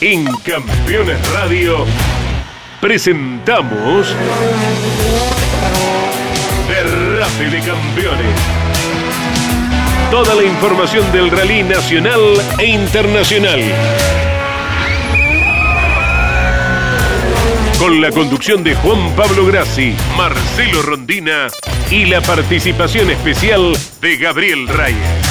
En 0.00 0.26
Campeones 0.44 1.32
Radio 1.32 1.86
presentamos 2.82 4.14
Derrape 6.68 7.44
de 7.50 7.60
Campeones. 7.60 8.36
Toda 10.10 10.34
la 10.34 10.42
información 10.42 11.10
del 11.12 11.30
rally 11.30 11.62
nacional 11.62 12.20
e 12.58 12.66
internacional. 12.66 13.60
Con 17.78 18.02
la 18.02 18.10
conducción 18.10 18.62
de 18.62 18.74
Juan 18.74 19.16
Pablo 19.16 19.46
Grassi, 19.46 19.94
Marcelo 20.14 20.82
Rondina 20.82 21.48
y 21.90 22.04
la 22.04 22.20
participación 22.20 23.10
especial 23.10 23.72
de 24.02 24.16
Gabriel 24.18 24.68
Reyes. 24.68 25.25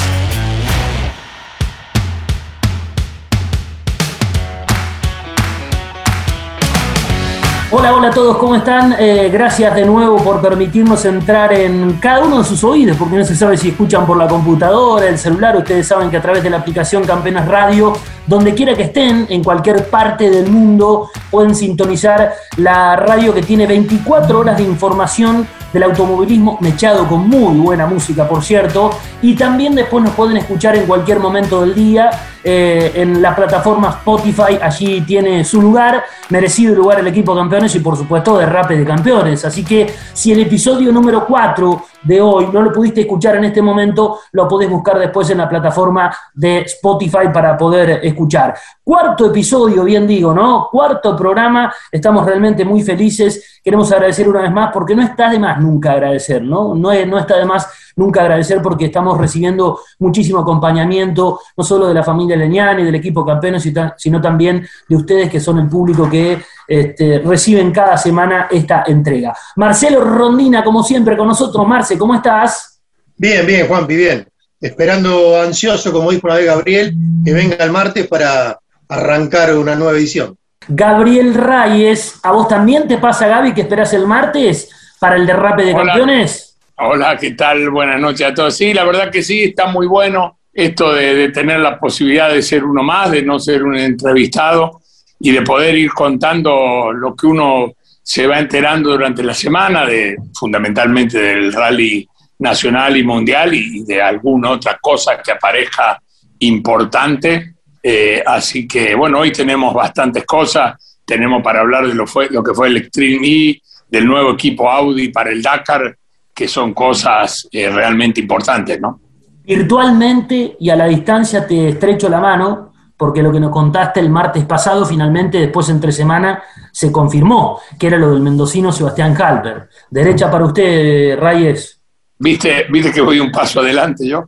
Hola, 7.68 7.92
hola 7.96 8.08
a 8.08 8.10
todos, 8.12 8.36
¿cómo 8.36 8.54
están? 8.54 8.94
Eh, 8.96 9.28
gracias 9.32 9.74
de 9.74 9.84
nuevo 9.84 10.18
por 10.22 10.40
permitirnos 10.40 11.04
entrar 11.04 11.52
en 11.52 11.94
cada 11.94 12.24
uno 12.24 12.38
de 12.38 12.44
sus 12.44 12.62
oídos, 12.62 12.96
porque 12.96 13.16
no 13.16 13.24
se 13.24 13.34
sabe 13.34 13.56
si 13.56 13.70
escuchan 13.70 14.06
por 14.06 14.16
la 14.16 14.28
computadora, 14.28 15.08
el 15.08 15.18
celular. 15.18 15.56
Ustedes 15.56 15.88
saben 15.88 16.08
que 16.08 16.16
a 16.16 16.22
través 16.22 16.44
de 16.44 16.50
la 16.50 16.58
aplicación 16.58 17.04
Campeones 17.04 17.44
Radio, 17.46 17.92
donde 18.24 18.54
quiera 18.54 18.76
que 18.76 18.84
estén, 18.84 19.26
en 19.30 19.42
cualquier 19.42 19.90
parte 19.90 20.30
del 20.30 20.46
mundo, 20.48 21.10
pueden 21.28 21.56
sintonizar 21.56 22.34
la 22.56 22.94
radio 22.94 23.34
que 23.34 23.42
tiene 23.42 23.66
24 23.66 24.38
horas 24.38 24.58
de 24.58 24.62
información 24.62 25.48
del 25.76 25.82
automovilismo 25.82 26.56
mechado 26.62 27.06
con 27.06 27.28
muy 27.28 27.58
buena 27.58 27.86
música, 27.86 28.26
por 28.26 28.42
cierto. 28.42 28.92
Y 29.20 29.34
también 29.34 29.74
después 29.74 30.02
nos 30.02 30.14
pueden 30.14 30.38
escuchar 30.38 30.74
en 30.74 30.86
cualquier 30.86 31.20
momento 31.20 31.60
del 31.60 31.74
día 31.74 32.10
eh, 32.42 32.92
en 32.94 33.20
la 33.20 33.36
plataforma 33.36 33.90
Spotify. 33.90 34.58
Allí 34.62 35.02
tiene 35.02 35.44
su 35.44 35.60
lugar, 35.60 36.04
merecido 36.30 36.74
lugar 36.74 37.00
el 37.00 37.08
equipo 37.08 37.34
campeones 37.34 37.74
y 37.74 37.80
por 37.80 37.94
supuesto 37.94 38.38
de 38.38 38.46
Rape 38.46 38.78
de 38.78 38.86
Campeones. 38.86 39.44
Así 39.44 39.64
que 39.64 39.92
si 40.14 40.32
el 40.32 40.40
episodio 40.40 40.90
número 40.92 41.26
4 41.26 41.82
de 42.04 42.20
hoy 42.22 42.48
no 42.52 42.62
lo 42.62 42.72
pudiste 42.72 43.00
escuchar 43.02 43.36
en 43.36 43.44
este 43.44 43.60
momento, 43.60 44.20
lo 44.32 44.46
podés 44.46 44.70
buscar 44.70 44.98
después 44.98 45.28
en 45.30 45.38
la 45.38 45.48
plataforma 45.48 46.16
de 46.32 46.60
Spotify 46.60 47.28
para 47.34 47.58
poder 47.58 48.00
escuchar. 48.02 48.54
Cuarto 48.82 49.26
episodio, 49.26 49.82
bien 49.82 50.06
digo, 50.06 50.32
¿no? 50.32 50.68
Cuarto 50.70 51.16
programa, 51.16 51.74
estamos 51.90 52.24
realmente 52.24 52.64
muy 52.64 52.82
felices. 52.84 53.60
Queremos 53.64 53.90
agradecer 53.90 54.28
una 54.28 54.42
vez 54.42 54.52
más 54.52 54.70
porque 54.72 54.94
no 54.94 55.02
está 55.02 55.28
de 55.28 55.40
más 55.40 55.60
nunca 55.66 55.92
agradecer, 55.92 56.42
¿no? 56.42 56.74
No, 56.74 56.92
no 57.06 57.18
está 57.18 57.36
de 57.36 57.44
más 57.44 57.68
nunca 57.96 58.20
agradecer 58.20 58.60
porque 58.62 58.86
estamos 58.86 59.18
recibiendo 59.18 59.80
muchísimo 59.98 60.40
acompañamiento, 60.40 61.40
no 61.56 61.64
solo 61.64 61.88
de 61.88 61.94
la 61.94 62.04
familia 62.04 62.36
Leñani, 62.36 62.84
del 62.84 62.94
equipo 62.94 63.24
campeón, 63.24 63.56
sino 63.60 64.20
también 64.20 64.66
de 64.88 64.96
ustedes 64.96 65.30
que 65.30 65.40
son 65.40 65.58
el 65.58 65.68
público 65.68 66.08
que 66.08 66.38
este, 66.68 67.20
reciben 67.20 67.72
cada 67.72 67.96
semana 67.96 68.48
esta 68.50 68.84
entrega. 68.86 69.34
Marcelo 69.56 70.04
Rondina, 70.04 70.62
como 70.62 70.82
siempre, 70.82 71.16
con 71.16 71.26
nosotros. 71.26 71.66
Marce, 71.66 71.96
¿cómo 71.96 72.14
estás? 72.14 72.80
Bien, 73.16 73.46
bien, 73.46 73.66
Juanpi, 73.66 73.96
bien. 73.96 74.28
Esperando 74.60 75.40
ansioso, 75.40 75.92
como 75.92 76.10
dijo 76.10 76.26
una 76.26 76.36
vez 76.36 76.46
Gabriel, 76.46 76.94
que 77.24 77.32
venga 77.32 77.56
el 77.64 77.70
martes 77.70 78.06
para 78.06 78.58
arrancar 78.88 79.56
una 79.56 79.74
nueva 79.74 79.92
edición. 79.92 80.36
Gabriel 80.68 81.34
Reyes, 81.34 82.18
¿a 82.22 82.32
vos 82.32 82.48
también 82.48 82.88
te 82.88 82.98
pasa, 82.98 83.28
Gaby, 83.28 83.54
que 83.54 83.60
esperas 83.62 83.92
el 83.92 84.06
martes 84.06 84.68
para 84.98 85.16
el 85.16 85.26
derrape 85.26 85.64
de 85.64 85.74
campeones? 85.74 86.56
Hola, 86.78 87.16
¿qué 87.16 87.32
tal? 87.32 87.70
Buenas 87.70 88.00
noches 88.00 88.26
a 88.26 88.34
todos. 88.34 88.56
Sí, 88.56 88.74
la 88.74 88.84
verdad 88.84 89.10
que 89.10 89.22
sí, 89.22 89.44
está 89.44 89.66
muy 89.66 89.86
bueno 89.86 90.38
esto 90.52 90.92
de 90.92 91.28
tener 91.30 91.60
la 91.60 91.78
posibilidad 91.78 92.30
de 92.30 92.42
ser 92.42 92.64
uno 92.64 92.82
más, 92.82 93.10
de 93.10 93.22
no 93.22 93.38
ser 93.38 93.62
un 93.62 93.76
entrevistado 93.76 94.80
y 95.20 95.30
de 95.30 95.42
poder 95.42 95.76
ir 95.76 95.92
contando 95.92 96.92
lo 96.92 97.14
que 97.14 97.26
uno 97.26 97.74
se 98.02 98.26
va 98.26 98.38
enterando 98.38 98.90
durante 98.90 99.22
la 99.22 99.34
semana, 99.34 99.84
de, 99.84 100.16
fundamentalmente 100.34 101.18
del 101.18 101.52
rally 101.52 102.08
nacional 102.38 102.96
y 102.96 103.02
mundial 103.02 103.52
y 103.52 103.84
de 103.84 104.00
alguna 104.00 104.50
otra 104.50 104.78
cosa 104.80 105.20
que 105.22 105.32
aparezca 105.32 106.00
importante. 106.38 107.54
Eh, 107.82 108.22
así 108.24 108.66
que 108.66 108.94
bueno, 108.94 109.20
hoy 109.20 109.32
tenemos 109.32 109.74
bastantes 109.74 110.24
cosas. 110.24 111.00
Tenemos 111.04 111.42
para 111.42 111.60
hablar 111.60 111.86
de 111.86 111.94
lo, 111.94 112.06
fue, 112.06 112.28
lo 112.30 112.42
que 112.42 112.54
fue 112.54 112.68
el 112.68 112.78
Extreme 112.78 113.26
E, 113.26 113.62
del 113.88 114.06
nuevo 114.06 114.32
equipo 114.32 114.70
Audi 114.70 115.08
para 115.08 115.30
el 115.30 115.42
Dakar, 115.42 115.96
que 116.34 116.48
son 116.48 116.74
cosas 116.74 117.48
eh, 117.50 117.70
realmente 117.70 118.20
importantes, 118.20 118.80
¿no? 118.80 119.00
Virtualmente 119.44 120.56
y 120.58 120.70
a 120.70 120.76
la 120.76 120.86
distancia 120.86 121.46
te 121.46 121.68
estrecho 121.68 122.08
la 122.08 122.20
mano 122.20 122.72
porque 122.96 123.22
lo 123.22 123.30
que 123.30 123.40
nos 123.40 123.50
contaste 123.50 124.00
el 124.00 124.10
martes 124.10 124.44
pasado, 124.44 124.86
finalmente 124.86 125.38
después 125.38 125.68
entre 125.68 125.92
semana 125.92 126.42
se 126.72 126.90
confirmó 126.90 127.60
que 127.78 127.88
era 127.88 127.98
lo 127.98 128.12
del 128.12 128.22
mendocino 128.22 128.72
Sebastián 128.72 129.14
Halper. 129.20 129.68
Derecha 129.90 130.30
para 130.30 130.46
usted, 130.46 131.18
Reyes. 131.18 131.80
¿Viste, 132.18 132.66
¿Viste 132.70 132.92
que 132.92 133.02
voy 133.02 133.20
un 133.20 133.30
paso 133.30 133.60
adelante 133.60 134.08
yo? 134.08 134.24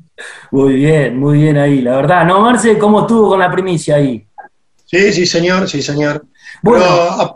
Muy 0.51 0.75
bien, 0.75 1.19
muy 1.19 1.39
bien 1.39 1.57
ahí, 1.57 1.81
la 1.81 1.97
verdad. 1.97 2.27
¿No, 2.27 2.41
Marce, 2.41 2.77
cómo 2.77 3.01
estuvo 3.01 3.31
con 3.31 3.39
la 3.39 3.51
primicia 3.51 3.97
ahí? 3.97 4.27
Sí, 4.85 5.13
sí, 5.13 5.27
señor, 5.27 5.69
sí, 5.69 5.83
señor. 5.83 6.27
Bueno, 6.63 6.85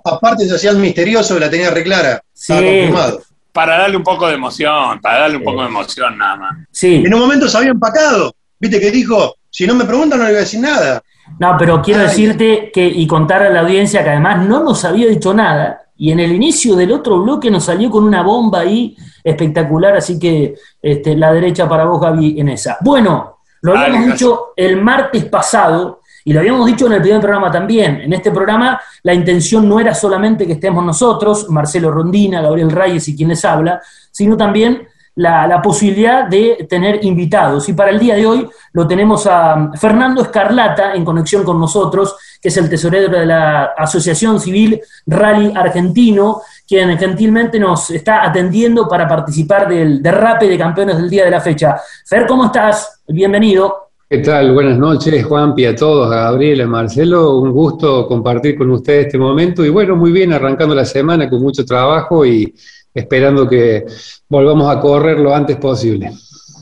aparte 0.05 0.47
se 0.47 0.55
hacía 0.55 0.71
el 0.71 0.78
misterioso, 0.78 1.39
la 1.39 1.50
tenía 1.50 1.71
reclara. 1.71 2.23
Sí. 2.33 2.53
confirmado. 2.53 3.23
Para 3.53 3.78
darle 3.78 3.99
un 3.99 4.03
poco 4.03 4.27
de 4.27 4.34
emoción, 4.34 5.00
para 5.00 5.21
darle 5.21 5.37
un 5.37 5.45
poco 5.45 5.61
de 5.61 5.69
emoción 5.69 6.17
nada 6.17 6.37
más. 6.37 6.56
Sí. 6.71 7.03
En 7.05 7.12
un 7.12 7.21
momento 7.21 7.49
se 7.49 7.59
había 7.59 7.71
empacado. 7.71 8.34
¿Viste 8.59 8.81
que 8.81 8.91
dijo? 8.91 9.37
Si 9.50 9.67
no 9.67 9.75
me 9.75 9.84
preguntan 9.84 10.19
no 10.19 10.25
le 10.25 10.31
voy 10.31 10.39
a 10.39 10.41
decir 10.41 10.61
nada. 10.61 11.03
No, 11.39 11.56
pero 11.59 11.83
quiero 11.83 12.03
decirte 12.03 12.71
que, 12.73 12.87
y 12.87 13.06
contar 13.06 13.43
a 13.43 13.50
la 13.50 13.61
audiencia 13.61 14.03
que 14.03 14.11
además 14.11 14.47
no 14.47 14.62
nos 14.62 14.84
había 14.84 15.06
dicho 15.06 15.33
nada, 15.34 15.83
y 15.97 16.11
en 16.11 16.21
el 16.21 16.33
inicio 16.33 16.75
del 16.75 16.93
otro 16.93 17.21
bloque 17.21 17.50
nos 17.50 17.65
salió 17.65 17.91
con 17.91 18.05
una 18.05 18.23
bomba 18.23 18.61
ahí 18.61 18.97
espectacular, 19.23 19.97
así 19.97 20.19
que 20.19 20.55
este, 20.81 21.17
la 21.17 21.33
derecha 21.33 21.69
para 21.69 21.84
vos, 21.84 22.00
Gaby, 22.00 22.41
en 22.41 22.49
esa. 22.49 22.79
Bueno, 22.81 23.39
lo 23.61 23.79
habíamos 23.79 24.06
dicho 24.06 24.53
el 24.56 24.81
martes 24.83 25.25
pasado, 25.27 26.00
y 26.25 26.33
lo 26.33 26.41
habíamos 26.41 26.66
dicho 26.66 26.87
en 26.87 26.93
el 26.93 27.00
primer 27.03 27.21
programa 27.21 27.50
también. 27.50 28.03
En 28.03 28.12
este 28.12 28.31
programa 28.31 28.81
la 29.03 29.15
intención 29.15 29.69
no 29.69 29.81
era 29.81 29.94
solamente 29.94 30.47
que 30.47 30.55
estemos 30.55 30.84
nosotros, 30.84 31.49
Marcelo 31.49 31.91
Rondina, 31.91 32.41
Gabriel 32.41 32.71
Reyes 32.71 33.09
y 33.09 33.16
quien 33.16 33.31
les 33.31 33.44
habla, 33.44 33.81
sino 34.10 34.37
también 34.37 34.87
la, 35.15 35.61
posibilidad 35.62 36.27
de 36.27 36.66
tener 36.69 37.05
invitados. 37.05 37.69
Y 37.69 37.72
para 37.72 37.91
el 37.91 37.99
día 37.99 38.15
de 38.15 38.27
hoy 38.27 38.49
lo 38.72 38.87
tenemos 38.87 39.27
a 39.27 39.71
Fernando 39.75 40.22
Escarlata 40.22 40.94
en 40.94 41.05
conexión 41.05 41.44
con 41.44 41.61
nosotros, 41.61 42.16
que 42.41 42.49
es 42.49 42.56
el 42.56 42.69
tesorero 42.69 43.09
de 43.09 43.27
la 43.27 43.72
Asociación 43.77 44.41
Civil 44.41 44.81
Rally 45.06 45.53
Argentino, 45.55 46.43
quien 46.66 46.97
gentilmente 46.99 47.59
nos 47.59 47.91
está 47.91 48.25
atendiendo 48.25 48.88
para 48.88 49.06
participar 49.06 49.69
del 49.69 50.03
derrape 50.03 50.49
de 50.49 50.59
campeones 50.59 50.97
del 50.97 51.11
día 51.11 51.25
de 51.25 51.31
la 51.31 51.41
fecha. 51.41 51.77
Fer, 52.06 52.27
¿cómo 52.27 52.47
estás? 52.47 53.03
Bienvenido. 53.06 53.81
¿Qué 54.12 54.19
tal? 54.19 54.53
Buenas 54.53 54.77
noches, 54.77 55.25
Juanpi, 55.25 55.65
a 55.65 55.75
todos, 55.75 56.12
a 56.12 56.25
Gabriel, 56.25 56.61
a 56.61 56.67
Marcelo. 56.67 57.39
Un 57.39 57.50
gusto 57.50 58.06
compartir 58.06 58.59
con 58.59 58.71
ustedes 58.71 59.06
este 59.06 59.17
momento. 59.17 59.65
Y 59.65 59.71
bueno, 59.71 59.97
muy 59.97 60.12
bien, 60.12 60.34
arrancando 60.34 60.75
la 60.75 60.84
semana 60.84 61.31
con 61.31 61.41
mucho 61.41 61.65
trabajo 61.65 62.27
y 62.27 62.55
esperando 62.93 63.49
que 63.49 63.87
volvamos 64.28 64.71
a 64.71 64.78
correr 64.81 65.19
lo 65.19 65.34
antes 65.34 65.56
posible. 65.56 66.12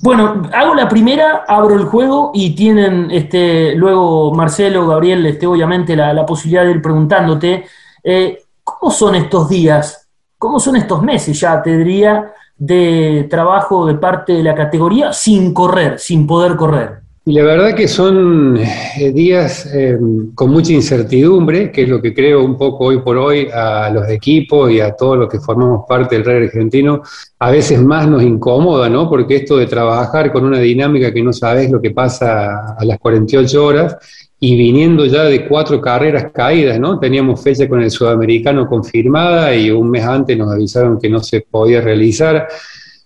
Bueno, 0.00 0.48
hago 0.52 0.76
la 0.76 0.88
primera, 0.88 1.44
abro 1.48 1.74
el 1.74 1.86
juego 1.86 2.30
y 2.32 2.54
tienen 2.54 3.10
este, 3.10 3.74
luego 3.74 4.32
Marcelo, 4.32 4.86
Gabriel, 4.86 5.26
este, 5.26 5.48
obviamente 5.48 5.96
la, 5.96 6.24
posibilidad 6.24 6.64
de 6.64 6.70
ir 6.70 6.80
preguntándote, 6.80 7.64
eh, 8.04 8.44
¿cómo 8.62 8.92
son 8.92 9.16
estos 9.16 9.48
días? 9.48 10.08
¿Cómo 10.38 10.60
son 10.60 10.76
estos 10.76 11.02
meses 11.02 11.40
ya, 11.40 11.60
te 11.60 11.76
diría, 11.76 12.32
de 12.56 13.26
trabajo 13.28 13.86
de 13.86 13.94
parte 13.94 14.34
de 14.34 14.44
la 14.44 14.54
categoría 14.54 15.12
sin 15.12 15.52
correr, 15.52 15.98
sin 15.98 16.28
poder 16.28 16.54
correr? 16.54 17.09
Y 17.30 17.32
la 17.34 17.44
verdad 17.44 17.76
que 17.76 17.86
son 17.86 18.56
eh, 18.56 19.12
días 19.12 19.70
eh, 19.72 19.96
con 20.34 20.50
mucha 20.50 20.72
incertidumbre, 20.72 21.70
que 21.70 21.82
es 21.82 21.88
lo 21.88 22.02
que 22.02 22.12
creo 22.12 22.44
un 22.44 22.58
poco 22.58 22.86
hoy 22.86 22.98
por 23.02 23.16
hoy 23.18 23.46
a 23.54 23.88
los 23.88 24.08
equipos 24.08 24.68
y 24.72 24.80
a 24.80 24.96
todos 24.96 25.16
los 25.16 25.28
que 25.28 25.38
formamos 25.38 25.84
parte 25.88 26.16
del 26.16 26.24
rey 26.24 26.46
argentino, 26.46 27.02
a 27.38 27.52
veces 27.52 27.80
más 27.80 28.08
nos 28.08 28.24
incomoda, 28.24 28.88
¿no? 28.88 29.08
Porque 29.08 29.36
esto 29.36 29.58
de 29.58 29.66
trabajar 29.66 30.32
con 30.32 30.44
una 30.44 30.58
dinámica 30.58 31.14
que 31.14 31.22
no 31.22 31.32
sabes 31.32 31.70
lo 31.70 31.80
que 31.80 31.92
pasa 31.92 32.74
a 32.76 32.84
las 32.84 32.98
48 32.98 33.64
horas 33.64 33.96
y 34.40 34.56
viniendo 34.56 35.06
ya 35.06 35.22
de 35.22 35.46
cuatro 35.46 35.80
carreras 35.80 36.32
caídas, 36.32 36.80
¿no? 36.80 36.98
Teníamos 36.98 37.40
fecha 37.40 37.68
con 37.68 37.80
el 37.80 37.92
sudamericano 37.92 38.66
confirmada 38.66 39.54
y 39.54 39.70
un 39.70 39.88
mes 39.88 40.02
antes 40.04 40.36
nos 40.36 40.50
avisaron 40.50 40.98
que 40.98 41.08
no 41.08 41.20
se 41.20 41.42
podía 41.42 41.80
realizar. 41.80 42.48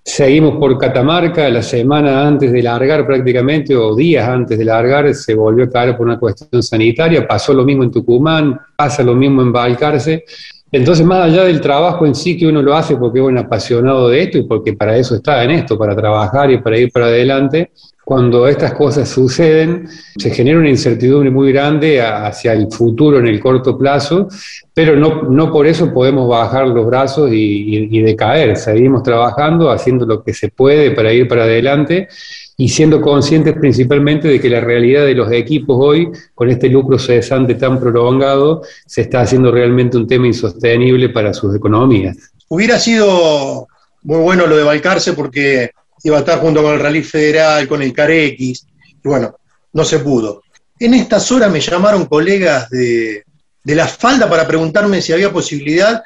Seguimos 0.06 0.59
por 0.59 0.77
Catamarca, 0.77 1.49
la 1.49 1.62
semana 1.62 2.27
antes 2.29 2.53
de 2.53 2.62
largar 2.62 3.06
prácticamente, 3.06 3.75
o 3.75 3.97
días 3.97 4.29
antes 4.29 4.59
de 4.59 4.65
largar, 4.65 5.15
se 5.15 5.35
volvió 5.35 5.65
a 5.65 5.71
caer 5.71 5.97
por 5.97 6.06
una 6.06 6.19
cuestión 6.19 6.62
sanitaria, 6.62 7.27
pasó 7.27 7.55
lo 7.55 7.65
mismo 7.65 7.85
en 7.85 7.91
Tucumán, 7.91 8.61
pasa 8.77 9.03
lo 9.03 9.15
mismo 9.15 9.41
en 9.41 9.51
Balcarce. 9.51 10.27
Entonces, 10.71 11.06
más 11.06 11.25
allá 11.25 11.45
del 11.45 11.59
trabajo 11.59 12.05
en 12.05 12.15
sí 12.15 12.37
que 12.37 12.47
uno 12.47 12.61
lo 12.61 12.75
hace 12.75 12.97
porque 12.97 13.21
es 13.21 13.25
un 13.25 13.39
apasionado 13.39 14.11
de 14.11 14.23
esto 14.25 14.37
y 14.37 14.43
porque 14.43 14.75
para 14.75 14.95
eso 14.95 15.15
está 15.15 15.43
en 15.43 15.53
esto, 15.53 15.79
para 15.79 15.97
trabajar 15.97 16.51
y 16.51 16.59
para 16.59 16.77
ir 16.77 16.93
para 16.93 17.06
adelante, 17.06 17.71
cuando 18.05 18.47
estas 18.47 18.75
cosas 18.75 19.09
suceden, 19.09 19.89
se 20.19 20.31
genera 20.31 20.59
una 20.59 20.69
incertidumbre 20.69 21.31
muy 21.31 21.53
grande 21.53 22.03
hacia 22.03 22.53
el 22.53 22.71
futuro 22.71 23.19
en 23.19 23.27
el 23.27 23.41
corto 23.41 23.79
plazo, 23.79 24.29
pero 24.75 24.95
no, 24.95 25.23
no 25.23 25.51
por 25.51 25.67
eso 25.67 25.93
podemos 25.93 26.29
bajar 26.29 26.69
los 26.69 26.87
brazos 26.87 27.31
y, 27.33 27.89
y 27.91 28.03
decaer. 28.03 28.56
Seguimos 28.56 29.03
trabajando, 29.03 29.71
haciendo 29.71 30.05
lo 30.05 30.23
que 30.23 30.35
se 30.35 30.49
puede 30.49 30.91
para 30.91 31.12
ir 31.12 31.27
para 31.27 31.45
adelante 31.45 32.09
y 32.56 32.69
siendo 32.69 33.01
conscientes 33.01 33.55
principalmente 33.55 34.29
de 34.29 34.41
que 34.41 34.51
la 34.51 34.61
realidad 34.61 35.05
de 35.06 35.15
los 35.15 35.33
equipos 35.33 35.77
hoy, 35.81 36.11
con 36.35 36.51
este 36.51 36.69
lucro 36.69 36.99
cesante 36.99 37.55
tan 37.55 37.81
prolongado, 37.81 38.62
se 38.87 39.03
está 39.03 39.23
haciendo 39.23 39.51
realmente 39.51 39.97
un 39.97 40.06
tema 40.06 40.27
insostenible 40.27 41.09
para 41.09 41.33
sus 41.33 41.55
economías. 41.56 42.17
Hubiera 42.49 42.79
sido 42.79 43.67
muy 44.03 44.19
bueno 44.19 44.47
lo 44.47 44.56
de 44.56 44.62
Balcarce 44.62 45.15
porque 45.15 45.71
iba 46.05 46.17
a 46.17 46.21
estar 46.21 46.39
junto 46.39 46.62
con 46.62 46.75
el 46.75 46.81
Rally 46.81 47.03
Federal, 47.03 47.67
con 47.67 47.83
el 47.83 47.93
CARX, 47.93 48.41
y 48.41 48.55
bueno, 49.03 49.37
no 49.73 49.85
se 49.85 49.99
pudo. 49.99 50.43
En 50.79 50.95
estas 50.95 51.31
horas 51.33 51.51
me 51.51 51.61
llamaron 51.61 52.06
colegas 52.06 52.71
de, 52.71 53.25
de 53.62 53.75
la 53.75 53.87
falda 53.87 54.29
para 54.29 54.47
preguntarme 54.47 55.01
si 55.01 55.12
había 55.12 55.33
posibilidad 55.33 56.03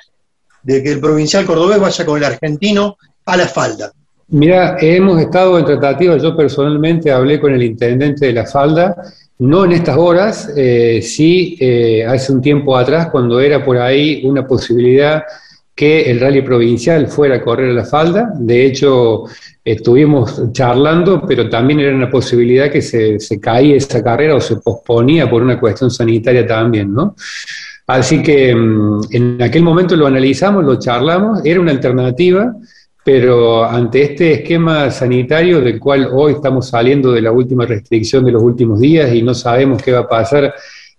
de 0.62 0.83
que 0.83 0.93
el 0.93 1.00
provincial 1.00 1.45
cordobés 1.45 1.81
vaya 1.81 2.06
con 2.06 2.19
el 2.19 2.25
argentino 2.25 2.97
a 3.25 3.37
la 3.37 3.47
falda. 3.47 3.93
Mira, 4.29 4.77
hemos 4.81 5.21
estado 5.21 5.59
en 5.59 5.65
tratativas, 5.65 6.23
yo 6.23 6.37
personalmente 6.37 7.11
hablé 7.11 7.41
con 7.41 7.53
el 7.55 7.62
intendente 7.62 8.27
de 8.27 8.33
la 8.35 8.47
falda, 8.47 8.95
no 9.39 9.65
en 9.65 9.73
estas 9.73 9.97
horas, 9.97 10.53
eh, 10.56 11.00
sí 11.03 11.56
eh, 11.61 12.05
hace 12.05 12.33
un 12.33 12.43
tiempo 12.43 12.77
atrás, 12.77 13.09
cuando 13.11 13.41
era 13.41 13.65
por 13.65 13.79
ahí 13.79 14.23
una 14.25 14.47
posibilidad 14.47 15.23
que 15.78 16.10
el 16.10 16.19
rally 16.19 16.42
provincial 16.42 17.06
fuera 17.06 17.36
a 17.36 17.40
correr 17.40 17.70
a 17.70 17.72
la 17.72 17.84
falda. 17.84 18.32
De 18.34 18.66
hecho, 18.66 19.26
estuvimos 19.64 20.50
charlando, 20.50 21.22
pero 21.25 21.48
también 21.48 21.78
era 21.78 21.94
una 21.94 22.10
posibilidad 22.10 22.69
que 22.69 22.82
se, 22.82 23.20
se 23.20 23.38
caía 23.38 23.76
esa 23.76 24.02
carrera 24.02 24.34
o 24.34 24.40
se 24.40 24.56
posponía 24.56 25.30
por 25.30 25.40
una 25.40 25.60
cuestión 25.60 25.88
sanitaria 25.88 26.44
también, 26.44 26.92
¿no? 26.92 27.14
Así 27.86 28.20
que 28.25 28.52
mm, 28.52 29.00
en 29.12 29.40
aquel 29.40 29.62
momento 29.62 29.94
lo 29.94 30.08
analizamos, 30.08 30.64
lo 30.64 30.80
charlamos, 30.80 31.42
era 31.44 31.60
una 31.60 31.70
alternativa 31.70 32.52
pero 33.04 33.64
ante 33.64 34.02
este 34.02 34.32
esquema 34.32 34.90
sanitario 34.90 35.62
del 35.62 35.80
cual 35.80 36.10
hoy 36.12 36.32
estamos 36.32 36.69
saliendo 36.69 37.10
de 37.10 37.22
la 37.22 37.32
última 37.32 37.64
restricción 37.64 38.22
de 38.22 38.32
los 38.32 38.42
últimos 38.42 38.80
días 38.80 39.14
y 39.14 39.22
no 39.22 39.32
sabemos 39.32 39.82
qué 39.82 39.92
va 39.92 40.00
a 40.00 40.08
pasar 40.08 40.52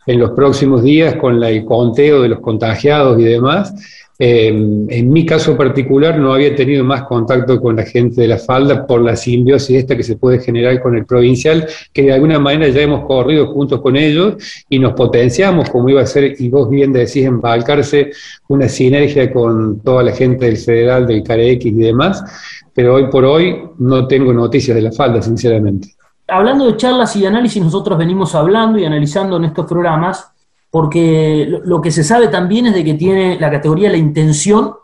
en 0.06 0.20
los 0.20 0.32
próximos 0.32 0.84
días 0.84 1.16
con 1.16 1.44
el 1.44 1.66
conteo 1.66 2.22
de 2.22 2.30
los 2.30 2.40
contagiados 2.40 3.20
y 3.20 3.24
demás, 3.24 3.74
eh, 4.22 4.48
en 4.50 5.10
mi 5.14 5.26
caso 5.26 5.56
particular 5.56 6.20
no 6.20 6.34
había 6.34 6.54
tenido 6.54 6.84
más 6.84 7.04
contacto 7.04 7.62
con 7.62 7.78
la 7.78 7.86
gente 7.86 8.20
de 8.20 8.28
la 8.28 8.38
falda 8.38 8.86
por 8.86 9.02
la 9.02 9.16
simbiosis 9.16 9.78
esta 9.78 9.96
que 9.96 10.04
se 10.04 10.18
puede 10.18 10.42
generar 10.42 10.82
con 10.82 10.98
el 10.98 11.06
provincial, 11.06 11.66
que 11.94 12.02
de 12.02 12.12
alguna 12.12 12.38
manera 12.38 12.68
ya 12.68 12.82
hemos 12.82 13.06
corrido 13.06 13.48
juntos 13.48 13.80
con 13.80 13.96
ellos 13.96 14.36
y 14.68 14.78
nos 14.78 14.92
potenciamos, 14.92 15.70
como 15.70 15.88
iba 15.88 16.02
a 16.02 16.06
ser, 16.06 16.36
y 16.38 16.50
vos 16.50 16.70
bien 16.70 16.92
decís, 16.92 17.24
embalcarse 17.24 18.12
una 18.50 18.68
sinergia 18.68 19.32
con 19.32 19.80
toda 19.80 20.04
la 20.04 20.12
gente 20.12 20.48
del 20.48 20.58
federal, 20.58 21.08
del 21.08 21.24
CAREX 21.24 21.68
y 21.68 21.72
demás, 21.72 22.22
pero 22.74 22.96
hoy 22.96 23.08
por 23.10 23.24
hoy 23.24 23.56
no 23.78 24.06
tengo 24.06 24.34
noticias 24.34 24.76
de 24.76 24.82
la 24.82 24.92
falda, 24.92 25.22
sinceramente. 25.22 25.99
Hablando 26.32 26.66
de 26.66 26.78
charlas 26.78 27.16
y 27.16 27.22
de 27.22 27.28
análisis, 27.28 27.64
nosotros 27.64 27.98
venimos 27.98 28.36
hablando 28.36 28.80
y 28.80 28.86
analizando 28.86 29.38
en 29.38 29.46
estos 29.46 29.66
programas 29.66 30.32
porque 30.72 31.60
lo 31.64 31.82
que 31.82 31.92
se 31.92 32.04
sabe 32.04 32.28
también 32.28 32.68
es 32.68 32.74
de 32.74 32.84
que 32.84 32.94
tiene 32.94 33.40
la 33.40 33.50
categoría 33.50 33.90
la 33.90 33.98
intención 33.98 34.76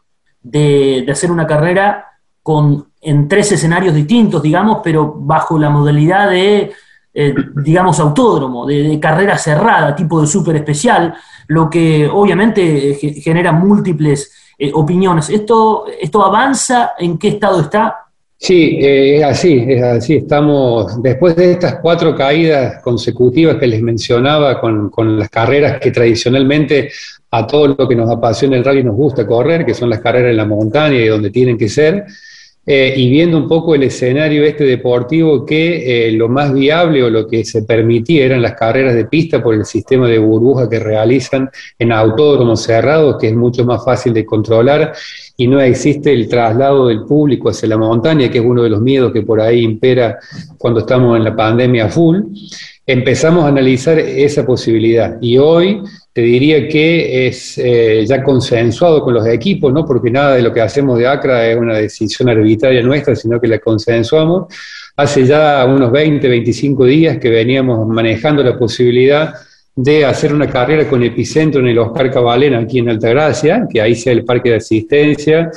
de, 0.42 1.06
hacer 1.09 1.31
una 1.31 1.45
carrera 1.45 2.06
con, 2.42 2.88
en 3.01 3.27
tres 3.27 3.51
escenarios 3.51 3.94
distintos, 3.94 4.42
digamos, 4.42 4.80
pero 4.83 5.13
bajo 5.13 5.59
la 5.59 5.69
modalidad 5.69 6.30
de, 6.30 6.71
eh, 7.13 7.36
digamos, 7.63 8.00
autódromo, 8.00 8.65
de, 8.65 9.00
carrera 9.00 9.38
cerrada, 9.38 9.95
tipo 9.95 10.21
de 10.21 10.27
súper 10.27 10.56
especial, 10.56 11.13
lo 11.47 11.69
que 11.69 12.07
obviamente 12.07 12.92
eh, 12.92 13.21
genera 13.21 13.51
múltiples 13.51 14.31
eh, 14.57 14.71
opiniones. 14.74 15.30
¿Esto, 15.30 15.86
¿Esto 16.00 16.24
avanza? 16.24 16.94
¿En 16.97 17.18
qué 17.18 17.30
estado 17.30 17.62
está? 17.62 18.05
Sí, 18.38 18.78
es 18.82 19.24
así, 19.24 19.74
así. 19.76 20.16
Estamos, 20.18 21.02
después 21.02 21.36
de 21.36 21.54
estas 21.54 21.80
cuatro 21.82 22.14
caídas 22.14 22.82
consecutivas 22.82 23.56
que 23.56 23.66
les 23.66 23.82
mencionaba 23.82 24.60
con, 24.60 24.90
con, 24.90 25.18
las 25.18 25.30
carreras 25.30 25.80
que 25.80 25.92
tradicionalmente 25.92 26.92
a 27.32 27.48
todo 27.48 27.70
lo 27.70 27.88
que 27.88 27.96
nos 27.96 28.10
apasiona 28.10 28.58
el 28.58 28.64
rally 28.64 28.84
nos 28.84 28.96
gusta 28.96 29.26
correr, 29.26 29.66
que 29.66 29.74
son 29.74 29.90
las 29.90 30.00
carreras 30.00 30.32
en 30.32 30.38
la 30.38 30.46
montaña 30.46 30.98
y 30.98 31.08
donde 31.08 31.32
tienen 31.32 31.58
que 31.58 31.70
ser, 31.70 32.06
eh, 32.68 32.94
y 32.98 33.10
viendo 33.10 33.38
un 33.38 33.48
poco 33.48 33.76
el 33.76 33.84
escenario 33.84 34.44
este 34.44 34.64
deportivo 34.64 35.46
que 35.46 36.08
eh, 36.08 36.12
lo 36.14 36.30
más 36.30 36.52
viable 36.52 37.04
o 37.04 37.12
lo 37.12 37.28
que 37.28 37.46
se 37.46 37.62
permitía 37.62 38.26
eran 38.26 38.42
las 38.42 38.54
carreras 38.54 38.96
de 38.96 39.06
pista 39.06 39.44
por 39.44 39.54
el 39.54 39.66
sistema 39.66 40.08
de 40.08 40.18
burbuja 40.18 40.68
que 40.68 40.80
realizan 40.80 41.50
en 41.78 41.92
autódromos 41.92 42.64
cerrados, 42.64 43.18
que 43.20 43.28
es 43.28 43.36
mucho 43.36 43.66
más 43.66 43.86
fácil 43.86 44.14
de 44.14 44.26
controlar 44.26 44.94
y 45.38 45.48
no 45.48 45.62
existe 45.62 46.12
el 46.12 46.28
traslado 46.28 46.88
del 46.88 47.04
público 47.04 47.50
hacia 47.50 47.70
la 47.70 47.78
montaña, 47.78 48.32
que 48.32 48.40
es 48.40 48.44
uno 48.44 48.64
de 48.64 48.70
los 48.70 48.82
miedos 48.82 49.14
que 49.14 49.22
por 49.22 49.40
ahí 49.40 49.62
impera 49.62 50.18
cuando 50.58 50.80
estamos 50.80 51.18
en 51.18 51.24
la 51.24 51.36
pandemia 51.36 51.88
full. 51.90 52.22
Empezamos 52.88 53.46
a 53.46 53.50
analizar 53.50 54.00
esa 54.00 54.46
posibilidad 54.46 55.18
y 55.22 55.38
hoy 55.38 55.82
te 56.16 56.22
diría 56.22 56.66
que 56.70 57.28
es 57.28 57.58
eh, 57.58 58.06
ya 58.08 58.24
consensuado 58.24 59.02
con 59.02 59.14
los 59.14 59.28
equipos, 59.28 59.74
¿no? 59.74 59.86
porque 59.86 60.10
nada 60.10 60.38
de 60.38 60.42
lo 60.42 60.54
que 60.54 60.62
hacemos 60.62 60.98
de 60.98 61.06
ACRA 61.06 61.46
es 61.46 61.58
una 61.58 61.76
decisión 61.76 62.30
arbitraria 62.30 62.82
nuestra, 62.82 63.18
sino 63.18 63.38
que 63.38 63.50
la 63.50 63.60
consensuamos. 63.60 64.46
Hace 64.96 65.26
ya 65.26 65.66
unos 65.66 65.92
20, 65.92 66.26
25 66.26 66.86
días 66.86 67.18
que 67.18 67.30
veníamos 67.30 67.86
manejando 67.86 68.42
la 68.46 68.58
posibilidad 68.58 69.34
de 69.76 70.06
hacer 70.06 70.34
una 70.34 70.50
carrera 70.50 70.88
con 70.88 71.04
epicentro 71.04 71.60
en 71.60 71.68
el 71.68 71.80
Oscar 71.80 72.10
Cabalena, 72.10 72.60
aquí 72.60 72.80
en 72.80 72.88
Altagracia, 72.88 73.68
que 73.70 73.82
ahí 73.82 73.94
sea 73.94 74.14
el 74.14 74.24
parque 74.24 74.52
de 74.52 74.56
asistencia, 74.56 75.52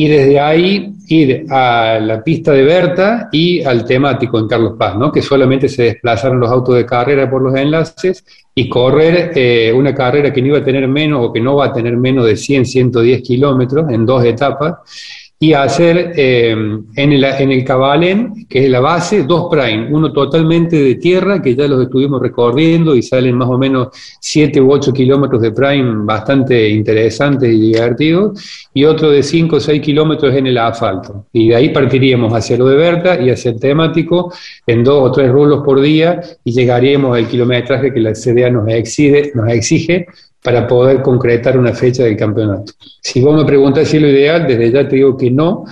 y 0.00 0.08
desde 0.08 0.40
ahí 0.40 0.94
ir 1.08 1.44
a 1.50 1.98
la 2.00 2.24
pista 2.24 2.52
de 2.52 2.62
Berta 2.64 3.28
y 3.30 3.62
al 3.62 3.84
temático 3.84 4.38
en 4.38 4.48
Carlos 4.48 4.72
Paz, 4.78 4.96
¿no? 4.96 5.12
que 5.12 5.20
solamente 5.20 5.68
se 5.68 5.82
desplazaron 5.82 6.40
los 6.40 6.50
autos 6.50 6.76
de 6.76 6.86
carrera 6.86 7.30
por 7.30 7.42
los 7.42 7.54
enlaces 7.54 8.24
y 8.54 8.66
correr 8.66 9.32
eh, 9.34 9.70
una 9.76 9.94
carrera 9.94 10.32
que 10.32 10.40
no 10.40 10.48
iba 10.48 10.58
a 10.58 10.64
tener 10.64 10.88
menos 10.88 11.20
o 11.22 11.30
que 11.30 11.42
no 11.42 11.56
va 11.56 11.66
a 11.66 11.72
tener 11.74 11.98
menos 11.98 12.24
de 12.24 12.34
100, 12.34 12.64
110 12.64 13.20
kilómetros 13.20 13.90
en 13.90 14.06
dos 14.06 14.24
etapas 14.24 15.29
y 15.42 15.54
hacer 15.54 16.12
eh, 16.16 16.50
en, 16.50 17.12
el, 17.12 17.24
en 17.24 17.50
el 17.50 17.64
Cabalén, 17.64 18.46
que 18.46 18.66
es 18.66 18.70
la 18.70 18.80
base, 18.80 19.22
dos 19.22 19.48
prime, 19.50 19.88
uno 19.90 20.12
totalmente 20.12 20.76
de 20.76 20.96
tierra, 20.96 21.40
que 21.40 21.54
ya 21.54 21.66
los 21.66 21.82
estuvimos 21.82 22.20
recorriendo 22.20 22.94
y 22.94 23.02
salen 23.02 23.38
más 23.38 23.48
o 23.48 23.56
menos 23.56 23.88
7 24.20 24.60
u 24.60 24.70
8 24.70 24.92
kilómetros 24.92 25.40
de 25.40 25.52
prime 25.52 26.04
bastante 26.04 26.68
interesantes 26.68 27.50
y 27.50 27.58
divertidos, 27.58 28.68
y 28.74 28.84
otro 28.84 29.10
de 29.10 29.22
5 29.22 29.56
o 29.56 29.60
6 29.60 29.80
kilómetros 29.80 30.34
en 30.34 30.46
el 30.46 30.58
asfalto. 30.58 31.24
Y 31.32 31.48
de 31.48 31.56
ahí 31.56 31.70
partiríamos 31.70 32.34
hacia 32.34 32.58
lo 32.58 32.66
de 32.66 32.76
Berta 32.76 33.18
y 33.18 33.30
hacia 33.30 33.52
el 33.52 33.58
temático 33.58 34.30
en 34.66 34.84
dos 34.84 35.08
o 35.08 35.10
tres 35.10 35.32
rulos 35.32 35.62
por 35.64 35.80
día 35.80 36.20
y 36.44 36.52
llegaríamos 36.52 37.16
al 37.16 37.26
kilometraje 37.26 37.94
que 37.94 38.00
la 38.00 38.12
CDA 38.12 38.50
nos 38.50 38.68
exige, 38.68 39.32
nos 39.34 39.50
exige 39.50 40.06
para 40.42 40.66
poder 40.66 41.02
concretar 41.02 41.58
una 41.58 41.72
fecha 41.74 42.04
del 42.04 42.16
campeonato. 42.16 42.72
Si 43.00 43.20
vos 43.20 43.36
me 43.36 43.44
preguntás 43.44 43.88
si 43.88 43.96
es 43.96 44.02
lo 44.02 44.08
ideal, 44.08 44.46
desde 44.46 44.70
ya 44.70 44.88
te 44.88 44.96
digo 44.96 45.16
que 45.16 45.30
no, 45.30 45.64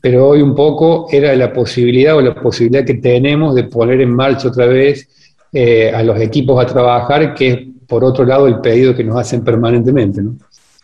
pero 0.00 0.28
hoy 0.28 0.42
un 0.42 0.54
poco 0.54 1.06
era 1.10 1.34
la 1.34 1.52
posibilidad 1.52 2.16
o 2.16 2.20
la 2.20 2.34
posibilidad 2.34 2.84
que 2.84 2.94
tenemos 2.94 3.54
de 3.54 3.64
poner 3.64 4.00
en 4.00 4.14
marcha 4.14 4.48
otra 4.48 4.66
vez 4.66 5.08
eh, 5.52 5.92
a 5.94 6.02
los 6.02 6.20
equipos 6.20 6.62
a 6.62 6.66
trabajar, 6.66 7.34
que 7.34 7.48
es 7.48 7.58
por 7.86 8.04
otro 8.04 8.24
lado 8.24 8.46
el 8.46 8.60
pedido 8.60 8.94
que 8.94 9.04
nos 9.04 9.16
hacen 9.16 9.42
permanentemente. 9.42 10.20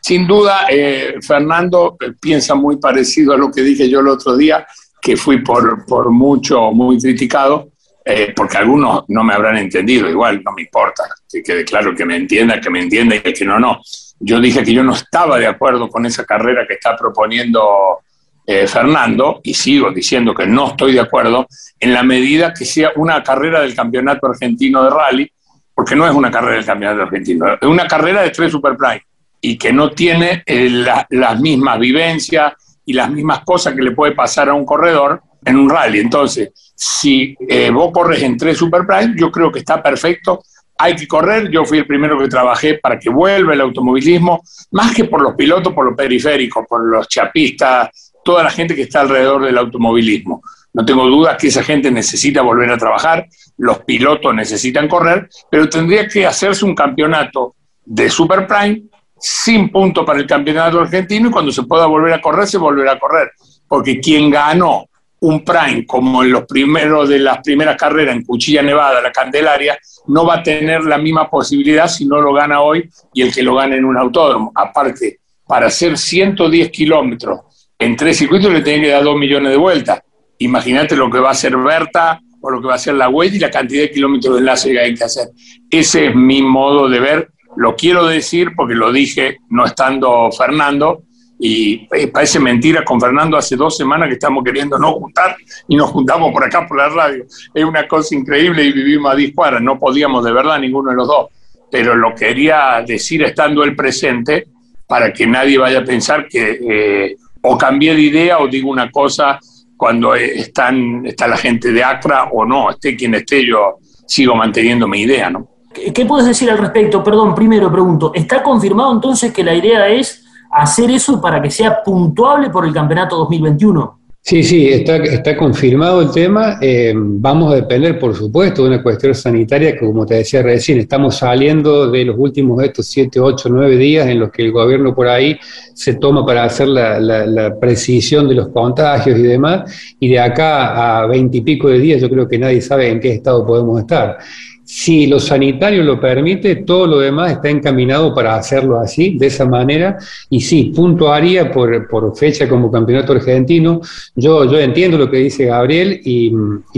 Sin 0.00 0.26
duda, 0.26 0.66
eh, 0.70 1.14
Fernando 1.20 1.96
eh, 2.00 2.12
piensa 2.20 2.54
muy 2.54 2.76
parecido 2.76 3.34
a 3.34 3.36
lo 3.36 3.50
que 3.50 3.62
dije 3.62 3.88
yo 3.88 4.00
el 4.00 4.08
otro 4.08 4.36
día, 4.36 4.66
que 5.00 5.16
fui 5.16 5.42
por, 5.42 5.84
por 5.86 6.10
mucho 6.10 6.72
muy 6.72 6.98
criticado, 6.98 7.68
eh, 8.04 8.34
porque 8.36 8.58
algunos 8.58 9.04
no 9.08 9.24
me 9.24 9.32
habrán 9.32 9.56
entendido, 9.56 10.08
igual 10.08 10.42
no 10.44 10.52
me 10.52 10.62
importa, 10.62 11.04
que 11.30 11.42
quede 11.42 11.64
claro 11.64 11.94
que 11.94 12.04
me 12.04 12.16
entienda, 12.16 12.60
que 12.60 12.68
me 12.68 12.82
entienda 12.82 13.16
y 13.16 13.20
que 13.20 13.44
no, 13.44 13.58
no. 13.58 13.80
Yo 14.20 14.40
dije 14.40 14.62
que 14.62 14.74
yo 14.74 14.84
no 14.84 14.92
estaba 14.92 15.38
de 15.38 15.46
acuerdo 15.46 15.88
con 15.88 16.04
esa 16.04 16.24
carrera 16.24 16.66
que 16.66 16.74
está 16.74 16.94
proponiendo 16.96 18.00
eh, 18.46 18.66
Fernando, 18.66 19.40
y 19.42 19.54
sigo 19.54 19.90
diciendo 19.90 20.34
que 20.34 20.46
no 20.46 20.68
estoy 20.68 20.92
de 20.92 21.00
acuerdo, 21.00 21.46
en 21.80 21.94
la 21.94 22.02
medida 22.02 22.52
que 22.52 22.66
sea 22.66 22.92
una 22.96 23.22
carrera 23.22 23.62
del 23.62 23.74
Campeonato 23.74 24.26
Argentino 24.26 24.84
de 24.84 24.90
Rally, 24.90 25.32
porque 25.74 25.96
no 25.96 26.06
es 26.06 26.14
una 26.14 26.30
carrera 26.30 26.56
del 26.56 26.66
Campeonato 26.66 27.02
Argentino, 27.02 27.54
es 27.54 27.66
una 27.66 27.86
carrera 27.86 28.20
de 28.20 28.30
tres 28.30 28.52
Superprime, 28.52 29.02
y 29.40 29.56
que 29.56 29.72
no 29.72 29.90
tiene 29.92 30.42
eh, 30.44 30.68
las 31.08 31.40
mismas 31.40 31.78
vivencias 31.78 32.52
y 32.84 32.92
las 32.92 33.10
mismas 33.10 33.40
cosas 33.44 33.74
que 33.74 33.82
le 33.82 33.92
puede 33.92 34.12
pasar 34.12 34.50
a 34.50 34.54
un 34.54 34.66
corredor 34.66 35.22
en 35.44 35.56
un 35.56 35.68
rally. 35.68 36.00
Entonces, 36.00 36.50
si 36.74 37.36
eh, 37.48 37.70
vos 37.70 37.90
corres 37.92 38.22
en 38.22 38.36
tres 38.36 38.58
Super 38.58 38.86
Prime, 38.86 39.14
yo 39.16 39.30
creo 39.30 39.50
que 39.50 39.60
está 39.60 39.82
perfecto. 39.82 40.42
Hay 40.78 40.96
que 40.96 41.06
correr. 41.06 41.50
Yo 41.50 41.64
fui 41.64 41.78
el 41.78 41.86
primero 41.86 42.18
que 42.18 42.28
trabajé 42.28 42.78
para 42.78 42.98
que 42.98 43.10
vuelva 43.10 43.54
el 43.54 43.60
automovilismo, 43.60 44.42
más 44.72 44.94
que 44.94 45.04
por 45.04 45.22
los 45.22 45.34
pilotos, 45.34 45.72
por 45.72 45.86
los 45.86 45.96
periféricos, 45.96 46.64
por 46.68 46.84
los 46.84 47.08
chapistas, 47.08 48.12
toda 48.24 48.42
la 48.42 48.50
gente 48.50 48.74
que 48.74 48.82
está 48.82 49.02
alrededor 49.02 49.44
del 49.44 49.58
automovilismo. 49.58 50.42
No 50.72 50.84
tengo 50.84 51.06
dudas 51.06 51.36
que 51.38 51.48
esa 51.48 51.62
gente 51.62 51.90
necesita 51.90 52.42
volver 52.42 52.70
a 52.72 52.78
trabajar, 52.78 53.26
los 53.58 53.78
pilotos 53.84 54.34
necesitan 54.34 54.88
correr, 54.88 55.28
pero 55.48 55.68
tendría 55.68 56.08
que 56.08 56.26
hacerse 56.26 56.64
un 56.64 56.74
campeonato 56.74 57.54
de 57.84 58.10
Super 58.10 58.46
Prime 58.46 58.82
sin 59.16 59.70
punto 59.70 60.04
para 60.04 60.18
el 60.18 60.26
campeonato 60.26 60.80
argentino 60.80 61.28
y 61.28 61.30
cuando 61.30 61.52
se 61.52 61.62
pueda 61.62 61.86
volver 61.86 62.14
a 62.14 62.20
correr, 62.20 62.48
se 62.48 62.58
volverá 62.58 62.92
a 62.92 62.98
correr. 62.98 63.30
Porque 63.68 64.00
quien 64.00 64.30
ganó 64.30 64.86
un 65.24 65.42
Prime 65.42 65.86
como 65.86 66.22
en 66.22 66.32
los 66.32 66.44
primeros 66.44 67.08
de 67.08 67.18
las 67.18 67.38
primeras 67.38 67.76
carreras 67.76 68.14
en 68.14 68.24
Cuchilla 68.24 68.62
Nevada, 68.62 69.00
la 69.00 69.10
Candelaria, 69.10 69.78
no 70.08 70.26
va 70.26 70.36
a 70.36 70.42
tener 70.42 70.84
la 70.84 70.98
misma 70.98 71.30
posibilidad 71.30 71.88
si 71.88 72.04
no 72.04 72.20
lo 72.20 72.34
gana 72.34 72.60
hoy 72.60 72.88
y 73.14 73.22
el 73.22 73.32
que 73.32 73.42
lo 73.42 73.54
gane 73.54 73.76
en 73.76 73.86
un 73.86 73.96
autódromo. 73.96 74.52
Aparte, 74.54 75.20
para 75.46 75.66
hacer 75.66 75.96
110 75.96 76.70
kilómetros 76.70 77.40
en 77.78 77.96
tres 77.96 78.18
circuitos 78.18 78.52
le 78.52 78.60
tiene 78.60 78.82
que 78.82 78.90
dar 78.90 79.02
dos 79.02 79.16
millones 79.16 79.50
de 79.50 79.56
vueltas. 79.56 80.00
Imagínate 80.38 80.94
lo 80.94 81.10
que 81.10 81.18
va 81.18 81.28
a 81.28 81.32
hacer 81.32 81.56
Berta 81.56 82.20
o 82.42 82.50
lo 82.50 82.60
que 82.60 82.66
va 82.66 82.74
a 82.74 82.76
hacer 82.76 82.94
la 82.94 83.08
huella 83.08 83.36
y 83.36 83.38
la 83.38 83.50
cantidad 83.50 83.82
de 83.82 83.90
kilómetros 83.90 84.34
de 84.34 84.40
enlace 84.40 84.72
que 84.72 84.80
hay 84.80 84.94
que 84.94 85.04
hacer. 85.04 85.28
Ese 85.70 86.08
es 86.08 86.14
mi 86.14 86.42
modo 86.42 86.86
de 86.88 87.00
ver. 87.00 87.30
Lo 87.56 87.76
quiero 87.76 88.06
decir 88.06 88.50
porque 88.54 88.74
lo 88.74 88.92
dije 88.92 89.38
no 89.48 89.64
estando 89.64 90.30
Fernando, 90.32 91.03
y 91.38 91.88
eh, 91.92 92.08
parece 92.08 92.38
mentira, 92.38 92.84
con 92.84 93.00
Fernando 93.00 93.36
hace 93.36 93.56
dos 93.56 93.76
semanas 93.76 94.08
que 94.08 94.14
estamos 94.14 94.44
queriendo 94.44 94.78
no 94.78 94.92
juntar 94.92 95.36
y 95.68 95.76
nos 95.76 95.90
juntamos 95.90 96.32
por 96.32 96.44
acá 96.44 96.66
por 96.66 96.78
la 96.78 96.88
radio. 96.88 97.24
Es 97.52 97.64
una 97.64 97.86
cosa 97.88 98.14
increíble 98.14 98.64
y 98.64 98.72
vivimos 98.72 99.12
a 99.12 99.16
10 99.16 99.34
cuadras, 99.34 99.62
no 99.62 99.78
podíamos 99.78 100.24
de 100.24 100.32
verdad 100.32 100.58
ninguno 100.58 100.90
de 100.90 100.96
los 100.96 101.08
dos, 101.08 101.28
pero 101.70 101.96
lo 101.96 102.14
quería 102.14 102.82
decir 102.86 103.22
estando 103.22 103.64
el 103.64 103.74
presente 103.74 104.46
para 104.86 105.12
que 105.12 105.26
nadie 105.26 105.58
vaya 105.58 105.80
a 105.80 105.84
pensar 105.84 106.28
que 106.28 106.58
eh, 106.62 107.16
o 107.42 107.58
cambié 107.58 107.94
de 107.94 108.02
idea 108.02 108.38
o 108.38 108.48
digo 108.48 108.70
una 108.70 108.90
cosa 108.90 109.38
cuando 109.76 110.14
están, 110.14 111.04
está 111.04 111.26
la 111.26 111.36
gente 111.36 111.72
de 111.72 111.82
Acra 111.82 112.28
o 112.32 112.44
no, 112.44 112.70
esté 112.70 112.96
quien 112.96 113.14
esté, 113.14 113.44
yo 113.44 113.78
sigo 114.06 114.34
manteniendo 114.34 114.86
mi 114.86 115.02
idea, 115.02 115.30
¿no? 115.30 115.48
¿Qué 115.92 116.06
puedes 116.06 116.26
decir 116.26 116.48
al 116.50 116.58
respecto? 116.58 117.02
Perdón, 117.02 117.34
primero 117.34 117.70
pregunto, 117.72 118.12
¿está 118.14 118.42
confirmado 118.42 118.92
entonces 118.92 119.32
que 119.32 119.42
la 119.42 119.54
idea 119.54 119.88
es 119.88 120.23
hacer 120.54 120.90
eso 120.90 121.20
para 121.20 121.42
que 121.42 121.50
sea 121.50 121.82
puntuable 121.82 122.50
por 122.50 122.64
el 122.66 122.72
campeonato 122.72 123.16
2021. 123.16 124.04
Sí, 124.26 124.42
sí, 124.42 124.68
está, 124.68 125.36
confirmado 125.36 126.00
el 126.00 126.10
tema. 126.10 126.56
Eh, 126.58 126.94
vamos 126.96 127.52
a 127.52 127.56
depender, 127.56 127.98
por 127.98 128.14
supuesto, 128.14 128.62
de 128.62 128.68
una 128.68 128.82
cuestión 128.82 129.14
sanitaria 129.14 129.72
que, 129.72 129.84
como 129.84 130.06
te 130.06 130.14
decía 130.14 130.42
recién, 130.42 130.78
estamos 130.78 131.18
saliendo 131.18 131.90
de 131.90 132.06
los 132.06 132.16
últimos 132.18 132.64
estos 132.64 132.86
7, 132.86 133.20
8, 133.20 133.50
9 133.50 133.76
días 133.76 134.08
en 134.08 134.20
los 134.20 134.30
que 134.30 134.40
el 134.40 134.50
gobierno 134.50 134.94
por 134.94 135.08
ahí 135.08 135.36
se 135.74 135.96
toma 135.96 136.24
para 136.24 136.44
hacer 136.44 136.68
la, 136.68 136.98
la, 136.98 137.60
precisión 137.60 138.26
de 138.26 138.36
los 138.36 138.48
contagios 138.48 139.18
y 139.18 139.24
demás, 139.24 139.70
y 140.00 140.08
de 140.08 140.18
acá 140.18 141.02
a 141.02 141.06
20 141.06 141.36
y 141.36 141.40
pico 141.42 141.68
de 141.68 141.78
días 141.78 142.00
yo 142.00 142.08
creo 142.08 142.26
que 142.26 142.38
nadie 142.38 142.62
sabe 142.62 142.88
en 142.88 143.00
qué 143.00 143.12
estado 143.12 143.44
podemos 143.44 143.78
estar. 143.78 144.16
Si 144.64 145.06
lo 145.06 145.20
sanitario 145.20 145.82
lo 145.82 146.00
permite, 146.00 146.56
todo 146.56 146.86
lo 146.86 146.98
demás 146.98 147.32
está 147.32 147.50
encaminado 147.50 148.14
para 148.14 148.34
hacerlo 148.34 148.80
así, 148.80 149.18
de 149.18 149.26
esa 149.26 149.44
manera, 149.44 149.98
y 150.30 150.40
sí, 150.40 150.72
puntuaría 150.74 151.52
por, 151.52 151.86
por 151.86 152.16
fecha 152.16 152.48
como 152.48 152.72
campeonato 152.72 153.12
argentino. 153.12 153.82
Yo, 154.16 154.44
entiendo 154.58 154.96
lo 154.96 155.10
que 155.10 155.18
dice 155.18 155.46
Gabriel 155.46 156.00
y, 156.02 156.30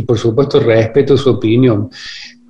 por 0.02 0.18
supuesto 0.18 0.58
respeto 0.58 1.16
su 1.16 1.30
opinión. 1.30 1.88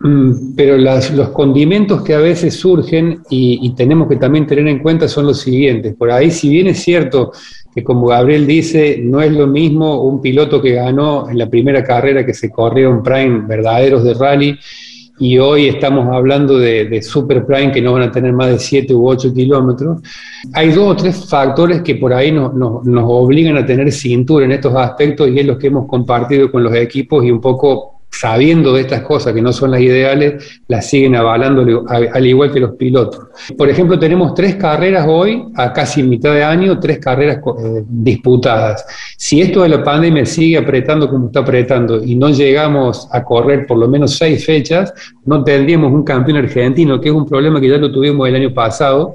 Mm, 0.00 0.55
pero 0.57 0.76
los 0.78 1.31
condimentos 1.31 2.02
que 2.02 2.14
a 2.14 2.19
veces 2.19 2.55
surgen 2.55 3.21
y, 3.28 3.59
y, 3.62 3.75
tenemos 3.75 4.09
que 4.09 4.16
también 4.16 4.47
tener 4.47 4.66
en 4.69 4.78
cuenta 4.78 5.07
son 5.07 5.26
los 5.26 5.40
siguientes. 5.40 5.95
Por 5.95 6.11
ahí, 6.11 6.31
si 6.31 6.49
bien 6.49 6.69
es 6.69 6.83
cierto 6.83 7.33
que 7.76 7.85
como 7.85 8.07
Gabriel 8.07 8.47
dice, 8.47 8.99
no 9.02 9.21
es 9.21 9.31
lo 9.33 9.47
mismo 9.47 10.02
un 10.02 10.23
piloto 10.23 10.62
que 10.62 10.73
ganó 10.73 11.28
en 11.28 11.37
la 11.37 11.47
primera 11.47 11.85
carrera 11.85 12.25
que 12.25 12.33
se 12.33 12.50
corrió 12.50 12.88
en 12.90 13.02
Prime 13.02 13.43
verdaderos 13.47 14.02
de 14.02 14.14
rally 14.14 14.59
y 15.18 15.38
hoy 15.38 15.68
estamos 15.68 16.14
hablando 16.14 16.58
de, 16.58 17.00
super 17.02 17.46
prime 17.46 17.73
que 17.73 17.80
no 17.80 17.94
van 17.94 18.02
a 18.02 18.12
tener 18.12 18.32
más 18.32 18.49
de 18.49 18.58
7 18.58 18.94
u 18.94 19.08
8 19.08 19.32
kilómetros. 19.32 20.02
Hay 20.52 20.70
dos 20.70 20.92
o 20.92 20.96
tres 20.96 21.28
factores 21.28 21.82
que 21.82 21.94
por 21.94 22.12
ahí 22.12 22.32
nos, 22.32 22.52
obligan 22.54 23.56
a 23.56 23.64
tener 23.64 23.90
cintura 23.92 24.44
en 24.44 24.52
estos 24.52 24.75
aspectos 24.75 25.28
y 25.28 25.38
es 25.38 25.46
lo 25.46 25.58
que 25.58 25.68
hemos 25.68 25.87
compartido 25.87 26.50
con 26.50 26.62
los 26.62 26.75
equipos 26.75 27.25
y 27.25 27.30
un 27.30 27.40
poco 27.40 27.95
sabiendo 28.18 28.73
de 28.73 28.82
estas 28.82 29.02
cosas 29.02 29.35
que 29.35 29.42
no 29.42 29.52
son 29.52 29.73
las 29.73 29.80
ideales, 29.80 30.61
las 30.68 30.88
siguen 30.88 31.16
avalando 31.16 31.85
al 31.88 32.26
igual 32.26 32.52
que 32.52 32.61
los 32.61 32.73
pilotos. 32.73 33.26
Por 33.56 33.68
ejemplo, 33.68 33.99
tenemos 33.99 34.35
tres 34.35 34.56
carreras 34.56 35.06
hoy, 35.08 35.44
a 35.54 35.73
casi 35.73 36.02
mitad 36.02 36.32
de 36.32 36.42
año, 36.42 36.78
tres 36.80 36.99
carreras 36.99 37.38
eh, 37.38 37.82
disputadas. 37.87 38.87
Si 39.18 39.40
esto 39.40 39.62
de 39.62 39.68
la 39.68 39.82
pandemia 39.82 40.25
sigue 40.25 40.56
apretando 40.56 41.11
como 41.11 41.26
está 41.26 41.40
apretando 41.40 42.02
y 42.02 42.14
no 42.14 42.30
llegamos 42.30 43.08
a 43.12 43.23
correr 43.23 43.66
por 43.66 43.78
lo 43.78 43.88
menos 43.88 44.16
seis 44.16 44.44
fechas, 44.44 44.92
no 45.25 45.44
tendríamos 45.44 45.92
un 45.92 46.02
campeón 46.02 46.38
argentino, 46.38 47.00
que 47.00 47.08
es 47.08 47.14
un 47.14 47.26
problema 47.26 47.61
que 47.61 47.68
ya 47.68 47.76
lo 47.76 47.92
tuvimos 47.92 48.28
el 48.28 48.37
año 48.37 48.54
pasado 48.54 49.12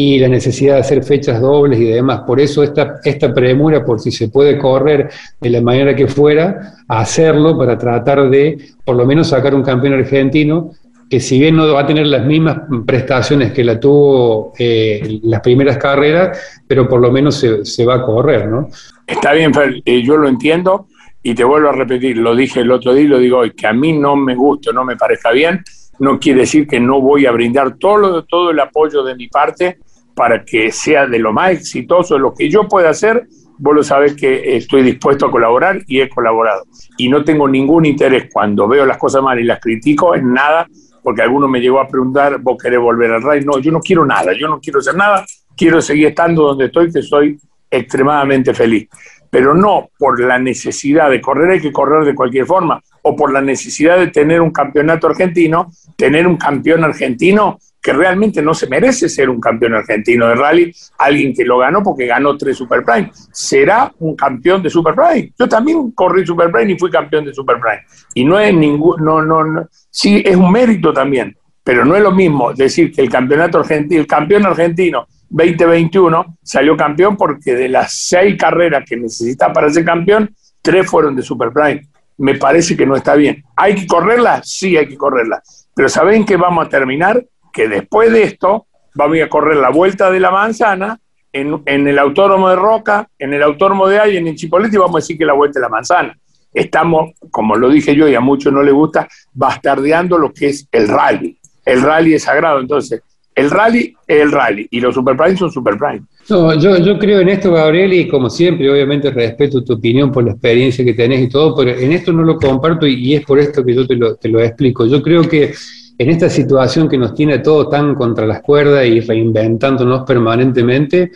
y 0.00 0.16
la 0.20 0.28
necesidad 0.28 0.74
de 0.74 0.80
hacer 0.82 1.02
fechas 1.02 1.40
dobles 1.40 1.80
y 1.80 1.86
demás. 1.86 2.20
Por 2.20 2.38
eso 2.38 2.62
esta, 2.62 3.00
esta 3.02 3.34
premura, 3.34 3.84
por 3.84 3.98
si 3.98 4.12
se 4.12 4.28
puede 4.28 4.56
correr 4.56 5.10
de 5.40 5.50
la 5.50 5.60
manera 5.60 5.96
que 5.96 6.06
fuera, 6.06 6.74
hacerlo 6.86 7.58
para 7.58 7.76
tratar 7.76 8.30
de 8.30 8.58
por 8.84 8.94
lo 8.94 9.04
menos 9.04 9.30
sacar 9.30 9.56
un 9.56 9.64
campeón 9.64 9.94
argentino 9.94 10.70
que 11.10 11.18
si 11.18 11.40
bien 11.40 11.56
no 11.56 11.66
va 11.74 11.80
a 11.80 11.86
tener 11.86 12.06
las 12.06 12.24
mismas 12.24 12.60
prestaciones 12.86 13.52
que 13.52 13.64
la 13.64 13.80
tuvo 13.80 14.52
eh, 14.56 15.18
las 15.24 15.40
primeras 15.40 15.78
carreras, 15.78 16.62
pero 16.68 16.88
por 16.88 17.00
lo 17.00 17.10
menos 17.10 17.34
se, 17.34 17.64
se, 17.64 17.84
va 17.84 17.96
a 17.96 18.02
correr, 18.02 18.46
¿no? 18.46 18.68
Está 19.04 19.32
bien, 19.32 19.52
Fer, 19.52 19.82
eh, 19.84 20.02
yo 20.04 20.16
lo 20.16 20.28
entiendo 20.28 20.86
y 21.24 21.34
te 21.34 21.42
vuelvo 21.42 21.70
a 21.70 21.72
repetir, 21.72 22.18
lo 22.18 22.36
dije 22.36 22.60
el 22.60 22.70
otro 22.70 22.94
día 22.94 23.02
y 23.02 23.08
lo 23.08 23.18
digo 23.18 23.38
hoy, 23.38 23.50
que 23.50 23.66
a 23.66 23.72
mí 23.72 23.98
no 23.98 24.14
me 24.14 24.36
gusta, 24.36 24.70
no 24.70 24.84
me 24.84 24.94
parezca 24.94 25.32
bien, 25.32 25.64
no 25.98 26.20
quiere 26.20 26.42
decir 26.42 26.68
que 26.68 26.78
no 26.78 27.00
voy 27.00 27.26
a 27.26 27.32
brindar 27.32 27.78
todo, 27.78 28.22
todo 28.22 28.52
el 28.52 28.60
apoyo 28.60 29.02
de 29.02 29.16
mi 29.16 29.26
parte 29.26 29.78
para 30.18 30.44
que 30.44 30.72
sea 30.72 31.06
de 31.06 31.20
lo 31.20 31.32
más 31.32 31.52
exitoso, 31.52 32.18
lo 32.18 32.34
que 32.34 32.50
yo 32.50 32.66
pueda 32.66 32.90
hacer, 32.90 33.28
vos 33.56 33.72
lo 33.72 33.84
sabés 33.84 34.16
que 34.16 34.56
estoy 34.56 34.82
dispuesto 34.82 35.26
a 35.26 35.30
colaborar 35.30 35.80
y 35.86 36.00
he 36.00 36.08
colaborado. 36.08 36.64
Y 36.96 37.08
no 37.08 37.22
tengo 37.22 37.48
ningún 37.48 37.86
interés 37.86 38.28
cuando 38.32 38.66
veo 38.66 38.84
las 38.84 38.98
cosas 38.98 39.22
mal 39.22 39.38
y 39.38 39.44
las 39.44 39.60
critico 39.60 40.16
en 40.16 40.32
nada, 40.32 40.66
porque 41.04 41.22
alguno 41.22 41.46
me 41.46 41.60
llegó 41.60 41.78
a 41.78 41.86
preguntar, 41.86 42.38
vos 42.40 42.60
querés 42.60 42.80
volver 42.80 43.12
al 43.12 43.22
RAI. 43.22 43.44
No, 43.44 43.60
yo 43.60 43.70
no 43.70 43.78
quiero 43.78 44.04
nada, 44.04 44.32
yo 44.32 44.48
no 44.48 44.58
quiero 44.58 44.80
hacer 44.80 44.96
nada, 44.96 45.24
quiero 45.56 45.80
seguir 45.80 46.08
estando 46.08 46.48
donde 46.48 46.64
estoy, 46.64 46.92
que 46.92 47.00
soy 47.00 47.38
extremadamente 47.70 48.52
feliz. 48.54 48.88
Pero 49.30 49.54
no 49.54 49.88
por 49.96 50.18
la 50.18 50.40
necesidad 50.40 51.10
de 51.10 51.20
correr, 51.20 51.52
hay 51.52 51.60
que 51.60 51.70
correr 51.70 52.04
de 52.04 52.16
cualquier 52.16 52.44
forma, 52.44 52.82
o 53.02 53.14
por 53.14 53.32
la 53.32 53.40
necesidad 53.40 54.00
de 54.00 54.08
tener 54.08 54.40
un 54.40 54.50
campeonato 54.50 55.06
argentino, 55.06 55.70
tener 55.96 56.26
un 56.26 56.36
campeón 56.36 56.82
argentino 56.82 57.58
que 57.88 57.94
realmente 57.94 58.42
no 58.42 58.52
se 58.52 58.66
merece 58.66 59.08
ser 59.08 59.30
un 59.30 59.40
campeón 59.40 59.72
argentino 59.72 60.28
de 60.28 60.34
rally, 60.34 60.74
alguien 60.98 61.32
que 61.32 61.42
lo 61.42 61.56
ganó 61.56 61.82
porque 61.82 62.04
ganó 62.04 62.36
tres 62.36 62.58
Super 62.58 62.84
Prime. 62.84 63.10
Será 63.32 63.90
un 64.00 64.14
campeón 64.14 64.62
de 64.62 64.68
Super 64.68 64.94
Prime. 64.94 65.32
Yo 65.38 65.48
también 65.48 65.92
corrí 65.92 66.26
Super 66.26 66.52
Prime 66.52 66.70
y 66.70 66.78
fui 66.78 66.90
campeón 66.90 67.24
de 67.24 67.32
Super 67.32 67.56
Prime. 67.58 67.80
Y 68.12 68.26
no 68.26 68.38
es 68.38 68.52
ningún, 68.52 69.02
no, 69.02 69.22
no, 69.22 69.42
no, 69.42 69.66
sí, 69.88 70.22
es 70.22 70.36
un 70.36 70.52
mérito 70.52 70.92
también, 70.92 71.34
pero 71.64 71.82
no 71.82 71.96
es 71.96 72.02
lo 72.02 72.12
mismo 72.12 72.52
decir 72.52 72.92
que 72.92 73.00
el 73.00 73.08
campeonato 73.08 73.60
argentino, 73.60 74.02
el 74.02 74.06
campeón 74.06 74.44
argentino 74.44 75.06
2021 75.30 76.36
salió 76.42 76.76
campeón 76.76 77.16
porque 77.16 77.54
de 77.54 77.70
las 77.70 77.94
seis 77.94 78.36
carreras 78.38 78.84
que 78.86 78.98
necesita 78.98 79.50
para 79.50 79.70
ser 79.70 79.86
campeón, 79.86 80.28
tres 80.60 80.86
fueron 80.86 81.16
de 81.16 81.22
Super 81.22 81.52
Prime. 81.54 81.88
Me 82.18 82.34
parece 82.34 82.76
que 82.76 82.84
no 82.84 82.96
está 82.96 83.14
bien. 83.14 83.42
¿Hay 83.56 83.76
que 83.76 83.86
correrla? 83.86 84.42
Sí, 84.44 84.76
hay 84.76 84.86
que 84.86 84.98
correrla. 84.98 85.42
Pero 85.74 85.88
¿saben 85.88 86.26
que 86.26 86.36
vamos 86.36 86.66
a 86.66 86.68
terminar? 86.68 87.24
Que 87.58 87.66
después 87.66 88.12
de 88.12 88.22
esto 88.22 88.66
vamos 88.94 89.18
a 89.20 89.28
correr 89.28 89.56
la 89.56 89.70
vuelta 89.70 90.12
de 90.12 90.20
la 90.20 90.30
manzana 90.30 91.00
en, 91.32 91.60
el 91.66 91.98
autódromo 91.98 92.48
de 92.48 92.54
Roca, 92.54 93.08
en 93.18 93.34
el 93.34 93.42
autódromo 93.42 93.88
de 93.88 93.98
Ay, 93.98 94.16
en 94.16 94.28
el 94.28 94.36
Chipolete, 94.36 94.76
y 94.76 94.78
vamos 94.78 94.94
a 94.94 94.98
decir 94.98 95.18
que 95.18 95.24
la 95.24 95.32
vuelta 95.32 95.58
de 95.58 95.64
la 95.64 95.68
manzana. 95.68 96.16
Estamos, 96.54 97.10
como 97.32 97.56
lo 97.56 97.68
dije 97.68 97.96
yo 97.96 98.06
y 98.06 98.14
a 98.14 98.20
muchos 98.20 98.52
no 98.52 98.62
les 98.62 98.72
gusta, 98.72 99.08
bastardeando 99.32 100.18
lo 100.18 100.32
que 100.32 100.50
es 100.50 100.68
el 100.70 100.86
rally. 100.86 101.36
El 101.64 101.82
rally 101.82 102.14
es 102.14 102.22
sagrado, 102.22 102.60
entonces, 102.60 103.02
el 103.34 103.50
rally 103.50 103.92
es 104.06 104.20
el 104.20 104.30
rally 104.30 104.68
y 104.70 104.80
los 104.80 104.94
Super 104.94 105.16
Prime 105.16 105.36
son 105.36 105.50
Super 105.50 105.76
Prime. 105.76 106.02
No, 106.30 106.54
yo, 106.54 106.78
yo 106.78 106.96
creo 106.96 107.18
en 107.20 107.30
esto, 107.30 107.52
Gabriel, 107.52 107.92
y 107.92 108.06
como 108.06 108.30
siempre, 108.30 108.70
obviamente 108.70 109.10
respeto 109.10 109.64
tu 109.64 109.72
opinión 109.72 110.12
por 110.12 110.22
la 110.22 110.30
experiencia 110.30 110.84
que 110.84 110.94
tenés 110.94 111.22
y 111.22 111.28
todo, 111.28 111.56
pero 111.56 111.70
en 111.72 111.90
esto 111.90 112.12
no 112.12 112.22
lo 112.22 112.36
comparto 112.36 112.86
y, 112.86 112.94
y 112.94 113.14
es 113.16 113.24
por 113.24 113.40
esto 113.40 113.64
que 113.64 113.74
yo 113.74 113.84
te 113.84 113.96
lo, 113.96 114.14
te 114.14 114.28
lo 114.28 114.40
explico. 114.40 114.86
Yo 114.86 115.02
creo 115.02 115.22
que 115.22 115.52
en 115.98 116.10
esta 116.10 116.30
situación 116.30 116.88
que 116.88 116.96
nos 116.96 117.14
tiene 117.14 117.40
todo 117.40 117.68
tan 117.68 117.96
contra 117.96 118.24
las 118.24 118.40
cuerdas 118.40 118.86
y 118.86 119.00
reinventándonos 119.00 120.04
permanentemente, 120.06 121.10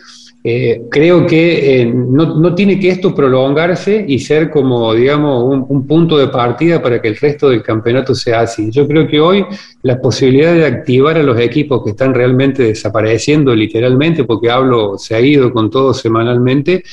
eh, 0.45 0.81
creo 0.91 1.25
que 1.25 1.81
eh, 1.81 1.85
no, 1.85 2.37
no, 2.37 2.53
tiene 2.53 2.77
que 2.77 2.89
esto 2.89 3.15
prolongarse 3.15 4.03
y 4.05 4.19
ser 4.19 4.49
como, 4.49 4.93
digamos, 4.93 5.65
un, 5.69 5.87
punto 5.87 6.17
de 6.17 6.27
partida 6.27 6.81
para 6.81 7.01
que 7.01 7.07
el 7.07 7.15
resto 7.15 7.47
del 7.47 7.63
campeonato 7.63 8.13
sea 8.13 8.41
así. 8.41 8.69
Yo 8.69 8.85
creo 8.85 9.07
que 9.07 9.21
hoy 9.21 9.45
la 9.83 10.01
posibilidad 10.01 10.53
de 10.53 10.65
activar 10.65 11.17
a 11.17 11.23
los 11.23 11.39
equipos 11.39 11.81
que 11.81 11.91
están 11.91 12.13
realmente 12.13 12.63
desapareciendo 12.63 13.55
literalmente, 13.55 14.25
porque 14.25 14.49
hablo, 14.49 14.97
se 14.97 15.15
ha 15.15 15.21
ido 15.21 15.53
con 15.53 15.69
todo 15.69 15.93
semanalmente, 15.93 16.83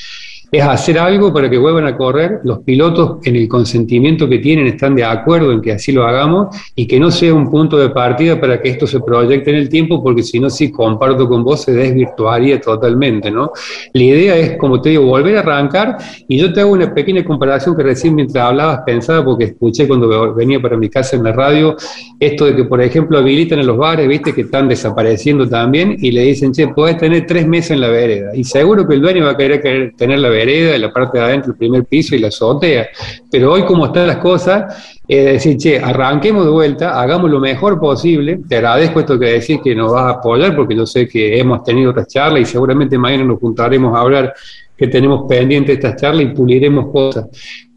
es 0.51 0.63
hacer 0.63 0.99
algo 0.99 1.33
para 1.33 1.49
que 1.49 1.57
vuelvan 1.57 1.85
a 1.85 1.95
correr. 1.95 2.39
Los 2.43 2.59
pilotos 2.59 3.25
en 3.25 3.37
el 3.37 3.47
consentimiento 3.47 4.27
que 4.27 4.39
tienen 4.39 4.67
están 4.67 4.95
de 4.95 5.05
acuerdo 5.05 5.53
en 5.53 5.61
que 5.61 5.71
así 5.71 5.93
lo 5.93 6.05
hagamos 6.05 6.55
y 6.75 6.85
que 6.87 6.99
no 6.99 7.09
sea 7.09 7.33
un 7.33 7.49
punto 7.49 7.77
de 7.77 7.89
partida 7.89 8.39
para 8.39 8.61
que 8.61 8.69
esto 8.69 8.85
se 8.85 8.99
proyecte 8.99 9.51
en 9.51 9.55
el 9.55 9.69
tiempo, 9.69 10.03
porque 10.03 10.23
si 10.23 10.39
no, 10.39 10.49
si 10.49 10.69
comparto 10.69 11.27
con 11.29 11.43
vos, 11.43 11.61
se 11.61 11.71
desvirtuaría 11.71 12.59
totalmente, 12.59 13.31
¿no? 13.31 13.51
La 13.93 14.03
idea 14.03 14.35
es, 14.35 14.57
como 14.57 14.81
te 14.81 14.89
digo, 14.89 15.05
volver 15.05 15.37
a 15.37 15.39
arrancar 15.39 15.97
y 16.27 16.37
yo 16.37 16.51
te 16.51 16.59
hago 16.59 16.71
una 16.71 16.93
pequeña 16.93 17.23
comparación 17.23 17.75
que 17.77 17.83
recién 17.83 18.15
mientras 18.15 18.43
hablabas 18.43 18.81
pensaba, 18.85 19.23
porque 19.23 19.45
escuché 19.45 19.87
cuando 19.87 20.33
venía 20.33 20.61
para 20.61 20.75
mi 20.75 20.89
casa 20.89 21.15
en 21.15 21.23
la 21.23 21.31
radio, 21.31 21.77
esto 22.19 22.45
de 22.45 22.55
que, 22.57 22.65
por 22.65 22.81
ejemplo, 22.81 23.17
habilitan 23.17 23.59
en 23.59 23.67
los 23.67 23.77
bares, 23.77 24.05
viste, 24.05 24.33
que 24.33 24.41
están 24.41 24.67
desapareciendo 24.67 25.47
también 25.47 25.95
y 25.97 26.11
le 26.11 26.23
dicen, 26.23 26.51
che, 26.51 26.67
podés 26.67 26.97
tener 26.97 27.25
tres 27.25 27.47
meses 27.47 27.71
en 27.71 27.81
la 27.81 27.87
vereda. 27.87 28.35
Y 28.35 28.43
seguro 28.43 28.85
que 28.85 28.95
el 28.95 29.01
dueño 29.01 29.23
va 29.25 29.31
a 29.31 29.37
querer 29.37 29.93
tener 29.95 30.19
la 30.19 30.27
vereda, 30.27 30.40
la 30.45 30.91
parte 30.91 31.17
de 31.17 31.23
adentro, 31.23 31.51
el 31.51 31.57
primer 31.57 31.85
piso 31.85 32.15
y 32.15 32.19
la 32.19 32.29
azotea. 32.29 32.87
Pero 33.29 33.53
hoy, 33.53 33.63
como 33.63 33.85
están 33.85 34.07
las 34.07 34.17
cosas, 34.17 34.99
es 35.07 35.25
decir, 35.25 35.57
che, 35.57 35.79
arranquemos 35.79 36.45
de 36.45 36.51
vuelta, 36.51 37.01
hagamos 37.01 37.29
lo 37.29 37.39
mejor 37.39 37.79
posible. 37.79 38.39
Te 38.47 38.57
agradezco 38.57 38.99
esto 38.99 39.19
que 39.19 39.25
decís 39.25 39.59
que 39.63 39.75
nos 39.75 39.91
vas 39.91 40.05
a 40.05 40.09
apoyar, 40.17 40.55
porque 40.55 40.75
yo 40.75 40.85
sé 40.85 41.07
que 41.07 41.39
hemos 41.39 41.63
tenido 41.63 41.91
otras 41.91 42.07
charlas 42.07 42.41
y 42.41 42.45
seguramente 42.45 42.97
mañana 42.97 43.23
nos 43.23 43.39
juntaremos 43.39 43.95
a 43.95 44.01
hablar 44.01 44.33
que 44.77 44.87
tenemos 44.87 45.25
pendiente 45.29 45.73
esta 45.73 45.95
charla 45.95 46.23
y 46.23 46.33
puliremos 46.33 46.91
cosas. 46.91 47.27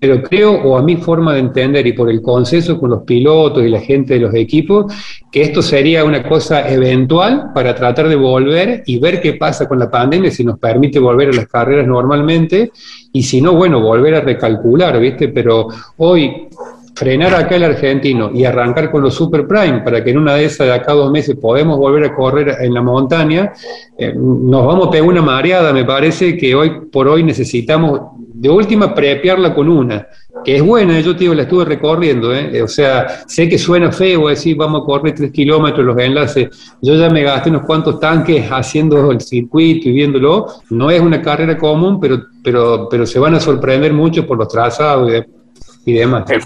Pero 0.05 0.23
creo, 0.23 0.53
o 0.53 0.77
a 0.77 0.83
mi 0.83 0.97
forma 0.97 1.33
de 1.33 1.41
entender 1.41 1.87
y 1.87 1.95
por 1.95 2.11
el 2.11 2.21
consenso 2.21 2.79
con 2.79 2.91
los 2.91 3.05
pilotos 3.05 3.65
y 3.65 3.71
la 3.71 3.81
gente 3.81 4.13
de 4.13 4.21
los 4.21 4.35
equipos, 4.35 4.93
que 5.33 5.41
esto 5.41 5.63
sería 5.63 6.05
una 6.05 6.23
cosa 6.29 6.69
eventual 6.69 7.53
para 7.55 7.75
tratar 7.75 8.07
de 8.07 8.17
volver 8.17 8.83
y 8.85 8.99
ver 8.99 9.23
qué 9.23 9.33
pasa 9.33 9.67
con 9.67 9.79
la 9.79 9.91
pandemia, 9.91 10.31
si 10.31 10.45
nos 10.45 10.59
permite 10.59 10.99
volver 10.99 11.31
a 11.31 11.33
las 11.33 11.47
carreras 11.47 11.87
normalmente, 11.87 12.71
y 13.15 13.23
si 13.23 13.41
no, 13.41 13.55
bueno, 13.55 13.81
volver 13.81 14.17
a 14.17 14.21
recalcular, 14.21 15.01
¿viste? 15.01 15.29
Pero 15.29 15.69
hoy 15.97 16.49
frenar 16.95 17.35
acá 17.35 17.57
el 17.57 17.65
argentino 17.65 18.31
y 18.35 18.45
arrancar 18.45 18.91
con 18.91 19.03
los 19.03 19.15
super 19.15 19.47
prime 19.47 19.81
para 19.81 20.05
que 20.05 20.11
en 20.11 20.19
una 20.19 20.35
de 20.35 20.45
esas 20.45 20.67
de 20.67 20.75
acá 20.75 20.93
dos 20.93 21.11
meses 21.11 21.35
podemos 21.41 21.79
volver 21.79 22.05
a 22.05 22.15
correr 22.15 22.57
en 22.61 22.75
la 22.75 22.83
montaña, 22.83 23.55
eh, 23.97 24.13
nos 24.15 24.67
vamos 24.67 24.89
a 24.89 24.91
pegar 24.91 25.09
una 25.09 25.23
mareada, 25.23 25.73
me 25.73 25.87
parece 25.87 26.37
que 26.37 26.55
hoy 26.55 26.83
por 26.93 27.09
hoy 27.09 27.23
necesitamos 27.23 28.01
de 28.35 28.51
última 28.51 28.93
prepiarla 28.93 29.55
con 29.55 29.69
una, 29.69 30.09
que 30.45 30.57
es 30.57 30.63
buena, 30.63 30.99
yo 30.99 31.15
te 31.15 31.21
digo, 31.21 31.35
la 31.35 31.43
estuve 31.43 31.65
recorriendo, 31.65 32.35
¿eh? 32.35 32.61
o 32.63 32.67
sea, 32.67 33.23
sé 33.29 33.49
que 33.49 33.57
suena 33.57 33.93
feo 33.93 34.29
decir 34.29 34.57
vamos 34.57 34.83
a 34.83 34.85
correr 34.85 35.15
tres 35.15 35.31
kilómetros 35.31 35.87
los 35.87 35.97
enlaces, 35.97 36.75
yo 36.83 36.97
ya 36.97 37.09
me 37.09 37.23
gasté 37.23 37.51
unos 37.51 37.63
cuantos 37.63 38.01
tanques 38.01 38.51
haciendo 38.51 39.13
el 39.13 39.21
circuito 39.21 39.89
y 39.89 39.93
viéndolo, 39.93 40.47
no 40.71 40.91
es 40.91 41.01
una 41.01 41.23
carrera 41.23 41.57
común, 41.57 42.01
pero, 42.01 42.25
pero, 42.43 42.89
pero 42.91 43.07
se 43.07 43.21
van 43.21 43.37
a 43.37 43.41
sorprender 43.41 43.93
mucho 43.93 44.27
por 44.27 44.37
los 44.37 44.49
trazados 44.49 45.13
y 45.87 45.93
demás. 45.93 46.29
Eh, 46.29 46.41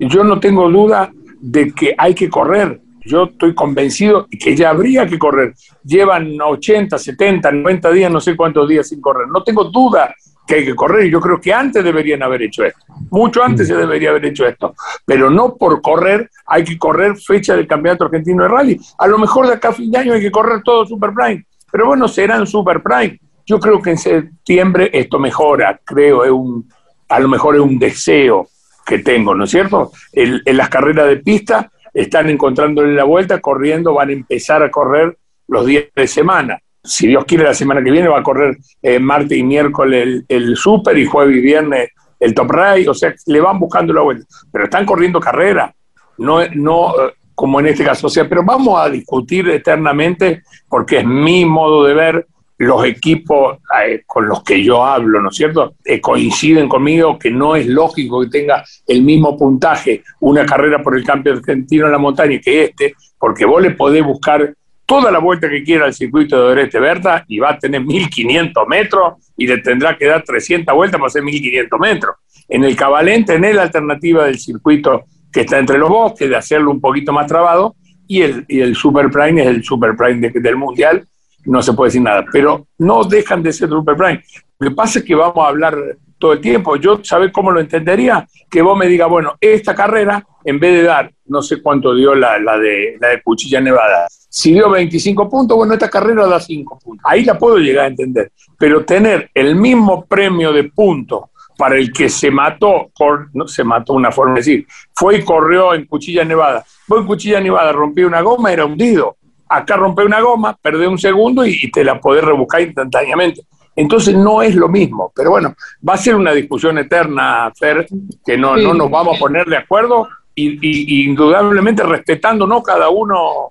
yo 0.00 0.24
no 0.24 0.40
tengo 0.40 0.68
duda 0.68 1.12
de 1.40 1.70
que 1.72 1.94
hay 1.96 2.14
que 2.14 2.28
correr. 2.28 2.80
Yo 3.04 3.24
estoy 3.24 3.54
convencido 3.54 4.26
que 4.28 4.56
ya 4.56 4.70
habría 4.70 5.06
que 5.06 5.18
correr. 5.18 5.54
Llevan 5.84 6.36
80, 6.40 6.98
70, 6.98 7.52
90 7.52 7.90
días, 7.92 8.10
no 8.10 8.20
sé 8.20 8.36
cuántos 8.36 8.68
días 8.68 8.88
sin 8.88 9.00
correr. 9.00 9.28
No 9.28 9.42
tengo 9.42 9.64
duda 9.64 10.14
que 10.48 10.54
hay 10.54 10.64
que 10.64 10.74
correr 10.74 11.06
y 11.06 11.10
yo 11.10 11.20
creo 11.20 11.38
que 11.38 11.52
antes 11.52 11.84
deberían 11.84 12.22
haber 12.22 12.42
hecho 12.42 12.64
esto. 12.64 12.80
Mucho 13.10 13.44
antes 13.44 13.68
se 13.68 13.76
debería 13.76 14.10
haber 14.10 14.24
hecho 14.24 14.46
esto. 14.46 14.74
Pero 15.04 15.28
no 15.28 15.54
por 15.56 15.82
correr 15.82 16.30
hay 16.46 16.64
que 16.64 16.78
correr 16.78 17.16
fecha 17.18 17.54
del 17.54 17.66
Campeonato 17.66 18.04
Argentino 18.04 18.42
de 18.42 18.48
Rally. 18.48 18.80
A 18.96 19.06
lo 19.06 19.18
mejor 19.18 19.46
de 19.46 19.52
acá 19.52 19.68
a 19.68 19.72
fin 19.74 19.90
de 19.90 19.98
año 19.98 20.14
hay 20.14 20.22
que 20.22 20.30
correr 20.30 20.62
todo 20.64 20.86
Super 20.86 21.12
Prime. 21.12 21.44
Pero 21.70 21.86
bueno, 21.86 22.08
serán 22.08 22.46
Super 22.46 22.82
Prime. 22.82 23.20
Yo 23.44 23.60
creo 23.60 23.82
que 23.82 23.90
en 23.90 23.98
septiembre 23.98 24.90
esto 24.92 25.18
mejora, 25.18 25.78
creo, 25.84 26.24
es 26.24 26.30
un, 26.30 26.66
a 27.10 27.20
lo 27.20 27.28
mejor 27.28 27.54
es 27.56 27.60
un 27.60 27.78
deseo 27.78 28.48
que 28.86 29.00
tengo, 29.00 29.34
¿no 29.34 29.44
es 29.44 29.50
cierto? 29.50 29.92
en 30.12 30.56
las 30.56 30.70
carreras 30.70 31.08
de 31.08 31.18
pista 31.18 31.70
están 31.92 32.30
encontrándole 32.30 32.94
la 32.94 33.04
vuelta, 33.04 33.40
corriendo, 33.40 33.94
van 33.94 34.08
a 34.08 34.12
empezar 34.12 34.62
a 34.62 34.70
correr 34.70 35.18
los 35.46 35.66
días 35.66 35.84
de 35.94 36.06
semana. 36.06 36.58
Si 36.82 37.06
Dios 37.06 37.24
quiere, 37.24 37.44
la 37.44 37.54
semana 37.54 37.82
que 37.82 37.90
viene 37.90 38.08
va 38.08 38.20
a 38.20 38.22
correr 38.22 38.56
eh, 38.82 38.98
martes 38.98 39.36
y 39.36 39.42
miércoles 39.42 40.24
el, 40.28 40.56
Super 40.56 40.96
y 40.96 41.06
jueves 41.06 41.36
y 41.36 41.40
viernes 41.40 41.90
el 42.20 42.34
Top 42.34 42.50
Race, 42.50 42.88
o 42.88 42.94
sea, 42.94 43.14
le 43.26 43.40
van 43.40 43.58
buscando 43.58 43.92
la 43.92 44.02
vuelta, 44.02 44.26
pero 44.50 44.64
están 44.64 44.84
corriendo 44.84 45.20
carrera, 45.20 45.72
no, 46.18 46.40
no 46.54 46.92
como 47.34 47.60
en 47.60 47.68
este 47.68 47.84
caso, 47.84 48.08
o 48.08 48.10
sea, 48.10 48.28
pero 48.28 48.42
vamos 48.42 48.80
a 48.80 48.90
discutir 48.90 49.48
eternamente, 49.48 50.42
porque 50.68 50.98
es 50.98 51.06
mi 51.06 51.44
modo 51.44 51.84
de 51.84 51.94
ver, 51.94 52.26
los 52.58 52.84
equipos 52.84 53.58
eh, 53.84 54.02
con 54.04 54.26
los 54.26 54.42
que 54.42 54.62
yo 54.62 54.84
hablo, 54.84 55.20
¿no 55.20 55.30
es 55.30 55.36
cierto?, 55.36 55.74
eh, 55.84 56.00
coinciden 56.00 56.68
conmigo 56.68 57.16
que 57.18 57.30
no 57.30 57.54
es 57.54 57.66
lógico 57.66 58.20
que 58.22 58.28
tenga 58.28 58.64
el 58.86 59.02
mismo 59.02 59.36
puntaje 59.36 60.02
una 60.20 60.44
carrera 60.44 60.82
por 60.82 60.96
el 60.96 61.04
campeonato 61.04 61.44
argentino 61.48 61.86
en 61.86 61.92
la 61.92 61.98
montaña 61.98 62.40
que 62.42 62.64
este, 62.64 62.94
porque 63.16 63.44
vos 63.44 63.62
le 63.62 63.70
podés 63.70 64.04
buscar 64.04 64.52
toda 64.88 65.10
la 65.10 65.18
vuelta 65.18 65.50
que 65.50 65.62
quiera 65.62 65.84
al 65.84 65.92
circuito 65.92 66.40
de 66.40 66.52
Oreste 66.52 66.80
Berta 66.80 67.22
y 67.28 67.38
va 67.38 67.50
a 67.50 67.58
tener 67.58 67.84
1500 67.84 68.66
metros 68.66 69.32
y 69.36 69.46
le 69.46 69.58
tendrá 69.58 69.98
que 69.98 70.06
dar 70.06 70.24
300 70.24 70.74
vueltas 70.74 70.98
para 70.98 71.08
hacer 71.08 71.22
1500 71.22 71.78
metros. 71.78 72.16
En 72.48 72.64
el 72.64 72.74
Cabalén 72.74 73.22
tenés 73.26 73.54
la 73.54 73.64
alternativa 73.64 74.24
del 74.24 74.38
circuito 74.38 75.04
que 75.30 75.40
está 75.40 75.58
entre 75.58 75.76
los 75.76 75.90
bosques, 75.90 76.30
de 76.30 76.36
hacerlo 76.36 76.70
un 76.70 76.80
poquito 76.80 77.12
más 77.12 77.26
trabado, 77.26 77.76
y 78.06 78.22
el, 78.22 78.46
y 78.48 78.60
el 78.60 78.74
Super 78.74 79.10
Prime 79.10 79.42
es 79.42 79.48
el 79.48 79.62
Super 79.62 79.94
Prime 79.94 80.30
del 80.30 80.56
Mundial, 80.56 81.06
no 81.44 81.60
se 81.60 81.74
puede 81.74 81.88
decir 81.88 82.00
nada, 82.00 82.24
pero 82.32 82.66
no 82.78 83.04
dejan 83.04 83.42
de 83.42 83.52
ser 83.52 83.68
Super 83.68 83.94
Prime. 83.94 84.22
Lo 84.58 84.70
que 84.70 84.74
pasa 84.74 85.00
es 85.00 85.04
que 85.04 85.14
vamos 85.14 85.44
a 85.44 85.48
hablar 85.48 85.76
todo 86.18 86.32
el 86.32 86.40
tiempo. 86.40 86.76
Yo, 86.76 87.00
¿sabes 87.04 87.30
cómo 87.30 87.50
lo 87.50 87.60
entendería? 87.60 88.26
Que 88.50 88.62
vos 88.62 88.76
me 88.76 88.86
digas, 88.86 89.10
bueno, 89.10 89.34
esta 89.38 89.74
carrera, 89.74 90.26
en 90.44 90.58
vez 90.58 90.72
de 90.76 90.82
dar, 90.84 91.12
no 91.26 91.42
sé 91.42 91.60
cuánto 91.60 91.94
dio 91.94 92.14
la, 92.14 92.38
la, 92.38 92.56
de, 92.56 92.96
la 92.98 93.08
de 93.08 93.22
Cuchilla 93.22 93.60
Nevada, 93.60 94.08
si 94.28 94.52
dio 94.52 94.70
25 94.70 95.28
puntos, 95.28 95.56
bueno, 95.56 95.72
esta 95.74 95.88
carrera 95.88 96.26
da 96.26 96.38
5 96.40 96.78
puntos. 96.78 97.04
Ahí 97.08 97.24
la 97.24 97.38
puedo 97.38 97.56
llegar 97.58 97.86
a 97.86 97.88
entender. 97.88 98.32
Pero 98.58 98.84
tener 98.84 99.30
el 99.34 99.56
mismo 99.56 100.04
premio 100.04 100.52
de 100.52 100.64
puntos 100.64 101.24
para 101.56 101.76
el 101.76 101.92
que 101.92 102.08
se 102.08 102.30
mató, 102.30 102.90
no 103.32 103.48
se 103.48 103.64
mató 103.64 103.94
una 103.94 104.12
forma 104.12 104.34
de 104.34 104.40
decir, 104.40 104.66
fue 104.94 105.18
y 105.18 105.24
corrió 105.24 105.74
en 105.74 105.86
Cuchilla 105.86 106.24
Nevada. 106.24 106.64
Fue 106.86 107.00
en 107.00 107.06
Cuchilla 107.06 107.40
Nevada, 107.40 107.72
rompió 107.72 108.06
una 108.06 108.20
goma, 108.20 108.52
era 108.52 108.64
hundido 108.64 109.18
acá 109.48 109.76
rompe 109.76 110.04
una 110.04 110.20
goma, 110.20 110.56
perde 110.60 110.86
un 110.86 110.98
segundo 110.98 111.44
y, 111.44 111.70
te 111.70 111.84
la 111.84 112.00
podés 112.00 112.24
rebuscar 112.24 112.60
instantáneamente. 112.60 113.42
Entonces 113.74 114.14
no 114.14 114.42
es 114.42 114.54
lo 114.54 114.68
mismo, 114.68 115.12
pero 115.14 115.30
bueno, 115.30 115.54
va 115.88 115.94
a 115.94 115.98
ser 115.98 116.16
una 116.16 116.32
discusión 116.32 116.78
eterna, 116.78 117.52
Fer, 117.56 117.86
que 118.24 118.36
no, 118.36 118.56
no 118.56 118.74
nos 118.74 118.90
vamos 118.90 119.16
a 119.16 119.20
poner 119.20 119.46
de 119.46 119.56
acuerdo 119.56 120.08
y, 120.34 121.04
indudablemente 121.06 121.82
respetándonos 121.84 122.62
cada 122.62 122.88
uno 122.90 123.50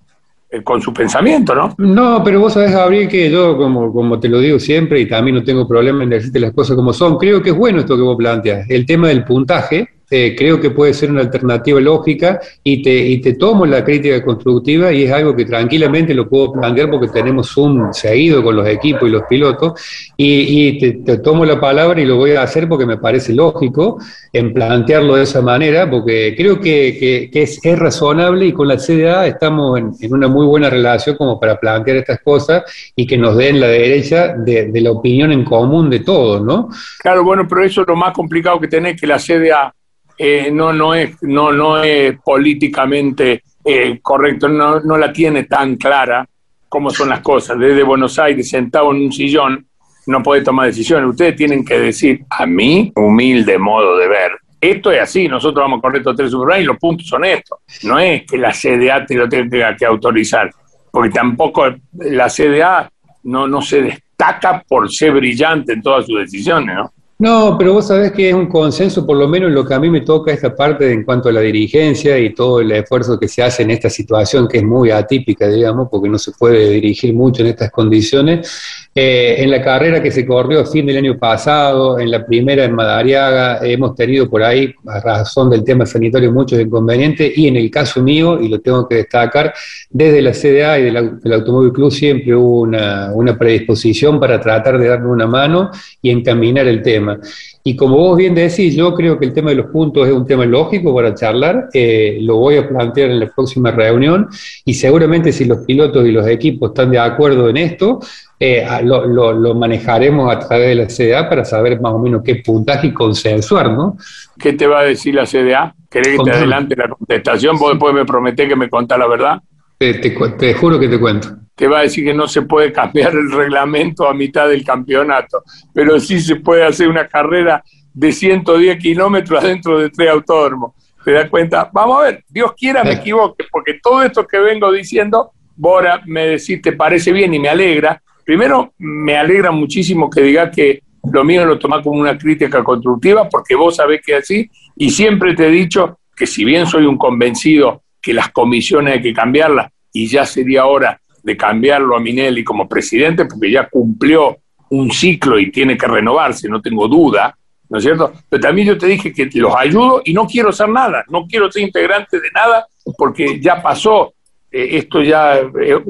con 0.63 0.81
su 0.81 0.93
pensamiento, 0.93 1.53
¿no? 1.53 1.75
No, 1.77 2.23
pero 2.23 2.39
vos 2.39 2.53
sabés, 2.53 2.71
Gabriel, 2.71 3.07
que 3.07 3.29
yo, 3.29 3.57
como, 3.57 3.91
como 3.91 4.19
te 4.19 4.29
lo 4.29 4.39
digo 4.39 4.59
siempre, 4.59 5.01
y 5.01 5.07
también 5.07 5.35
no 5.35 5.43
tengo 5.43 5.67
problema 5.67 6.03
en 6.03 6.09
decirte 6.09 6.39
las 6.39 6.53
cosas 6.53 6.75
como 6.75 6.93
son, 6.93 7.17
creo 7.17 7.41
que 7.41 7.49
es 7.49 7.55
bueno 7.55 7.79
esto 7.79 7.95
que 7.95 8.01
vos 8.01 8.15
planteas, 8.15 8.69
el 8.69 8.85
tema 8.85 9.09
del 9.09 9.25
puntaje, 9.25 9.89
eh, 10.09 10.35
creo 10.37 10.61
que 10.61 10.69
puede 10.69 10.93
ser 10.93 11.11
una 11.11 11.19
alternativa 11.19 11.81
lógica 11.81 12.39
y 12.63 12.81
te, 12.81 12.95
y 12.95 13.19
te 13.19 13.33
tomo 13.33 13.65
la 13.65 13.83
crítica 13.83 14.23
constructiva 14.23 14.93
y 14.93 15.03
es 15.03 15.11
algo 15.11 15.35
que 15.35 15.43
tranquilamente 15.43 16.13
lo 16.13 16.29
puedo 16.29 16.53
plantear 16.53 16.89
porque 16.89 17.09
tenemos 17.09 17.57
un 17.57 17.93
seguido 17.93 18.41
con 18.41 18.55
los 18.55 18.65
equipos 18.69 19.09
y 19.09 19.11
los 19.11 19.23
pilotos 19.23 19.73
y, 20.15 20.79
te, 20.79 21.17
tomo 21.17 21.43
la 21.43 21.59
palabra 21.59 21.99
y 21.99 22.05
lo 22.05 22.15
voy 22.15 22.31
a 22.31 22.43
hacer 22.43 22.69
porque 22.69 22.85
me 22.85 22.95
parece 22.97 23.33
lógico 23.33 23.99
en 24.31 24.53
plantearlo 24.53 25.15
de 25.15 25.23
esa 25.23 25.41
manera 25.41 25.89
porque 25.89 26.33
creo 26.37 26.61
que, 26.61 27.29
es, 27.33 27.59
razonable 27.77 28.45
y 28.45 28.53
con 28.53 28.69
la 28.69 28.77
CDA 28.77 29.27
estamos 29.27 29.77
en, 29.77 30.13
una 30.13 30.29
muy 30.29 30.45
buena 30.45 30.69
relación 30.69 31.17
como 31.17 31.37
para 31.37 31.59
plantear 31.59 31.97
estas 31.97 32.21
cosas 32.21 32.63
y 32.95 33.05
que 33.05 33.17
nos 33.17 33.35
den 33.35 33.59
la 33.59 33.67
derecha 33.67 34.35
de, 34.37 34.67
de 34.67 34.81
la 34.81 34.91
opinión 34.91 35.33
en 35.33 35.43
común 35.43 35.89
de 35.89 35.99
todos, 35.99 36.41
¿no? 36.41 36.69
Claro, 36.99 37.25
bueno, 37.25 37.45
pero 37.45 37.63
eso 37.63 37.81
es 37.81 37.87
lo 37.87 37.95
más 37.97 38.13
complicado 38.13 38.57
que 38.59 38.69
tenés 38.69 38.99
que 38.99 39.05
la 39.05 39.19
CDA 39.19 39.73
eh, 40.17 40.49
no, 40.51 40.73
no, 40.73 40.93
es, 40.95 41.21
no, 41.21 41.51
no 41.51 41.81
es 41.83 42.17
políticamente 42.23 43.43
eh, 43.63 43.99
correcto, 44.01 44.47
no, 44.47 44.79
no 44.79 44.97
la 44.97 45.11
tiene 45.11 45.43
tan 45.43 45.75
clara 45.75 46.27
como 46.69 46.89
son 46.89 47.09
las 47.09 47.21
cosas. 47.21 47.59
Desde 47.59 47.83
Buenos 47.83 48.17
Aires, 48.19 48.49
sentado 48.49 48.91
en 48.91 49.05
un 49.05 49.11
sillón, 49.11 49.67
no 50.07 50.23
puede 50.23 50.41
tomar 50.41 50.67
decisiones. 50.67 51.09
Ustedes 51.09 51.35
tienen 51.35 51.63
que 51.63 51.79
decir, 51.79 52.25
a 52.29 52.45
mí, 52.45 52.91
humilde 52.95 53.57
modo 53.57 53.97
de 53.97 54.07
ver, 54.07 54.31
esto 54.59 54.91
es 54.91 55.01
así, 55.01 55.27
nosotros 55.27 55.63
vamos 55.63 55.79
a 55.79 55.81
correr 55.81 55.99
estos 55.99 56.15
tres 56.15 56.31
Super 56.31 56.59
y 56.59 56.65
los 56.65 56.77
puntos 56.77 57.07
son 57.07 57.25
estos. 57.25 57.59
No 57.83 57.99
es 57.99 58.23
que 58.25 58.37
la 58.37 58.51
CDA 58.51 59.05
te 59.05 59.15
lo 59.15 59.29
tenga 59.29 59.75
que 59.75 59.85
autorizar, 59.85 60.49
porque 60.91 61.11
tampoco 61.11 61.65
la 61.93 62.27
CDA 62.27 62.89
no, 63.23 63.47
no 63.47 63.61
se 63.61 63.81
destaca 63.81 64.63
por 64.67 64.91
ser 64.91 65.11
brillante 65.11 65.73
en 65.73 65.81
todas 65.81 66.05
sus 66.05 66.19
decisiones, 66.19 66.75
¿no? 66.75 66.91
No, 67.19 67.55
pero 67.57 67.73
vos 67.73 67.87
sabés 67.87 68.11
que 68.11 68.29
es 68.29 68.35
un 68.35 68.45
consenso, 68.45 69.03
por 69.03 69.17
lo 69.17 69.27
menos 69.27 69.47
en 69.47 69.55
lo 69.55 69.65
que 69.65 69.73
a 69.73 69.79
mí 69.79 69.89
me 69.89 70.01
toca 70.01 70.31
esta 70.31 70.55
parte 70.55 70.91
en 70.91 71.03
cuanto 71.03 71.29
a 71.29 71.31
la 71.31 71.41
dirigencia 71.41 72.15
y 72.19 72.35
todo 72.35 72.59
el 72.59 72.71
esfuerzo 72.71 73.19
que 73.19 73.27
se 73.27 73.41
hace 73.41 73.63
en 73.63 73.71
esta 73.71 73.89
situación 73.89 74.47
que 74.47 74.57
es 74.57 74.63
muy 74.63 74.91
atípica, 74.91 75.47
digamos, 75.47 75.87
porque 75.89 76.09
no 76.09 76.19
se 76.19 76.31
puede 76.33 76.69
dirigir 76.69 77.15
mucho 77.15 77.41
en 77.41 77.47
estas 77.47 77.71
condiciones. 77.71 78.86
Eh, 78.99 79.43
en 79.43 79.51
la 79.51 79.61
carrera 79.61 80.01
que 80.01 80.09
se 80.09 80.25
corrió 80.25 80.61
a 80.61 80.65
fin 80.65 80.83
del 80.87 80.97
año 80.97 81.19
pasado, 81.19 81.99
en 81.99 82.09
la 82.09 82.25
primera 82.25 82.65
en 82.65 82.73
Madariaga, 82.73 83.59
hemos 83.61 83.93
tenido 83.93 84.27
por 84.27 84.41
ahí, 84.41 84.73
a 84.87 84.99
razón 84.99 85.51
del 85.51 85.63
tema 85.63 85.85
sanitario, 85.85 86.31
muchos 86.31 86.59
inconvenientes 86.59 87.37
y 87.37 87.47
en 87.47 87.57
el 87.57 87.69
caso 87.69 88.01
mío, 88.01 88.41
y 88.41 88.47
lo 88.47 88.59
tengo 88.59 88.87
que 88.87 88.95
destacar, 88.95 89.53
desde 89.91 90.19
la 90.19 90.31
CDA 90.31 90.79
y 90.79 90.85
del, 90.85 91.31
Automóvil 91.31 91.73
Club 91.73 91.91
siempre 91.91 92.33
hubo 92.33 92.61
una, 92.61 93.11
una 93.13 93.37
predisposición 93.37 94.19
para 94.19 94.41
tratar 94.41 94.79
de 94.79 94.87
darle 94.87 95.05
una 95.09 95.27
mano 95.27 95.69
y 96.01 96.09
encaminar 96.09 96.67
el 96.67 96.81
tema. 96.81 97.19
Y 97.67 97.75
como 97.75 97.97
vos 97.97 98.15
bien 98.17 98.33
decís, 98.33 98.73
yo 98.77 98.93
creo 98.93 99.19
que 99.19 99.25
el 99.25 99.33
tema 99.33 99.49
de 99.49 99.57
los 99.57 99.65
puntos 99.65 100.07
es 100.07 100.13
un 100.13 100.25
tema 100.25 100.45
lógico 100.45 100.95
para 100.95 101.13
charlar, 101.13 101.67
eh, 101.73 102.17
lo 102.21 102.37
voy 102.37 102.55
a 102.55 102.65
plantear 102.65 103.09
en 103.11 103.19
la 103.19 103.27
próxima 103.27 103.71
reunión 103.71 104.29
y 104.63 104.73
seguramente 104.73 105.33
si 105.33 105.43
los 105.43 105.65
pilotos 105.65 106.07
y 106.07 106.13
los 106.13 106.25
equipos 106.27 106.69
están 106.69 106.91
de 106.91 106.99
acuerdo 106.99 107.49
en 107.49 107.57
esto, 107.57 107.99
eh, 108.39 108.65
lo, 108.83 109.53
manejaremos 109.53 110.33
a 110.33 110.39
través 110.39 110.69
de 110.69 110.75
la 110.75 110.87
CDA 110.87 111.27
para 111.27 111.43
saber 111.43 111.81
más 111.81 111.91
o 111.91 111.99
menos 111.99 112.21
qué 112.23 112.35
puntaje 112.35 112.87
y 112.87 112.93
consensuar, 112.93 113.73
¿no? 113.73 113.97
¿Qué 114.39 114.53
te 114.53 114.65
va 114.65 114.79
a 114.79 114.83
decir 114.83 115.15
la 115.15 115.25
CDA? 115.25 115.75
¿Querés 115.89 116.17
que 116.17 116.23
te 116.23 116.31
adelante 116.31 116.73
la 116.73 116.87
contestación? 116.87 117.57
Vos 117.57 117.71
después 117.71 117.93
me 117.93 118.05
prometés 118.05 118.47
que 118.47 118.55
me 118.55 118.69
contás 118.69 118.97
la 118.97 119.07
verdad. 119.07 119.41
Te 119.77 120.53
juro 120.53 120.79
que 120.79 120.87
te 120.87 120.99
cuento 120.99 121.37
te 121.57 121.67
va 121.67 121.79
a 121.79 121.81
decir 121.81 122.05
que 122.05 122.13
no 122.13 122.27
se 122.27 122.43
puede 122.43 122.71
cambiar 122.71 123.13
el 123.13 123.31
reglamento 123.31 124.07
a 124.07 124.13
mitad 124.13 124.47
del 124.47 124.63
campeonato, 124.63 125.41
pero 125.73 125.99
sí 125.99 126.19
se 126.19 126.35
puede 126.35 126.63
hacer 126.63 126.87
una 126.87 127.07
carrera 127.07 127.63
de 127.95 128.11
110 128.11 128.77
kilómetros 128.77 129.43
adentro 129.43 129.79
de 129.79 129.89
tres 129.89 130.07
autódromos. 130.11 130.73
¿Te 131.03 131.13
das 131.13 131.27
cuenta? 131.31 131.67
Vamos 131.73 131.99
a 131.99 132.03
ver, 132.03 132.23
Dios 132.29 132.53
quiera 132.55 132.83
me 132.83 132.93
equivoque, 132.93 133.45
porque 133.51 133.79
todo 133.81 134.03
esto 134.03 134.27
que 134.27 134.37
vengo 134.37 134.71
diciendo, 134.71 135.31
Bora, 135.55 136.03
me 136.05 136.27
decís, 136.27 136.61
te 136.61 136.73
parece 136.73 137.11
bien 137.11 137.33
y 137.33 137.39
me 137.39 137.49
alegra. 137.49 138.03
Primero, 138.23 138.73
me 138.77 139.17
alegra 139.17 139.49
muchísimo 139.49 140.11
que 140.11 140.21
digas 140.21 140.55
que 140.55 140.83
lo 141.11 141.23
mío 141.23 141.43
lo 141.43 141.57
tomás 141.57 141.81
como 141.81 141.99
una 141.99 142.15
crítica 142.15 142.63
constructiva, 142.63 143.27
porque 143.27 143.55
vos 143.55 143.77
sabés 143.77 144.01
que 144.05 144.15
es 144.15 144.19
así, 144.19 144.51
y 144.75 144.91
siempre 144.91 145.33
te 145.33 145.47
he 145.47 145.49
dicho 145.49 145.97
que 146.15 146.27
si 146.27 146.45
bien 146.45 146.67
soy 146.67 146.85
un 146.85 146.99
convencido 146.99 147.81
que 148.07 148.13
las 148.13 148.31
comisiones 148.31 148.93
hay 148.93 149.01
que 149.01 149.13
cambiarlas, 149.13 149.69
y 149.91 150.07
ya 150.07 150.25
sería 150.25 150.65
hora 150.65 150.97
de 151.21 151.35
cambiarlo 151.35 151.97
a 151.97 151.99
Minelli 151.99 152.41
como 152.41 152.69
presidente 152.69 153.25
porque 153.25 153.51
ya 153.51 153.67
cumplió 153.67 154.37
un 154.69 154.89
ciclo 154.91 155.37
y 155.37 155.51
tiene 155.51 155.77
que 155.77 155.87
renovarse, 155.87 156.47
no 156.47 156.61
tengo 156.61 156.87
duda, 156.87 157.37
¿no 157.67 157.79
es 157.79 157.83
cierto? 157.83 158.13
Pero 158.29 158.41
también 158.41 158.69
yo 158.69 158.77
te 158.77 158.87
dije 158.87 159.11
que 159.11 159.29
los 159.33 159.53
ayudo 159.53 160.01
y 160.05 160.13
no 160.13 160.25
quiero 160.25 160.51
hacer 160.51 160.69
nada, 160.69 161.03
no 161.09 161.25
quiero 161.27 161.51
ser 161.51 161.63
integrante 161.63 162.21
de 162.21 162.31
nada 162.33 162.65
porque 162.97 163.41
ya 163.41 163.61
pasó, 163.61 164.13
eh, 164.49 164.69
esto 164.77 165.01
ya 165.01 165.35
eh, 165.35 165.83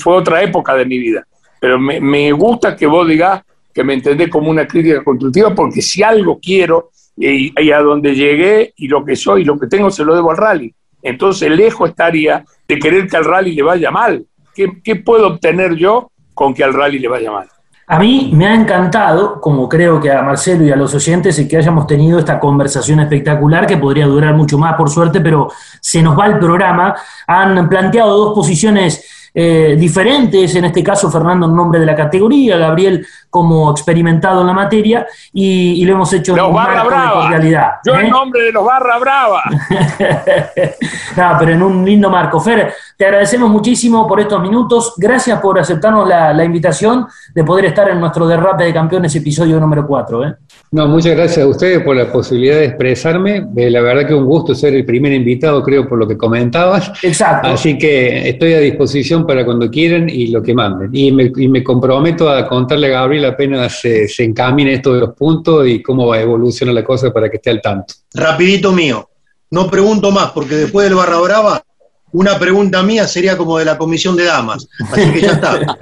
fue 0.00 0.14
otra 0.16 0.42
época 0.42 0.74
de 0.74 0.84
mi 0.84 0.98
vida. 0.98 1.24
Pero 1.60 1.78
me, 1.78 2.32
gusta 2.32 2.74
que 2.74 2.86
vos 2.86 3.06
digas 3.06 3.44
que 3.72 3.84
me 3.84 3.94
entendés 3.94 4.28
como 4.30 4.50
una 4.50 4.66
crítica 4.66 5.04
constructiva 5.04 5.54
porque 5.54 5.80
si 5.80 6.02
algo 6.02 6.40
quiero 6.42 6.90
y, 7.16 7.52
y 7.62 7.70
a 7.70 7.78
donde 7.78 8.16
llegué 8.16 8.74
y 8.78 8.88
lo 8.88 9.04
que 9.04 9.14
soy 9.14 9.42
y 9.42 9.44
lo 9.44 9.56
que 9.56 9.68
tengo 9.68 9.92
se 9.92 10.04
lo 10.04 10.16
debo 10.16 10.32
al 10.32 10.36
rally. 10.38 10.74
Entonces 11.06 11.50
lejos 11.50 11.90
estaría 11.90 12.44
de 12.66 12.78
querer 12.78 13.06
que 13.06 13.16
al 13.16 13.24
rally 13.24 13.54
le 13.54 13.62
vaya 13.62 13.90
mal 13.90 14.26
¿Qué, 14.56 14.96
puedo 14.96 15.26
obtener 15.26 15.74
yo 15.74 16.10
con 16.32 16.54
que 16.54 16.64
al 16.64 16.72
rally 16.72 16.98
le 16.98 17.08
vaya 17.08 17.30
mal? 17.30 17.46
A 17.88 17.98
mí 17.98 18.30
me 18.32 18.46
ha 18.46 18.54
encantado, 18.54 19.38
como 19.38 19.68
creo 19.68 20.00
que 20.00 20.10
a 20.10 20.22
Marcelo 20.22 20.64
y 20.64 20.72
a 20.72 20.76
los 20.76 20.94
oyentes, 20.94 21.46
que 21.48 21.56
hayamos 21.58 21.86
tenido 21.86 22.18
esta 22.18 22.40
conversación 22.40 23.00
espectacular 23.00 23.66
que 23.66 23.76
podría 23.76 24.06
durar 24.06 24.34
mucho 24.34 24.56
más, 24.56 24.74
por 24.74 24.88
suerte, 24.88 25.20
pero 25.20 25.50
se 25.80 26.02
nos 26.02 26.18
va 26.18 26.26
el 26.26 26.38
programa. 26.38 26.96
Han 27.26 27.68
planteado 27.68 28.16
dos 28.16 28.34
posiciones 28.34 29.15
eh, 29.38 29.76
diferentes, 29.78 30.54
en 30.54 30.64
este 30.64 30.82
caso 30.82 31.10
Fernando 31.10 31.44
en 31.44 31.54
nombre 31.54 31.78
de 31.78 31.84
la 31.84 31.94
categoría, 31.94 32.56
Gabriel 32.56 33.06
como 33.28 33.70
experimentado 33.70 34.40
en 34.40 34.46
la 34.46 34.54
materia, 34.54 35.06
y, 35.30 35.84
lo 35.84 35.92
hemos 35.92 36.10
hecho 36.14 36.34
en 36.34 36.42
un 36.42 36.54
barra 36.54 36.84
brava. 36.84 37.38
Yo 37.84 37.94
en 37.96 38.06
¿eh? 38.06 38.08
nombre 38.08 38.44
de 38.44 38.52
los 38.52 38.64
Barra 38.64 38.98
Brava. 38.98 39.42
no, 41.16 41.36
pero 41.38 41.52
en 41.52 41.62
un 41.62 41.84
lindo 41.84 42.08
marco. 42.08 42.40
Fer, 42.40 42.72
te 42.96 43.04
agradecemos 43.04 43.50
muchísimo 43.50 44.08
por 44.08 44.20
estos 44.20 44.40
minutos. 44.40 44.94
Gracias 44.96 45.38
por 45.40 45.58
aceptarnos 45.58 46.08
la, 46.08 46.44
invitación 46.44 47.06
de 47.34 47.44
poder 47.44 47.66
estar 47.66 47.88
en 47.90 48.00
nuestro 48.00 48.26
Derrape 48.26 48.64
de 48.64 48.72
Campeones 48.72 49.14
episodio 49.14 49.60
número 49.60 49.86
4. 49.86 50.26
¿eh? 50.26 50.34
No, 50.70 50.88
muchas 50.88 51.14
gracias 51.14 51.44
a 51.44 51.48
ustedes 51.48 51.82
por 51.82 51.94
la 51.94 52.10
posibilidad 52.10 52.56
de 52.56 52.66
expresarme. 52.66 53.46
la 53.54 53.80
verdad 53.82 54.06
que 54.06 54.14
un 54.14 54.24
gusto 54.24 54.54
ser 54.54 54.74
el 54.74 54.86
primer 54.86 55.12
invitado, 55.12 55.62
creo, 55.62 55.86
por 55.86 55.98
lo 55.98 56.08
que 56.08 56.16
comentabas. 56.16 56.90
Exacto. 57.02 57.48
Así 57.48 57.76
que 57.76 58.30
estoy 58.30 58.54
a 58.54 58.60
disposición 58.60 59.26
para 59.26 59.44
cuando 59.44 59.70
quieran 59.70 60.08
y 60.08 60.28
lo 60.28 60.42
que 60.42 60.54
manden. 60.54 60.90
Y 60.92 61.12
me, 61.12 61.62
comprometo 61.62 62.30
a 62.30 62.46
contarle 62.46 62.86
a 62.86 63.00
Gabriel 63.00 63.26
apenas 63.26 63.80
se, 63.80 64.08
se, 64.08 64.24
encamine 64.24 64.74
esto 64.74 64.94
de 64.94 65.00
los 65.00 65.14
puntos 65.14 65.66
y 65.66 65.82
cómo 65.82 66.06
va 66.06 66.16
a 66.16 66.20
evolucionar 66.20 66.74
la 66.74 66.84
cosa 66.84 67.12
para 67.12 67.28
que 67.28 67.36
esté 67.36 67.50
al 67.50 67.60
tanto. 67.60 67.94
Rapidito 68.14 68.72
mío, 68.72 69.08
no 69.50 69.68
pregunto 69.68 70.10
más 70.10 70.30
porque 70.30 70.54
después 70.54 70.88
del 70.88 70.94
Barra 70.94 71.18
Brava 71.18 71.62
una 72.12 72.38
pregunta 72.38 72.82
mía 72.82 73.06
sería 73.06 73.36
como 73.36 73.58
de 73.58 73.64
la 73.64 73.76
comisión 73.76 74.16
de 74.16 74.24
damas. 74.24 74.68
Así 74.92 75.10
que 75.12 75.20
ya 75.20 75.32
está. 75.32 75.58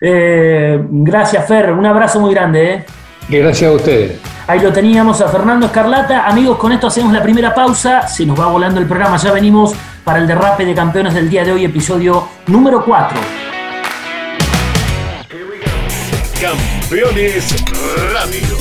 Eh, 0.00 0.80
gracias, 0.90 1.48
Fer. 1.48 1.72
Un 1.72 1.84
abrazo 1.84 2.20
muy 2.20 2.32
grande. 2.32 2.72
¿eh? 2.72 2.84
Gracias 3.28 3.68
a 3.68 3.74
ustedes. 3.74 4.12
Ahí 4.46 4.60
lo 4.60 4.72
teníamos 4.72 5.20
a 5.20 5.28
Fernando 5.28 5.66
Escarlata. 5.66 6.26
Amigos, 6.26 6.56
con 6.56 6.70
esto 6.70 6.86
hacemos 6.86 7.12
la 7.12 7.20
primera 7.22 7.52
pausa. 7.52 8.06
Se 8.06 8.24
nos 8.24 8.38
va 8.38 8.46
volando 8.46 8.80
el 8.80 8.86
programa. 8.86 9.16
Ya 9.16 9.32
venimos 9.32 9.74
para 10.04 10.20
el 10.20 10.26
derrape 10.26 10.64
de 10.64 10.74
campeones 10.74 11.14
del 11.14 11.28
día 11.28 11.44
de 11.44 11.52
hoy, 11.52 11.64
episodio 11.64 12.28
número 12.46 12.84
4. 12.84 13.18
Campeones 16.40 17.56
Radio. 18.12 18.56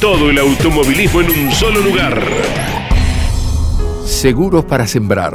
Todo 0.00 0.28
el 0.28 0.38
automovilismo 0.38 1.22
en 1.22 1.30
un 1.30 1.52
solo 1.52 1.80
lugar. 1.80 2.20
Seguros 4.04 4.64
para 4.66 4.86
sembrar, 4.86 5.34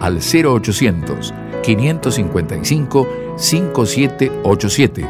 al 0.00 0.18
0800 0.18 1.34
555 1.62 3.08
5787 3.36 5.06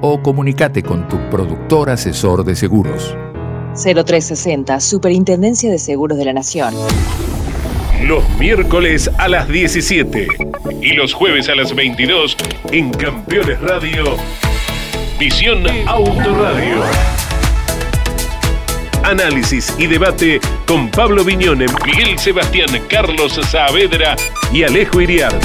o 0.00 0.22
comunícate 0.22 0.82
con 0.82 1.08
tu 1.08 1.18
productor 1.30 1.90
asesor 1.90 2.44
de 2.44 2.56
seguros. 2.56 3.14
0360, 3.74 4.80
Superintendencia 4.80 5.70
de 5.70 5.78
Seguros 5.78 6.18
de 6.18 6.24
la 6.24 6.32
Nación. 6.32 6.74
Los 8.04 8.28
miércoles 8.38 9.10
a 9.18 9.28
las 9.28 9.48
17 9.48 10.26
y 10.80 10.92
los 10.94 11.12
jueves 11.12 11.48
a 11.48 11.54
las 11.54 11.74
22 11.74 12.36
en 12.72 12.90
Campeones 12.90 13.60
Radio, 13.60 14.16
Visión 15.18 15.64
Autoradio. 15.86 17.19
Análisis 19.10 19.74
y 19.76 19.88
debate 19.88 20.40
con 20.66 20.88
Pablo 20.88 21.24
Viñones, 21.24 21.72
Miguel 21.84 22.16
Sebastián, 22.16 22.68
Carlos 22.88 23.40
Saavedra 23.50 24.14
y 24.52 24.62
Alejo 24.62 25.00
Iriart. 25.00 25.42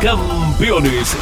Campeones, 0.00 1.16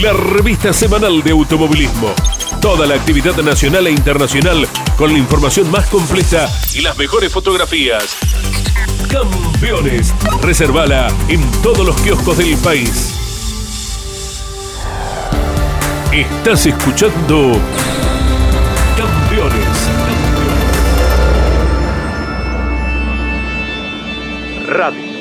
la 0.00 0.14
revista 0.14 0.72
semanal 0.72 1.22
de 1.22 1.32
automovilismo. 1.32 2.14
Toda 2.62 2.86
la 2.86 2.94
actividad 2.94 3.36
nacional 3.42 3.86
e 3.86 3.90
internacional 3.90 4.66
con 4.96 5.12
la 5.12 5.18
información 5.18 5.70
más 5.70 5.86
completa 5.88 6.48
y 6.72 6.80
las 6.80 6.96
mejores 6.96 7.30
fotografías. 7.30 8.16
Campeones, 9.10 10.14
reservala 10.40 11.08
en 11.28 11.42
todos 11.62 11.84
los 11.84 12.00
kioscos 12.00 12.38
del 12.38 12.56
país. 12.56 13.21
Estás 16.12 16.66
escuchando 16.66 17.52
Campeones. 18.98 19.88
Radio. 24.68 25.11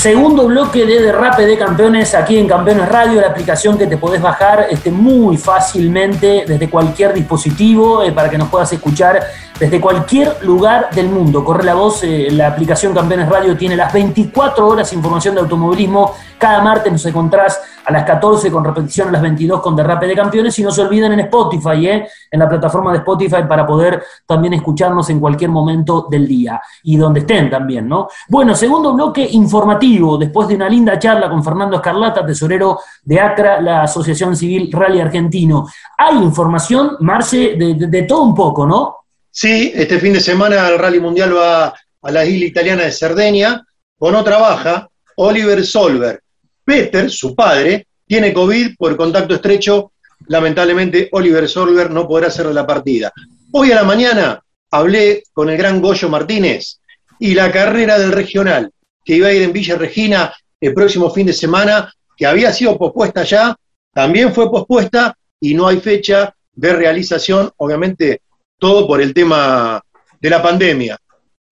Segundo 0.00 0.46
bloque 0.46 0.86
de 0.86 0.98
Derrape 0.98 1.44
de 1.44 1.58
Campeones 1.58 2.14
aquí 2.14 2.38
en 2.38 2.48
Campeones 2.48 2.88
Radio, 2.88 3.20
la 3.20 3.26
aplicación 3.26 3.76
que 3.76 3.86
te 3.86 3.98
podés 3.98 4.22
bajar 4.22 4.68
este, 4.70 4.90
muy 4.90 5.36
fácilmente 5.36 6.46
desde 6.48 6.70
cualquier 6.70 7.12
dispositivo 7.12 8.02
eh, 8.02 8.10
para 8.10 8.30
que 8.30 8.38
nos 8.38 8.48
puedas 8.48 8.72
escuchar 8.72 9.20
desde 9.58 9.78
cualquier 9.78 10.42
lugar 10.42 10.88
del 10.92 11.10
mundo. 11.10 11.44
Corre 11.44 11.64
la 11.64 11.74
voz, 11.74 12.02
eh, 12.02 12.28
la 12.30 12.46
aplicación 12.46 12.94
Campeones 12.94 13.28
Radio 13.28 13.54
tiene 13.58 13.76
las 13.76 13.92
24 13.92 14.66
horas 14.66 14.90
información 14.94 15.34
de 15.34 15.42
automovilismo. 15.42 16.14
Cada 16.38 16.62
martes 16.62 16.90
nos 16.90 17.04
encontrás 17.04 17.60
a 17.84 17.92
las 17.92 18.04
14 18.04 18.50
con 18.50 18.64
repetición 18.64 19.08
a 19.08 19.12
las 19.12 19.22
22 19.22 19.60
con 19.60 19.74
Derrape 19.74 20.06
de 20.06 20.14
Campeones 20.14 20.58
y 20.58 20.62
no 20.62 20.70
se 20.70 20.82
olviden 20.82 21.12
en 21.12 21.20
Spotify, 21.20 21.86
eh, 21.86 22.08
en 22.30 22.38
la 22.38 22.48
plataforma 22.48 22.92
de 22.92 22.98
Spotify 22.98 23.42
para 23.48 23.66
poder 23.66 24.02
también 24.26 24.54
escucharnos 24.54 25.08
en 25.10 25.20
cualquier 25.20 25.50
momento 25.50 26.06
del 26.10 26.26
día 26.26 26.60
y 26.82 26.96
donde 26.96 27.20
estén 27.20 27.50
también, 27.50 27.88
¿no? 27.88 28.08
Bueno, 28.28 28.54
segundo 28.54 28.92
bloque 28.94 29.26
informativo, 29.32 30.18
después 30.18 30.48
de 30.48 30.56
una 30.56 30.68
linda 30.68 30.98
charla 30.98 31.28
con 31.28 31.42
Fernando 31.42 31.76
Escarlata, 31.76 32.24
tesorero 32.24 32.80
de 33.02 33.20
ACRA, 33.20 33.60
la 33.60 33.82
Asociación 33.82 34.36
Civil 34.36 34.70
Rally 34.72 35.00
Argentino. 35.00 35.66
Hay 35.98 36.16
información, 36.16 36.96
Marce, 37.00 37.56
de 37.56 38.02
todo 38.02 38.22
un 38.22 38.34
poco, 38.34 38.66
¿no? 38.66 38.96
Sí, 39.30 39.72
este 39.74 39.98
fin 39.98 40.12
de 40.12 40.20
semana 40.20 40.68
el 40.68 40.78
Rally 40.78 41.00
Mundial 41.00 41.36
va 41.36 41.66
a 42.02 42.10
la 42.10 42.24
isla 42.24 42.46
italiana 42.46 42.82
de 42.82 42.90
Cerdeña 42.90 43.64
con 43.96 44.14
otra 44.14 44.38
baja, 44.38 44.88
Oliver 45.16 45.64
Solver. 45.64 46.20
Peter, 46.64 47.10
su 47.10 47.34
padre, 47.34 47.86
tiene 48.06 48.32
COVID 48.32 48.76
por 48.76 48.96
contacto 48.96 49.34
estrecho. 49.34 49.92
Lamentablemente, 50.26 51.08
Oliver 51.12 51.48
Solver 51.48 51.90
no 51.90 52.06
podrá 52.06 52.28
hacer 52.28 52.46
la 52.46 52.66
partida. 52.66 53.12
Hoy 53.52 53.72
a 53.72 53.76
la 53.76 53.84
mañana 53.84 54.42
hablé 54.70 55.22
con 55.32 55.48
el 55.50 55.56
gran 55.56 55.80
Goyo 55.80 56.08
Martínez 56.08 56.80
y 57.18 57.34
la 57.34 57.50
carrera 57.50 57.98
del 57.98 58.12
regional, 58.12 58.70
que 59.04 59.16
iba 59.16 59.28
a 59.28 59.32
ir 59.32 59.42
en 59.42 59.52
Villa 59.52 59.76
Regina 59.76 60.32
el 60.60 60.74
próximo 60.74 61.10
fin 61.10 61.26
de 61.26 61.32
semana, 61.32 61.92
que 62.16 62.26
había 62.26 62.52
sido 62.52 62.76
pospuesta 62.76 63.24
ya, 63.24 63.56
también 63.92 64.32
fue 64.34 64.50
pospuesta 64.50 65.16
y 65.40 65.54
no 65.54 65.66
hay 65.66 65.80
fecha 65.80 66.34
de 66.52 66.72
realización. 66.72 67.50
Obviamente, 67.56 68.22
todo 68.58 68.86
por 68.86 69.00
el 69.00 69.14
tema 69.14 69.82
de 70.20 70.30
la 70.30 70.42
pandemia. 70.42 70.98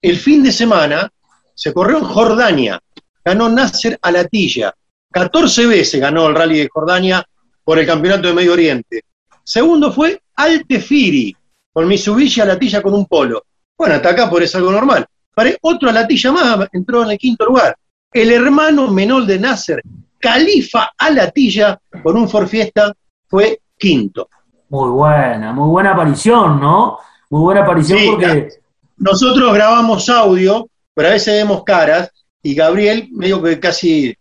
El 0.01 0.17
fin 0.17 0.43
de 0.43 0.53
semana 0.53 1.11
se 1.55 1.73
corrió 1.73 1.99
en 1.99 2.05
Jordania, 2.05 2.81
ganó 3.25 3.49
Nasser 3.49 3.99
Alatilla, 4.01 4.73
14 5.11 5.67
veces 5.67 6.01
ganó 6.01 6.29
el 6.29 6.35
rally 6.35 6.59
de 6.59 6.69
Jordania 6.69 7.25
por 7.65 7.79
el 7.79 7.87
campeonato 7.87 8.29
de 8.29 8.35
Medio 8.35 8.53
Oriente. 8.53 9.03
Segundo 9.43 9.93
fue 9.93 10.21
Altefiri, 10.37 11.35
con 11.73 11.89
Mitsubishi 11.89 12.41
Alatilla 12.41 12.83
con 12.83 12.95
un 12.95 13.07
polo. 13.07 13.45
Bueno, 13.77 13.95
hasta 13.95 14.11
acá 14.11 14.29
por 14.29 14.43
eso 14.43 14.59
algo 14.59 14.73
normal. 14.73 15.07
Para 15.35 15.51
otro 15.63 15.89
Alatilla 15.89 16.33
más 16.33 16.69
entró 16.73 17.03
en 17.05 17.11
el 17.11 17.19
quinto 17.19 17.47
lugar. 17.47 17.77
El 18.13 18.33
hermano 18.33 18.89
menor 18.89 19.27
de 19.27 19.39
Nasser, 19.39 19.83
Califa 20.19 20.91
Alatilla, 20.99 21.79
con 22.03 22.17
un 22.17 22.29
Ford 22.29 22.49
Fiesta, 22.49 22.93
fue 23.27 23.61
quinto. 23.77 24.29
Muy 24.71 24.91
buena, 24.91 25.53
muy 25.53 25.69
buena 25.69 25.93
aparición, 25.93 26.61
¿no? 26.61 26.99
Muy 27.31 27.43
buena 27.43 27.63
aparición 27.63 28.01
porque... 28.07 28.49
Nosotros 28.97 29.55
grabamos 29.55 30.09
audio, 30.09 30.69
pero 30.93 31.09
a 31.09 31.13
veces 31.13 31.35
vemos 31.35 31.63
caras, 31.63 32.11
y 32.43 32.55
Gabriel 32.55 33.09
medio 33.13 33.41
que 33.41 33.61
casi 33.61 34.13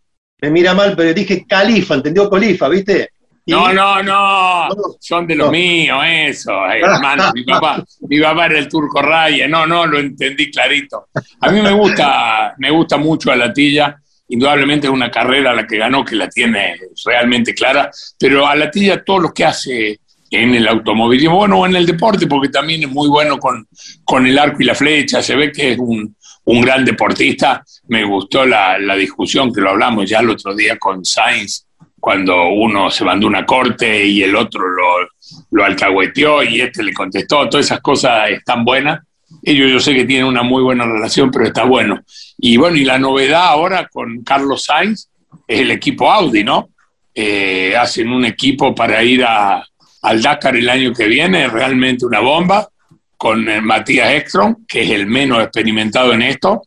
me 0.41 0.51
mira 0.51 0.73
mal, 0.73 0.95
pero 0.95 1.13
dije 1.13 1.45
califa, 1.47 1.95
¿entendió? 1.95 2.29
Califa, 2.29 2.69
¿viste? 2.69 3.09
no, 3.47 3.71
no, 3.71 4.03
no, 4.03 4.67
son 4.99 5.25
de 5.25 5.35
los 5.35 5.49
míos, 5.49 5.99
eso, 6.05 6.51
hermano. 6.65 7.31
mi, 7.33 7.43
papá, 7.43 7.83
mi 8.01 8.19
papá 8.19 8.47
era 8.47 8.59
el 8.59 8.67
turco 8.67 9.01
Raya, 9.01 9.47
no, 9.47 9.65
no, 9.65 9.85
lo 9.85 9.99
entendí 9.99 10.51
clarito. 10.51 11.07
A 11.39 11.49
mí 11.49 11.61
me 11.61 11.71
gusta, 11.71 12.53
me 12.57 12.69
gusta 12.69 12.97
mucho 12.97 13.31
a 13.31 13.37
Latilla, 13.37 13.97
indudablemente 14.27 14.87
es 14.87 14.93
una 14.93 15.09
carrera 15.09 15.53
la 15.53 15.65
que 15.65 15.77
ganó, 15.77 16.03
que 16.03 16.15
la 16.15 16.27
tiene 16.27 16.75
realmente 17.05 17.53
clara, 17.53 17.89
pero 18.19 18.45
a 18.45 18.55
Latilla 18.55 19.03
todo 19.03 19.19
lo 19.19 19.33
que 19.33 19.45
hace 19.45 20.01
en 20.29 20.53
el 20.53 20.67
automovilismo, 20.67 21.37
bueno, 21.37 21.65
en 21.65 21.77
el 21.77 21.85
deporte, 21.85 22.27
porque 22.27 22.49
también 22.49 22.83
es 22.83 22.89
muy 22.89 23.07
bueno 23.07 23.39
con, 23.39 23.65
con 24.03 24.27
el 24.27 24.37
arco 24.37 24.61
y 24.61 24.65
la 24.65 24.75
flecha, 24.75 25.23
se 25.23 25.37
ve 25.37 25.53
que 25.53 25.71
es 25.71 25.79
un, 25.79 26.17
un 26.47 26.61
gran 26.61 26.85
deportista. 26.85 27.63
Me 27.87 28.03
gustó 28.03 28.45
la, 28.45 28.77
la, 28.79 28.95
discusión 28.95 29.53
que 29.53 29.61
lo 29.61 29.71
hablamos 29.71 30.09
ya 30.09 30.19
el 30.19 30.29
otro 30.29 30.55
día 30.55 30.77
con 30.77 31.03
Sainz, 31.03 31.65
cuando 31.99 32.49
uno 32.49 32.89
se 32.89 33.03
mandó 33.03 33.27
una 33.27 33.45
corte 33.45 34.05
y 34.05 34.23
el 34.23 34.35
otro 34.35 34.67
lo, 34.67 35.09
lo 35.51 35.65
alcahueteó 35.65 36.43
y 36.43 36.61
este 36.61 36.83
le 36.83 36.93
contestó, 36.93 37.49
todas 37.49 37.65
esas 37.65 37.81
cosas 37.81 38.29
están 38.29 38.63
buenas. 38.63 39.01
Ellos 39.43 39.71
yo 39.71 39.79
sé 39.79 39.93
que 39.93 40.05
tienen 40.05 40.25
una 40.25 40.41
muy 40.41 40.63
buena 40.63 40.85
relación, 40.85 41.31
pero 41.31 41.45
está 41.45 41.65
bueno. 41.65 42.01
Y 42.37 42.55
bueno, 42.55 42.77
y 42.77 42.85
la 42.85 42.97
novedad 42.97 43.47
ahora 43.47 43.87
con 43.89 44.23
Carlos 44.23 44.63
Sainz 44.63 45.09
es 45.47 45.59
el 45.59 45.71
equipo 45.71 46.09
Audi, 46.09 46.45
¿no? 46.45 46.69
Eh, 47.13 47.75
hacen 47.75 48.09
un 48.09 48.23
equipo 48.23 48.73
para 48.73 49.03
ir 49.03 49.25
a, 49.25 49.65
al 50.03 50.21
Dakar 50.21 50.55
el 50.55 50.69
año 50.69 50.93
que 50.93 51.07
viene, 51.07 51.47
realmente 51.49 52.05
una 52.05 52.21
bomba, 52.21 52.69
con 53.17 53.49
eh, 53.49 53.59
Matías 53.59 54.11
Ekstrom, 54.11 54.65
que 54.67 54.83
es 54.83 54.91
el 54.91 55.07
menos 55.07 55.41
experimentado 55.41 56.13
en 56.13 56.21
esto, 56.21 56.61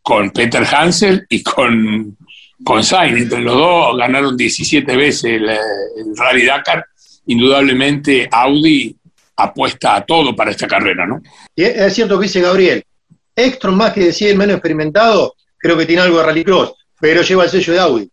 con 0.00 0.30
Peter 0.30 0.64
Hansel 0.64 1.26
y 1.28 1.42
con, 1.42 2.16
con 2.64 2.84
Sainz. 2.84 3.22
Entre 3.22 3.40
los 3.40 3.54
dos 3.54 3.96
ganaron 3.98 4.36
17 4.36 4.96
veces 4.96 5.24
el, 5.24 5.50
Rally 6.16 6.46
Dakar. 6.46 6.84
Indudablemente 7.26 8.28
Audi 8.30 8.96
apuesta 9.36 9.96
a 9.96 10.06
todo 10.06 10.34
para 10.34 10.52
esta 10.52 10.68
carrera, 10.68 11.06
¿no? 11.06 11.20
Y 11.54 11.64
es 11.64 11.92
cierto 11.92 12.18
que 12.18 12.26
dice 12.26 12.40
Gabriel, 12.40 12.84
Ekstrom 13.34 13.74
más 13.74 13.92
que 13.92 14.04
decir 14.04 14.28
el 14.28 14.38
menos 14.38 14.54
experimentado, 14.54 15.34
creo 15.58 15.76
que 15.76 15.86
tiene 15.86 16.02
algo 16.02 16.18
de 16.18 16.24
rallycross, 16.24 16.72
pero 17.00 17.22
lleva 17.22 17.44
el 17.44 17.50
sello 17.50 17.72
de 17.72 17.78
Audi. 17.80 18.10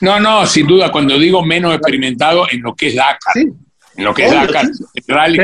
No, 0.00 0.20
no, 0.20 0.46
sin 0.46 0.66
duda, 0.66 0.90
cuando 0.92 1.18
digo 1.18 1.44
menos 1.44 1.74
experimentado 1.74 2.46
en 2.50 2.62
lo 2.62 2.74
que 2.74 2.88
es 2.88 2.94
Dakar. 2.94 3.34
¿Sí? 3.34 3.52
en 3.96 4.04
lo 4.04 4.14
que 4.14 4.26
es 4.26 4.30
Dakar, 4.30 4.66
Rally 5.08 5.38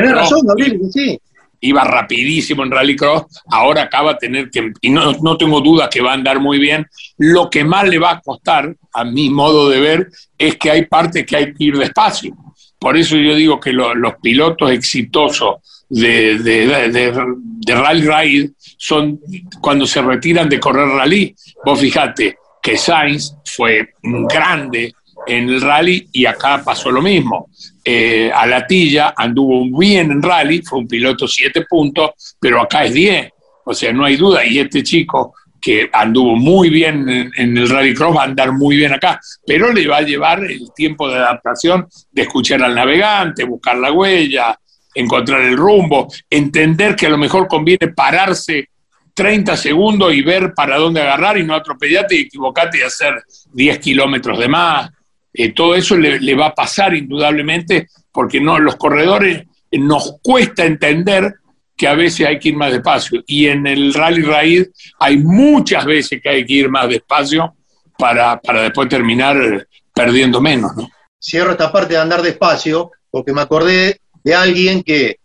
Iba 1.65 1.83
rapidísimo 1.85 2.63
en 2.63 2.71
Rallycross, 2.71 3.23
ahora 3.49 3.83
acaba 3.83 4.13
de 4.13 4.19
tener 4.19 4.49
que, 4.49 4.73
y 4.81 4.89
no, 4.89 5.13
no 5.13 5.37
tengo 5.37 5.61
duda 5.61 5.89
que 5.89 6.01
va 6.01 6.11
a 6.11 6.15
andar 6.15 6.39
muy 6.39 6.59
bien. 6.59 6.85
Lo 7.17 7.49
que 7.49 7.63
más 7.63 7.87
le 7.87 7.99
va 7.99 8.11
a 8.11 8.19
costar, 8.19 8.75
a 8.93 9.03
mi 9.05 9.29
modo 9.29 9.69
de 9.69 9.79
ver, 9.79 10.09
es 10.37 10.57
que 10.57 10.69
hay 10.71 10.85
partes 10.85 11.25
que 11.25 11.37
hay 11.37 11.53
que 11.53 11.63
ir 11.63 11.77
despacio. 11.77 12.35
Por 12.77 12.97
eso 12.97 13.15
yo 13.15 13.33
digo 13.33 13.61
que 13.61 13.71
los 13.71 14.15
pilotos 14.21 14.69
exitosos 14.71 15.85
de, 15.87 16.37
de, 16.39 16.89
de, 16.89 17.75
Rally 17.75 18.01
Ride 18.01 18.51
son 18.77 19.21
cuando 19.61 19.85
se 19.87 20.01
retiran 20.01 20.49
de 20.49 20.59
correr 20.59 20.89
rally. 20.89 21.33
Vos 21.63 21.79
fijate 21.79 22.37
que 22.61 22.77
Sainz 22.77 23.37
fue 23.45 23.93
grande 24.01 24.93
en 25.27 25.49
el 25.49 25.61
rally 25.61 26.07
y 26.11 26.25
acá 26.25 26.61
pasó 26.63 26.91
lo 26.91 27.01
mismo 27.01 27.49
eh, 27.85 28.31
a 28.33 28.45
Latilla 28.45 29.13
anduvo 29.15 29.77
bien 29.77 30.11
en 30.11 30.21
rally, 30.21 30.61
fue 30.61 30.79
un 30.79 30.87
piloto 30.87 31.27
7 31.27 31.65
puntos, 31.69 32.11
pero 32.39 32.61
acá 32.61 32.85
es 32.85 32.93
10, 32.93 33.29
o 33.65 33.73
sea, 33.73 33.91
no 33.91 34.05
hay 34.05 34.15
duda. 34.15 34.45
Y 34.45 34.59
este 34.59 34.83
chico 34.83 35.33
que 35.59 35.89
anduvo 35.91 36.35
muy 36.35 36.69
bien 36.69 37.31
en, 37.35 37.57
el 37.57 37.69
rallycross 37.69 38.15
va 38.15 38.21
a 38.21 38.25
andar 38.25 38.51
muy 38.53 38.77
bien 38.77 38.93
acá, 38.93 39.19
pero 39.45 39.71
le 39.71 39.87
va 39.87 39.97
a 39.97 40.01
llevar 40.01 40.43
el 40.43 40.71
tiempo 40.75 41.09
de 41.09 41.15
adaptación 41.15 41.87
de 42.11 42.21
escuchar 42.21 42.63
al 42.63 42.75
navegante, 42.75 43.43
buscar 43.43 43.77
la 43.77 43.91
huella, 43.91 44.57
encontrar 44.93 45.41
el 45.41 45.57
rumbo, 45.57 46.07
entender 46.29 46.95
que 46.95 47.07
a 47.07 47.09
lo 47.09 47.17
mejor 47.17 47.47
conviene 47.47 47.89
pararse 47.95 48.69
30 49.13 49.55
segundos 49.57 50.13
y 50.13 50.21
ver 50.21 50.53
para 50.53 50.77
dónde 50.77 51.01
agarrar 51.01 51.37
y 51.37 51.43
no 51.43 51.53
atropellarte 51.53 52.15
y 52.15 52.21
equivocarte 52.21 52.79
y 52.79 52.81
hacer 52.81 53.23
10 53.53 53.79
kilómetros 53.79 54.39
de 54.39 54.47
más. 54.47 54.89
Eh, 55.33 55.51
todo 55.53 55.75
eso 55.75 55.97
le, 55.97 56.35
va 56.35 56.47
a 56.47 56.53
pasar 56.53 56.93
indudablemente 56.93 57.87
porque 58.11 58.39
no, 58.39 58.59
los 58.59 58.75
corredores 58.75 59.43
eh, 59.71 59.79
nos 59.79 60.17
cuesta 60.21 60.65
entender 60.65 61.33
que 61.75 61.87
a 61.87 61.95
veces 61.95 62.27
hay 62.27 62.39
que 62.39 62.49
ir 62.49 62.55
más 62.55 62.71
despacio. 62.71 63.23
Y 63.25 63.47
en 63.47 63.65
el 63.65 63.93
rally 63.93 64.21
raid 64.21 64.67
hay 64.99 65.17
muchas 65.17 65.85
veces 65.85 66.21
que 66.21 66.29
hay 66.29 66.45
que 66.45 66.53
ir 66.53 66.69
más 66.69 66.87
despacio 66.87 67.55
para, 67.97 68.39
para 68.39 68.61
después 68.63 68.87
terminar 68.87 69.67
perdiendo 69.93 70.39
menos. 70.39 70.75
¿no? 70.75 70.87
Cierro 71.19 71.51
esta 71.51 71.71
parte 71.71 71.93
de 71.93 71.99
andar 71.99 72.21
despacio 72.21 72.91
porque 73.09 73.33
me 73.33 73.41
acordé 73.41 73.99
de 74.23 74.35
alguien 74.35 74.83
que 74.83 75.17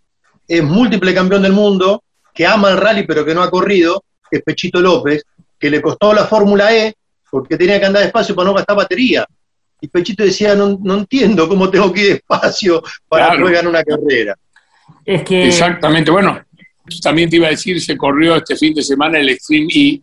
es 0.46 0.62
múltiple 0.62 1.14
campeón 1.14 1.42
del 1.42 1.52
mundo, 1.52 2.02
que 2.34 2.46
ama 2.46 2.70
el 2.70 2.78
rally 2.78 3.06
pero 3.06 3.24
que 3.24 3.34
no 3.34 3.42
ha 3.42 3.50
corrido, 3.50 4.02
que 4.30 4.38
es 4.38 4.42
Pechito 4.42 4.80
López, 4.80 5.24
que 5.58 5.70
le 5.70 5.82
costó 5.82 6.14
la 6.14 6.24
Fórmula 6.24 6.74
E 6.74 6.94
porque 7.30 7.56
tenía 7.56 7.78
que 7.78 7.86
andar 7.86 8.02
despacio 8.02 8.34
para 8.34 8.48
no 8.48 8.54
gastar 8.54 8.76
batería. 8.76 9.26
Y 9.80 9.88
Pechito 9.88 10.24
decía, 10.24 10.54
no, 10.54 10.78
entiendo 10.94 11.48
cómo 11.48 11.70
tengo 11.70 11.92
que 11.92 12.00
ir 12.00 12.08
despacio 12.14 12.82
para 13.08 13.28
claro. 13.28 13.46
ganar 13.46 13.68
una 13.68 13.84
carrera. 13.84 14.36
Es 15.04 15.22
que... 15.22 15.46
Exactamente, 15.46 16.10
bueno, 16.10 16.40
también 17.02 17.30
te 17.30 17.36
iba 17.36 17.46
a 17.46 17.50
decir, 17.50 17.80
se 17.80 17.96
corrió 17.96 18.36
este 18.36 18.56
fin 18.56 18.74
de 18.74 18.82
semana 18.82 19.18
el 19.18 19.28
Extreme 19.28 19.68
E, 19.74 20.00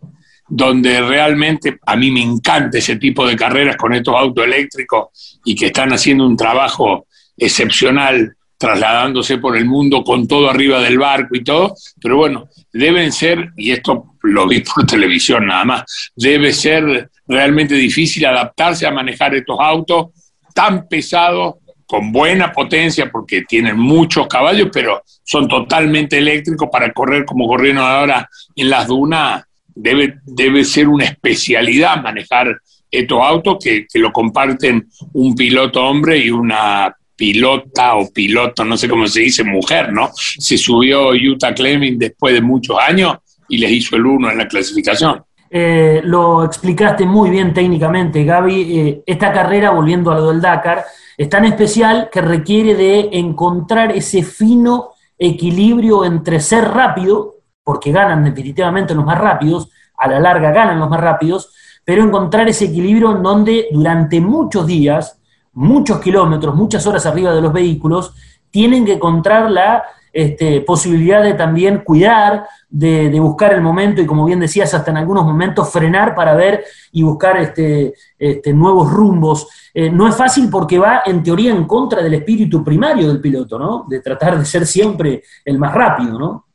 donde 0.48 1.00
realmente 1.00 1.78
a 1.84 1.96
mí 1.96 2.10
me 2.10 2.22
encanta 2.22 2.78
ese 2.78 2.96
tipo 2.96 3.26
de 3.26 3.36
carreras 3.36 3.76
con 3.76 3.92
estos 3.92 4.14
autos 4.14 4.44
eléctricos 4.44 5.40
y 5.44 5.54
que 5.54 5.66
están 5.66 5.92
haciendo 5.92 6.26
un 6.26 6.36
trabajo 6.36 7.06
excepcional 7.36 8.36
trasladándose 8.58 9.38
por 9.38 9.56
el 9.56 9.66
mundo 9.66 10.02
con 10.02 10.26
todo 10.26 10.48
arriba 10.48 10.80
del 10.80 10.98
barco 10.98 11.36
y 11.36 11.44
todo, 11.44 11.74
pero 12.00 12.16
bueno, 12.16 12.48
deben 12.72 13.12
ser, 13.12 13.50
y 13.56 13.72
esto 13.72 14.14
lo 14.26 14.46
vi 14.46 14.60
por 14.60 14.86
televisión 14.86 15.46
nada 15.46 15.64
más. 15.64 16.10
Debe 16.14 16.52
ser 16.52 17.10
realmente 17.26 17.74
difícil 17.74 18.24
adaptarse 18.26 18.86
a 18.86 18.90
manejar 18.90 19.34
estos 19.34 19.58
autos 19.60 20.06
tan 20.54 20.88
pesados, 20.88 21.56
con 21.86 22.10
buena 22.10 22.52
potencia, 22.52 23.10
porque 23.12 23.42
tienen 23.42 23.78
muchos 23.78 24.26
caballos, 24.26 24.70
pero 24.72 25.02
son 25.22 25.46
totalmente 25.46 26.18
eléctricos 26.18 26.68
para 26.70 26.92
correr 26.92 27.24
como 27.24 27.46
corrieron 27.46 27.78
ahora 27.78 28.28
en 28.56 28.70
las 28.70 28.88
dunas. 28.88 29.44
Debe, 29.72 30.18
debe 30.24 30.64
ser 30.64 30.88
una 30.88 31.04
especialidad 31.04 32.02
manejar 32.02 32.60
estos 32.90 33.20
autos 33.22 33.58
que, 33.62 33.86
que 33.86 33.98
lo 33.98 34.10
comparten 34.10 34.88
un 35.12 35.34
piloto 35.36 35.84
hombre 35.84 36.18
y 36.18 36.30
una 36.30 36.96
pilota 37.14 37.94
o 37.96 38.10
piloto, 38.12 38.64
no 38.64 38.76
sé 38.76 38.88
cómo 38.88 39.06
se 39.06 39.20
dice, 39.20 39.44
mujer, 39.44 39.92
¿no? 39.92 40.10
Se 40.14 40.58
subió 40.58 41.10
Utah 41.10 41.54
Cleming 41.54 41.98
después 41.98 42.34
de 42.34 42.40
muchos 42.40 42.76
años 42.78 43.16
y 43.48 43.58
les 43.58 43.70
hizo 43.70 43.96
el 43.96 44.06
uno 44.06 44.30
en 44.30 44.38
la 44.38 44.48
clasificación. 44.48 45.24
Eh, 45.48 46.00
lo 46.04 46.44
explicaste 46.44 47.06
muy 47.06 47.30
bien 47.30 47.54
técnicamente, 47.54 48.24
Gaby. 48.24 48.78
Eh, 48.78 49.02
esta 49.06 49.32
carrera, 49.32 49.70
volviendo 49.70 50.10
a 50.10 50.16
lo 50.16 50.28
del 50.28 50.40
Dakar, 50.40 50.84
es 51.16 51.28
tan 51.28 51.44
especial 51.44 52.08
que 52.10 52.20
requiere 52.20 52.74
de 52.74 53.08
encontrar 53.12 53.92
ese 53.92 54.22
fino 54.22 54.90
equilibrio 55.18 56.04
entre 56.04 56.40
ser 56.40 56.64
rápido, 56.68 57.36
porque 57.62 57.92
ganan 57.92 58.24
definitivamente 58.24 58.94
los 58.94 59.04
más 59.04 59.18
rápidos, 59.18 59.70
a 59.96 60.08
la 60.08 60.20
larga 60.20 60.50
ganan 60.50 60.78
los 60.78 60.90
más 60.90 61.00
rápidos, 61.00 61.54
pero 61.84 62.02
encontrar 62.02 62.48
ese 62.48 62.66
equilibrio 62.66 63.12
en 63.12 63.22
donde 63.22 63.68
durante 63.72 64.20
muchos 64.20 64.66
días, 64.66 65.20
muchos 65.52 66.00
kilómetros, 66.00 66.54
muchas 66.54 66.86
horas 66.86 67.06
arriba 67.06 67.34
de 67.34 67.40
los 67.40 67.52
vehículos, 67.52 68.12
tienen 68.50 68.84
que 68.84 68.94
encontrar 68.94 69.50
la 69.50 69.84
este, 70.16 70.62
posibilidad 70.62 71.22
de 71.22 71.34
también 71.34 71.82
cuidar, 71.84 72.46
de, 72.70 73.10
buscar 73.20 73.52
el 73.52 73.60
momento 73.60 74.00
y 74.00 74.06
como 74.06 74.24
bien 74.24 74.40
decías, 74.40 74.72
hasta 74.72 74.90
en 74.90 74.96
algunos 74.96 75.26
momentos 75.26 75.70
frenar 75.70 76.14
para 76.14 76.34
ver 76.34 76.64
y 76.92 77.02
buscar 77.02 77.36
este, 77.36 77.92
este, 78.18 78.54
nuevos 78.54 78.90
rumbos. 78.90 79.46
Eh, 79.74 79.90
no 79.90 80.08
es 80.08 80.16
fácil 80.16 80.48
porque 80.50 80.78
va 80.78 81.02
en 81.04 81.22
teoría 81.22 81.50
en 81.50 81.66
contra 81.66 82.02
del 82.02 82.14
espíritu 82.14 82.64
primario 82.64 83.08
del 83.08 83.20
piloto, 83.20 83.58
¿no? 83.58 83.84
De 83.86 84.00
tratar 84.00 84.38
de 84.38 84.46
ser 84.46 84.66
siempre 84.66 85.22
el 85.44 85.58
más 85.58 85.74
rápido, 85.74 86.18
¿no? 86.18 86.46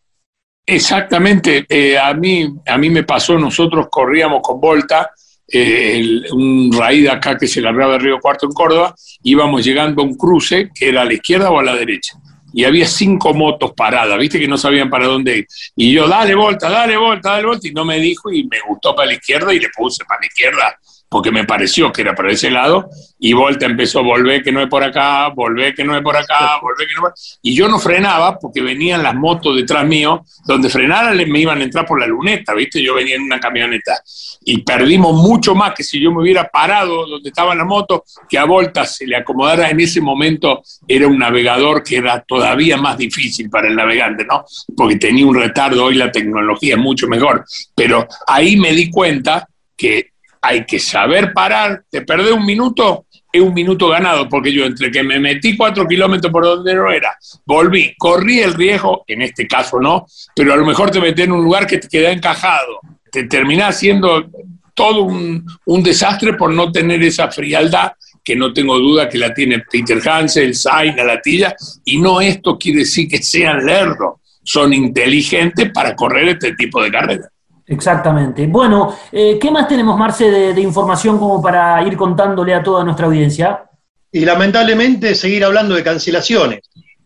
Exactamente, 0.65 1.63
eh, 1.69 1.99
a, 1.99 2.15
mí, 2.15 2.55
a 2.65 2.79
mí 2.79 2.89
me 2.89 3.03
pasó, 3.03 3.37
nosotros 3.37 3.89
corríamos 3.91 4.41
con 4.41 4.59
Volta, 4.59 5.11
eh, 5.47 6.21
un 6.31 6.71
raíz 6.75 7.07
acá 7.07 7.37
que 7.37 7.47
se 7.47 7.61
largaba 7.61 7.93
de 7.93 7.99
Río 7.99 8.19
Cuarto 8.19 8.47
en 8.47 8.53
Córdoba, 8.53 8.95
íbamos 9.21 9.63
llegando 9.63 10.01
a 10.01 10.05
un 10.05 10.15
cruce 10.15 10.71
que 10.73 10.89
era 10.89 11.03
a 11.03 11.05
la 11.05 11.13
izquierda 11.13 11.51
o 11.51 11.59
a 11.59 11.63
la 11.63 11.75
derecha 11.75 12.17
y 12.53 12.63
había 12.63 12.85
cinco 12.85 13.33
motos 13.33 13.71
paradas, 13.73 14.17
viste 14.19 14.39
que 14.39 14.47
no 14.47 14.57
sabían 14.57 14.89
para 14.89 15.05
dónde 15.05 15.39
ir. 15.39 15.47
Y 15.75 15.93
yo, 15.93 16.07
dale 16.07 16.35
vuelta, 16.35 16.69
dale 16.69 16.97
vuelta, 16.97 17.31
dale 17.31 17.45
vuelta, 17.45 17.67
y 17.67 17.71
no 17.71 17.85
me 17.85 17.99
dijo, 17.99 18.31
y 18.31 18.43
me 18.43 18.59
gustó 18.67 18.95
para 18.95 19.07
la 19.07 19.13
izquierda 19.13 19.53
y 19.53 19.59
le 19.59 19.69
puse 19.69 20.03
para 20.05 20.21
la 20.21 20.27
izquierda 20.27 20.77
porque 21.11 21.29
me 21.29 21.43
pareció 21.43 21.91
que 21.91 22.03
era 22.03 22.15
para 22.15 22.31
ese 22.31 22.49
lado, 22.49 22.89
y 23.19 23.33
Volta 23.33 23.65
empezó 23.65 23.99
a 23.99 24.01
volver 24.01 24.41
que 24.41 24.51
no 24.53 24.61
es 24.61 24.69
por 24.69 24.81
acá, 24.81 25.27
volver 25.27 25.75
que 25.75 25.83
no 25.83 25.93
es 25.93 26.01
por 26.01 26.15
acá, 26.15 26.57
volver 26.61 26.87
que 26.87 26.93
no 26.95 27.09
es 27.09 27.37
Y 27.41 27.53
yo 27.53 27.67
no 27.67 27.79
frenaba 27.79 28.39
porque 28.39 28.61
venían 28.61 29.03
las 29.03 29.13
motos 29.13 29.57
detrás 29.57 29.85
mío, 29.85 30.23
donde 30.45 30.69
frenara 30.69 31.11
me 31.13 31.39
iban 31.39 31.59
a 31.59 31.63
entrar 31.65 31.85
por 31.85 31.99
la 31.99 32.07
luneta, 32.07 32.53
¿viste? 32.53 32.81
Yo 32.81 32.95
venía 32.95 33.15
en 33.15 33.23
una 33.23 33.41
camioneta. 33.41 34.01
Y 34.45 34.63
perdimos 34.63 35.13
mucho 35.13 35.53
más 35.53 35.73
que 35.73 35.83
si 35.83 35.99
yo 35.99 36.13
me 36.13 36.21
hubiera 36.21 36.47
parado 36.47 37.05
donde 37.05 37.27
estaba 37.27 37.53
la 37.55 37.65
moto, 37.65 38.05
que 38.29 38.37
a 38.37 38.45
Volta 38.45 38.85
se 38.85 39.05
le 39.05 39.17
acomodara 39.17 39.69
en 39.69 39.81
ese 39.81 39.99
momento, 39.99 40.63
era 40.87 41.07
un 41.07 41.19
navegador 41.19 41.83
que 41.83 41.97
era 41.97 42.21
todavía 42.21 42.77
más 42.77 42.97
difícil 42.97 43.49
para 43.49 43.67
el 43.67 43.75
navegante, 43.75 44.23
¿no? 44.23 44.45
Porque 44.77 44.95
tenía 44.95 45.27
un 45.27 45.35
retardo, 45.35 45.83
hoy 45.83 45.95
la 45.95 46.09
tecnología 46.09 46.75
es 46.75 46.79
mucho 46.79 47.09
mejor. 47.09 47.43
Pero 47.75 48.07
ahí 48.27 48.55
me 48.55 48.71
di 48.71 48.89
cuenta 48.89 49.45
que 49.75 50.11
hay 50.41 50.65
que 50.65 50.79
saber 50.79 51.33
parar, 51.33 51.83
te 51.89 52.01
perdés 52.01 52.31
un 52.31 52.45
minuto, 52.45 53.05
es 53.31 53.41
un 53.41 53.53
minuto 53.53 53.87
ganado, 53.87 54.27
porque 54.27 54.51
yo 54.51 54.65
entre 54.65 54.91
que 54.91 55.03
me 55.03 55.19
metí 55.19 55.55
cuatro 55.55 55.87
kilómetros 55.87 56.31
por 56.31 56.43
donde 56.43 56.73
no 56.73 56.91
era, 56.91 57.15
volví, 57.45 57.93
corrí 57.97 58.39
el 58.39 58.53
riesgo, 58.53 59.03
en 59.07 59.21
este 59.21 59.47
caso 59.47 59.79
no, 59.79 60.05
pero 60.35 60.53
a 60.53 60.57
lo 60.57 60.65
mejor 60.65 60.89
te 60.89 60.99
metés 60.99 61.25
en 61.25 61.33
un 61.33 61.43
lugar 61.43 61.67
que 61.67 61.77
te 61.77 61.87
queda 61.87 62.11
encajado, 62.11 62.79
te 63.11 63.25
terminás 63.25 63.77
siendo 63.77 64.29
todo 64.73 65.03
un, 65.03 65.45
desastre 65.83 66.33
por 66.33 66.51
no 66.51 66.71
tener 66.71 67.03
esa 67.03 67.29
frialdad 67.29 67.91
que 68.23 68.35
no 68.35 68.53
tengo 68.53 68.79
duda 68.79 69.09
que 69.09 69.17
la 69.17 69.33
tiene 69.33 69.63
Peter 69.71 69.99
Hansel, 70.07 70.55
Sainz, 70.55 70.95
la 70.95 71.03
latilla, 71.03 71.55
y 71.85 71.99
no 71.99 72.21
esto 72.21 72.57
quiere 72.57 72.79
decir 72.79 73.07
que 73.07 73.21
sean 73.21 73.65
lerdos, 73.65 74.15
son 74.43 74.73
inteligentes 74.73 75.71
para 75.71 75.95
correr 75.95 76.29
este 76.29 76.53
tipo 76.55 76.81
de 76.81 76.91
carreras. 76.91 77.29
Exactamente. 77.67 78.47
Bueno, 78.47 78.95
eh, 79.11 79.37
¿qué 79.39 79.51
más 79.51 79.67
tenemos, 79.67 79.97
Marce, 79.97 80.29
de, 80.29 80.61
información 80.61 81.17
como 81.17 81.41
para 81.41 81.85
ir 81.87 81.95
contándole 81.95 82.53
a 82.53 82.63
toda 82.63 82.83
nuestra 82.83 83.05
audiencia? 83.05 83.63
Y 84.11 84.25
lamentablemente 84.25 85.15
seguir 85.15 85.45
hablando 85.45 85.75
de 85.75 85.83
cancelaciones. 85.83 86.59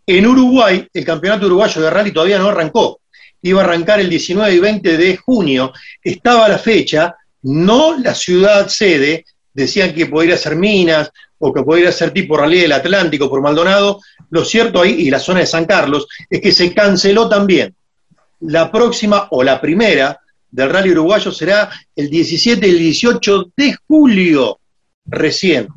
En 0.08 0.26
Uruguay, 0.26 0.88
el 0.94 1.06
campeonato 1.06 1.48
uruguayo 1.48 1.82
de 1.82 1.90
rally 1.90 2.12
todavía 2.12 2.40
no 2.40 2.50
arrancó. 2.50 3.02
Iba 3.42 3.62
a 3.62 3.64
arrancar 3.66 4.00
el 4.00 4.10
19 4.10 4.56
y 4.56 4.60
20 4.60 4.98
de 4.98 5.18
junio. 5.18 5.72
Estaba 6.04 6.48
la 6.48 6.58
fecha, 6.58 7.16
no 7.44 7.98
la 7.98 8.16
ciudad 8.16 8.68
sede. 8.68 9.26
Decían 9.54 9.94
que 9.94 10.08
podría 10.08 10.38
ser 10.38 10.56
Minas 10.56 11.12
o 11.38 11.54
que 11.54 11.64
podría 11.64 11.92
ser 11.92 12.12
tipo 12.12 12.38
Rally 12.38 12.62
del 12.62 12.72
Atlántico 12.72 13.30
por 13.30 13.42
Maldonado. 13.42 14.00
Lo 14.32 14.44
cierto 14.44 14.82
ahí, 14.82 14.94
y 14.94 15.12
la 15.12 15.20
zona 15.20 15.42
de 15.42 15.46
San 15.46 15.66
Carlos, 15.66 16.08
es 16.30 16.42
que 16.42 16.52
se 16.52 16.74
canceló 16.74 17.30
también. 17.30 17.76
La 18.42 18.72
próxima 18.72 19.28
o 19.32 19.44
la 19.44 19.62
primera 19.62 20.20
del 20.56 20.70
rally 20.70 20.92
uruguayo 20.92 21.32
será 21.32 21.70
el 21.96 22.10
17 22.10 22.66
y 22.66 22.70
el 22.70 22.80
18 22.80 23.52
de 23.58 23.76
julio, 23.88 24.60
recién. 25.06 25.68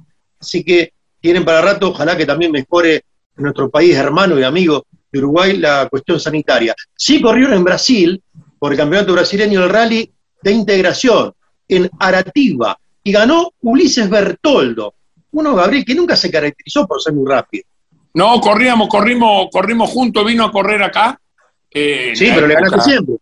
Así 0.40 0.62
que 0.62 0.92
tienen 1.20 1.44
para 1.44 1.60
rato, 1.60 1.88
ojalá 1.88 2.16
que 2.16 2.24
también 2.24 2.52
mejore 2.52 3.02
en 3.36 3.42
nuestro 3.42 3.68
país 3.68 3.96
hermano 3.96 4.38
y 4.38 4.44
amigo 4.44 4.86
de 5.10 5.18
Uruguay 5.18 5.56
la 5.56 5.88
cuestión 5.88 6.20
sanitaria. 6.20 6.76
Sí 6.96 7.20
corrieron 7.20 7.54
en 7.54 7.64
Brasil, 7.64 8.22
por 8.56 8.72
el 8.72 8.78
campeonato 8.78 9.12
brasileño 9.14 9.62
del 9.62 9.70
rally 9.70 10.12
de 10.42 10.52
integración, 10.52 11.32
en 11.66 11.90
Arativa, 11.98 12.78
y 13.02 13.10
ganó 13.10 13.50
Ulises 13.62 14.08
Bertoldo, 14.08 14.94
uno 15.32 15.56
Gabriel 15.56 15.84
que 15.84 15.94
nunca 15.94 16.14
se 16.14 16.30
caracterizó 16.30 16.86
por 16.86 17.02
ser 17.02 17.14
muy 17.14 17.28
rápido. 17.28 17.64
No, 18.14 18.40
corríamos, 18.40 18.88
corrimos, 18.88 19.48
corrimos 19.50 19.90
juntos, 19.90 20.24
vino 20.24 20.44
a 20.44 20.52
correr 20.52 20.82
acá. 20.84 21.20
Eh, 21.68 22.12
sí, 22.14 22.30
pero 22.32 22.46
le 22.46 22.54
ganaste 22.54 22.80
siempre. 22.80 23.16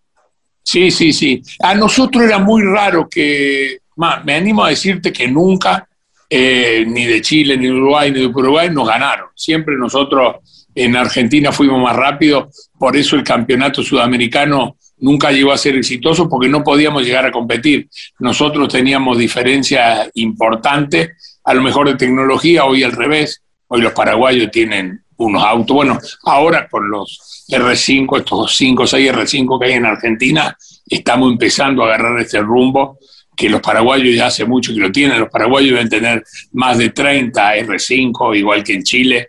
Sí, 0.67 0.91
sí, 0.91 1.13
sí. 1.13 1.41
A 1.61 1.77
nosotros 1.77 2.25
era 2.25 2.41
muy 2.41 2.61
raro 2.65 3.09
que, 3.09 3.79
me 4.25 4.35
animo 4.35 4.65
a 4.65 4.71
decirte 4.71 5.13
que 5.13 5.29
nunca, 5.29 5.89
eh, 6.29 6.85
ni 6.85 7.05
de 7.05 7.21
Chile, 7.21 7.57
ni 7.57 7.67
de 7.67 7.73
Uruguay, 7.73 8.11
ni 8.11 8.19
de 8.19 8.27
Uruguay, 8.27 8.69
nos 8.73 8.89
ganaron. 8.89 9.29
Siempre 9.37 9.77
nosotros 9.77 10.69
en 10.75 10.97
Argentina 10.97 11.53
fuimos 11.53 11.81
más 11.81 11.95
rápidos, 11.95 12.69
por 12.77 12.97
eso 12.97 13.15
el 13.15 13.23
campeonato 13.23 13.85
sudamericano 13.85 14.77
nunca 14.99 15.31
llegó 15.31 15.53
a 15.53 15.57
ser 15.57 15.77
exitoso 15.77 16.29
porque 16.29 16.49
no 16.49 16.65
podíamos 16.65 17.05
llegar 17.05 17.27
a 17.27 17.31
competir. 17.31 17.89
Nosotros 18.19 18.69
teníamos 18.69 19.19
diferencias 19.19 20.11
importantes, 20.15 21.39
a 21.45 21.55
lo 21.55 21.63
mejor 21.63 21.87
de 21.87 21.95
tecnología, 21.95 22.65
hoy 22.65 22.83
al 22.83 22.91
revés, 22.91 23.41
hoy 23.69 23.83
los 23.83 23.93
paraguayos 23.93 24.51
tienen 24.51 25.01
unos 25.19 25.43
autos, 25.43 25.75
bueno, 25.75 25.99
ahora 26.25 26.69
con 26.69 26.91
los 26.91 27.47
R5, 27.49 28.19
estos 28.19 28.57
5 28.57 28.83
o 28.83 28.87
6 28.87 29.13
R5 29.13 29.61
que 29.61 29.67
hay 29.67 29.73
en 29.75 29.87
Argentina, 29.87 30.57
estamos 30.87 31.33
empezando 31.33 31.83
a 31.83 31.87
agarrar 31.87 32.21
este 32.21 32.41
rumbo 32.41 32.99
que 33.37 33.51
los 33.51 33.61
paraguayos 33.61 34.15
ya 34.15 34.27
hace 34.27 34.45
mucho 34.45 34.73
que 34.73 34.81
lo 34.81 34.91
tienen, 34.91 35.21
los 35.21 35.29
paraguayos 35.29 35.73
deben 35.73 35.89
tener 35.89 36.25
más 36.53 36.79
de 36.79 36.91
30 36.91 37.57
R5, 37.57 38.37
igual 38.37 38.65
que 38.65 38.73
en 38.73 38.83
Chile. 38.83 39.29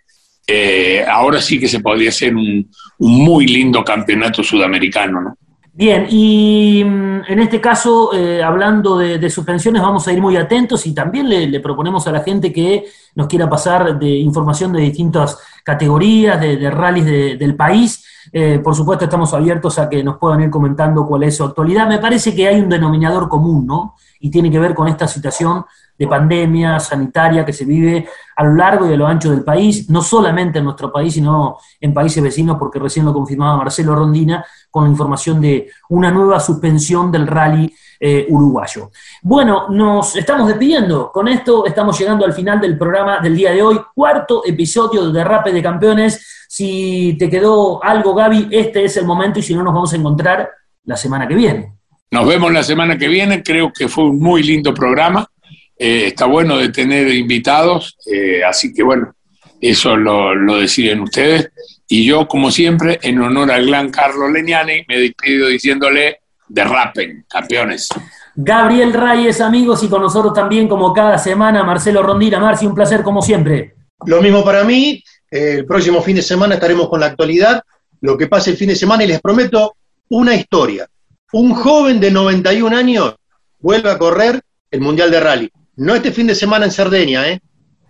Eh, 0.50 1.06
ahora 1.06 1.42
sí 1.42 1.60
que 1.60 1.68
se 1.68 1.82
podría 1.82 2.08
hacer 2.08 2.34
un, 2.34 2.72
un 3.00 3.12
muy 3.26 3.48
lindo 3.48 3.84
campeonato 3.84 4.44
sudamericano, 4.44 5.20
¿no? 5.20 5.38
Bien, 5.78 6.08
y 6.10 6.84
mm, 6.84 7.26
en 7.28 7.40
este 7.40 7.62
caso, 7.62 8.12
eh, 8.12 8.42
hablando 8.42 8.98
de, 8.98 9.30
suspensiones, 9.30 9.80
vamos 9.80 10.08
a 10.08 10.12
ir 10.12 10.20
muy 10.20 10.36
atentos 10.36 10.88
y 10.88 10.92
también 10.92 11.30
le, 11.30 11.60
proponemos 11.60 12.08
a 12.08 12.12
la 12.12 12.24
gente 12.24 12.52
que 12.52 12.86
nos 13.14 13.28
quiera 13.28 13.48
pasar 13.48 14.00
de 14.00 14.10
información 14.10 14.74
de 14.74 14.82
distintas 14.82 15.38
categorías, 15.64 16.42
de, 16.42 16.58
de 16.58 16.72
rallies 16.72 17.38
del 17.38 17.56
país. 17.56 18.04
Eh, 18.34 18.60
por 18.64 18.74
supuesto, 18.74 19.06
estamos 19.06 19.32
abiertos 19.36 19.78
a 19.78 19.88
que 19.88 20.04
nos 20.04 20.18
puedan 20.18 20.42
ir 20.42 20.50
comentando 20.50 21.06
cuál 21.06 21.22
es 21.22 21.38
su 21.38 21.44
actualidad. 21.44 21.88
Me 21.88 22.00
parece 22.00 22.34
que 22.34 22.48
hay 22.48 22.60
un 22.60 22.70
denominador 22.70 23.30
común, 23.30 23.68
¿no? 23.68 23.94
Y 24.20 24.32
tiene 24.32 24.50
que 24.50 24.58
ver 24.58 24.74
con 24.74 24.88
esta 24.88 25.08
situación 25.08 25.64
de 25.98 26.08
pandemia 26.08 26.80
sanitaria 26.80 27.46
que 27.46 27.54
se 27.54 27.66
vive 27.66 28.08
a 28.36 28.44
lo 28.44 28.56
largo 28.56 28.88
y 28.88 28.94
a 28.94 28.98
lo 28.98 29.08
ancho 29.08 29.32
del 29.32 29.44
país, 29.44 29.90
no 29.90 30.02
solamente 30.02 30.60
en 30.60 30.66
nuestro 30.66 30.92
país, 30.92 31.14
sino 31.14 31.58
en 31.82 31.94
países 31.94 32.22
vecinos, 32.22 32.58
porque 32.60 32.80
recién 32.80 33.06
lo 33.06 33.14
confirmaba 33.14 33.58
Marcelo 33.58 33.96
Rondina 33.96 34.46
con 34.70 34.84
la 34.84 34.90
información 34.90 35.42
de 35.42 35.70
una 35.90 36.12
nueva 36.12 36.40
suspensión 36.40 37.12
del 37.12 37.26
rally 37.26 37.74
eh, 38.00 38.28
uruguayo. 38.30 38.92
Bueno, 39.24 39.70
nos 39.70 40.16
estamos 40.16 40.48
despidiendo. 40.48 41.12
Con 41.12 41.28
esto 41.28 41.66
estamos 41.66 41.98
llegando 41.98 42.26
al 42.26 42.34
final 42.34 42.62
del 42.62 42.78
programa 42.78 43.20
del 43.20 43.36
día 43.36 43.52
de 43.52 43.64
hoy, 43.64 43.80
cuarto 43.96 44.44
episodio 44.46 45.08
de 45.08 45.14
Derrape 45.14 45.52
de 45.52 45.64
Campeones. 45.64 46.46
Si 46.48 47.16
te 47.18 47.28
quedó 47.28 47.84
algo, 47.84 48.14
Gaby, 48.14 48.50
este 48.52 48.86
es 48.86 48.98
el 48.98 49.06
momento 49.06 49.40
y 49.40 49.42
si 49.42 49.56
no, 49.56 49.64
nos 49.64 49.74
vamos 49.74 49.94
a 49.94 49.96
encontrar 49.96 50.48
la 50.86 50.96
semana 50.96 51.28
que 51.28 51.34
viene. 51.34 51.74
Nos 52.12 52.28
vemos 52.28 52.54
la 52.54 52.64
semana 52.64 52.98
que 52.98 53.08
viene, 53.08 53.42
creo 53.42 53.74
que 53.74 53.88
fue 53.88 54.06
un 54.06 54.20
muy 54.20 54.44
lindo 54.44 54.74
programa. 54.74 55.28
Eh, 55.80 56.08
está 56.08 56.26
bueno 56.26 56.58
de 56.58 56.70
tener 56.70 57.08
invitados, 57.10 57.98
eh, 58.12 58.44
así 58.44 58.74
que 58.74 58.82
bueno, 58.82 59.14
eso 59.62 59.96
lo, 59.96 60.34
lo, 60.34 60.58
deciden 60.58 61.02
ustedes. 61.02 61.52
Y 61.88 62.06
yo, 62.06 62.28
como 62.28 62.52
siempre, 62.52 63.00
en 63.02 63.22
honor 63.22 63.52
al 63.52 63.66
gran 63.68 63.90
Carlos 63.90 64.32
Leniani, 64.32 64.84
me 64.88 65.00
despido 65.00 65.48
diciéndole 65.48 66.22
derrapen, 66.48 67.26
campeones. 67.30 67.90
Gabriel 68.36 68.94
Reyes, 68.94 69.42
amigos, 69.42 69.84
y 69.84 69.88
con 69.88 70.02
nosotros 70.02 70.34
también, 70.34 70.68
como 70.68 70.94
cada 70.94 71.18
semana, 71.18 71.64
Marcelo 71.64 72.04
Rondina. 72.04 72.40
Marci, 72.40 72.66
un 72.66 72.76
placer 72.76 73.04
como 73.04 73.22
siempre. 73.22 73.76
Lo 74.06 74.22
mismo 74.22 74.44
para 74.44 74.64
mí. 74.64 75.04
el 75.30 75.66
próximo 75.66 76.02
fin 76.02 76.16
de 76.16 76.22
semana 76.22 76.56
estaremos 76.56 76.88
con 76.88 77.00
la 77.00 77.08
actualidad, 77.08 77.62
lo 78.02 78.18
que 78.18 78.28
pasa 78.28 78.50
el 78.50 78.58
fin 78.58 78.70
de 78.70 78.76
semana, 78.76 79.04
y 79.04 79.08
les 79.08 79.22
prometo 79.22 79.76
una 80.10 80.36
historia. 80.36 80.88
Un 81.34 81.54
joven 81.54 82.00
de 82.00 82.12
91 82.12 82.78
años 82.78 83.16
vuelve 83.60 83.90
a 83.92 83.98
correr 83.98 84.42
el 84.72 84.82
Mundial 84.82 85.12
de 85.12 85.20
Rally. 85.20 85.52
No 85.78 85.94
este 85.94 86.12
fin 86.12 86.26
de 86.26 86.34
semana 86.34 86.66
en 86.66 86.72
Cerdeña, 86.72 87.28
¿eh? 87.28 87.40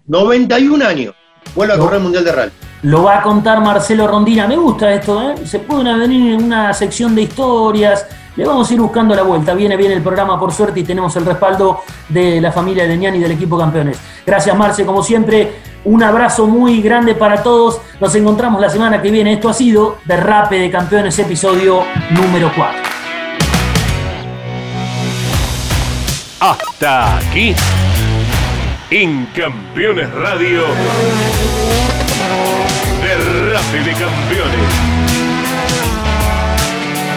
91 0.07 0.85
años. 0.85 1.15
Vuelve 1.55 1.73
a 1.73 1.77
correr 1.77 1.95
el 1.95 2.03
Mundial 2.03 2.25
de 2.25 2.31
Rally. 2.33 2.51
Lo 2.81 3.03
va 3.03 3.19
a 3.19 3.21
contar 3.21 3.61
Marcelo 3.61 4.05
Rondina. 4.07 4.45
Me 4.45 4.57
gusta 4.57 4.93
esto, 4.93 5.21
¿eh? 5.21 5.35
Se 5.45 5.59
pueden 5.59 5.97
venir 5.97 6.33
en 6.33 6.43
una 6.43 6.73
sección 6.73 7.15
de 7.15 7.21
historias. 7.21 8.05
Le 8.35 8.45
vamos 8.45 8.69
a 8.69 8.73
ir 8.73 8.81
buscando 8.81 9.15
la 9.15 9.23
vuelta. 9.23 9.53
Viene 9.53 9.77
bien 9.77 9.93
el 9.93 10.01
programa, 10.01 10.37
por 10.37 10.51
suerte, 10.51 10.81
y 10.81 10.83
tenemos 10.83 11.15
el 11.15 11.25
respaldo 11.25 11.79
de 12.09 12.41
la 12.41 12.51
familia 12.51 12.85
de 12.85 12.97
Ñani 12.97 13.19
y 13.19 13.21
del 13.21 13.31
equipo 13.31 13.57
campeones. 13.57 13.97
Gracias, 14.25 14.55
Marce, 14.57 14.85
como 14.85 15.01
siempre. 15.01 15.53
Un 15.85 16.03
abrazo 16.03 16.45
muy 16.45 16.81
grande 16.81 17.15
para 17.15 17.41
todos. 17.41 17.79
Nos 18.01 18.13
encontramos 18.15 18.59
la 18.59 18.69
semana 18.69 19.01
que 19.01 19.09
viene. 19.11 19.31
Esto 19.31 19.47
ha 19.47 19.53
sido 19.53 19.99
Derrape 20.03 20.59
de 20.59 20.69
Campeones, 20.69 21.17
episodio 21.19 21.83
número 22.11 22.51
4. 22.53 22.81
Hasta 26.39 27.17
aquí. 27.17 27.55
En 28.89 29.25
Campeones 29.35 30.09
Radio. 30.13 30.61
Derrape 33.01 33.79
de 33.83 33.91
Campeones. 33.91 34.69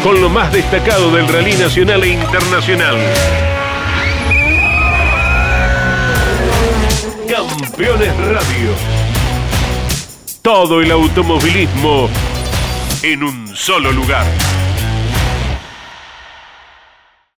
Con 0.02 0.20
lo 0.20 0.28
más 0.28 0.52
destacado 0.52 1.12
del 1.12 1.28
rally 1.28 1.54
nacional 1.54 2.02
e 2.02 2.08
internacional. 2.08 2.96
Campeones 7.28 8.16
Radio. 8.16 8.74
Todo 10.42 10.80
el 10.80 10.90
automovilismo 10.90 12.10
en 13.04 13.22
un 13.22 13.56
solo 13.56 13.92
lugar. 13.92 14.26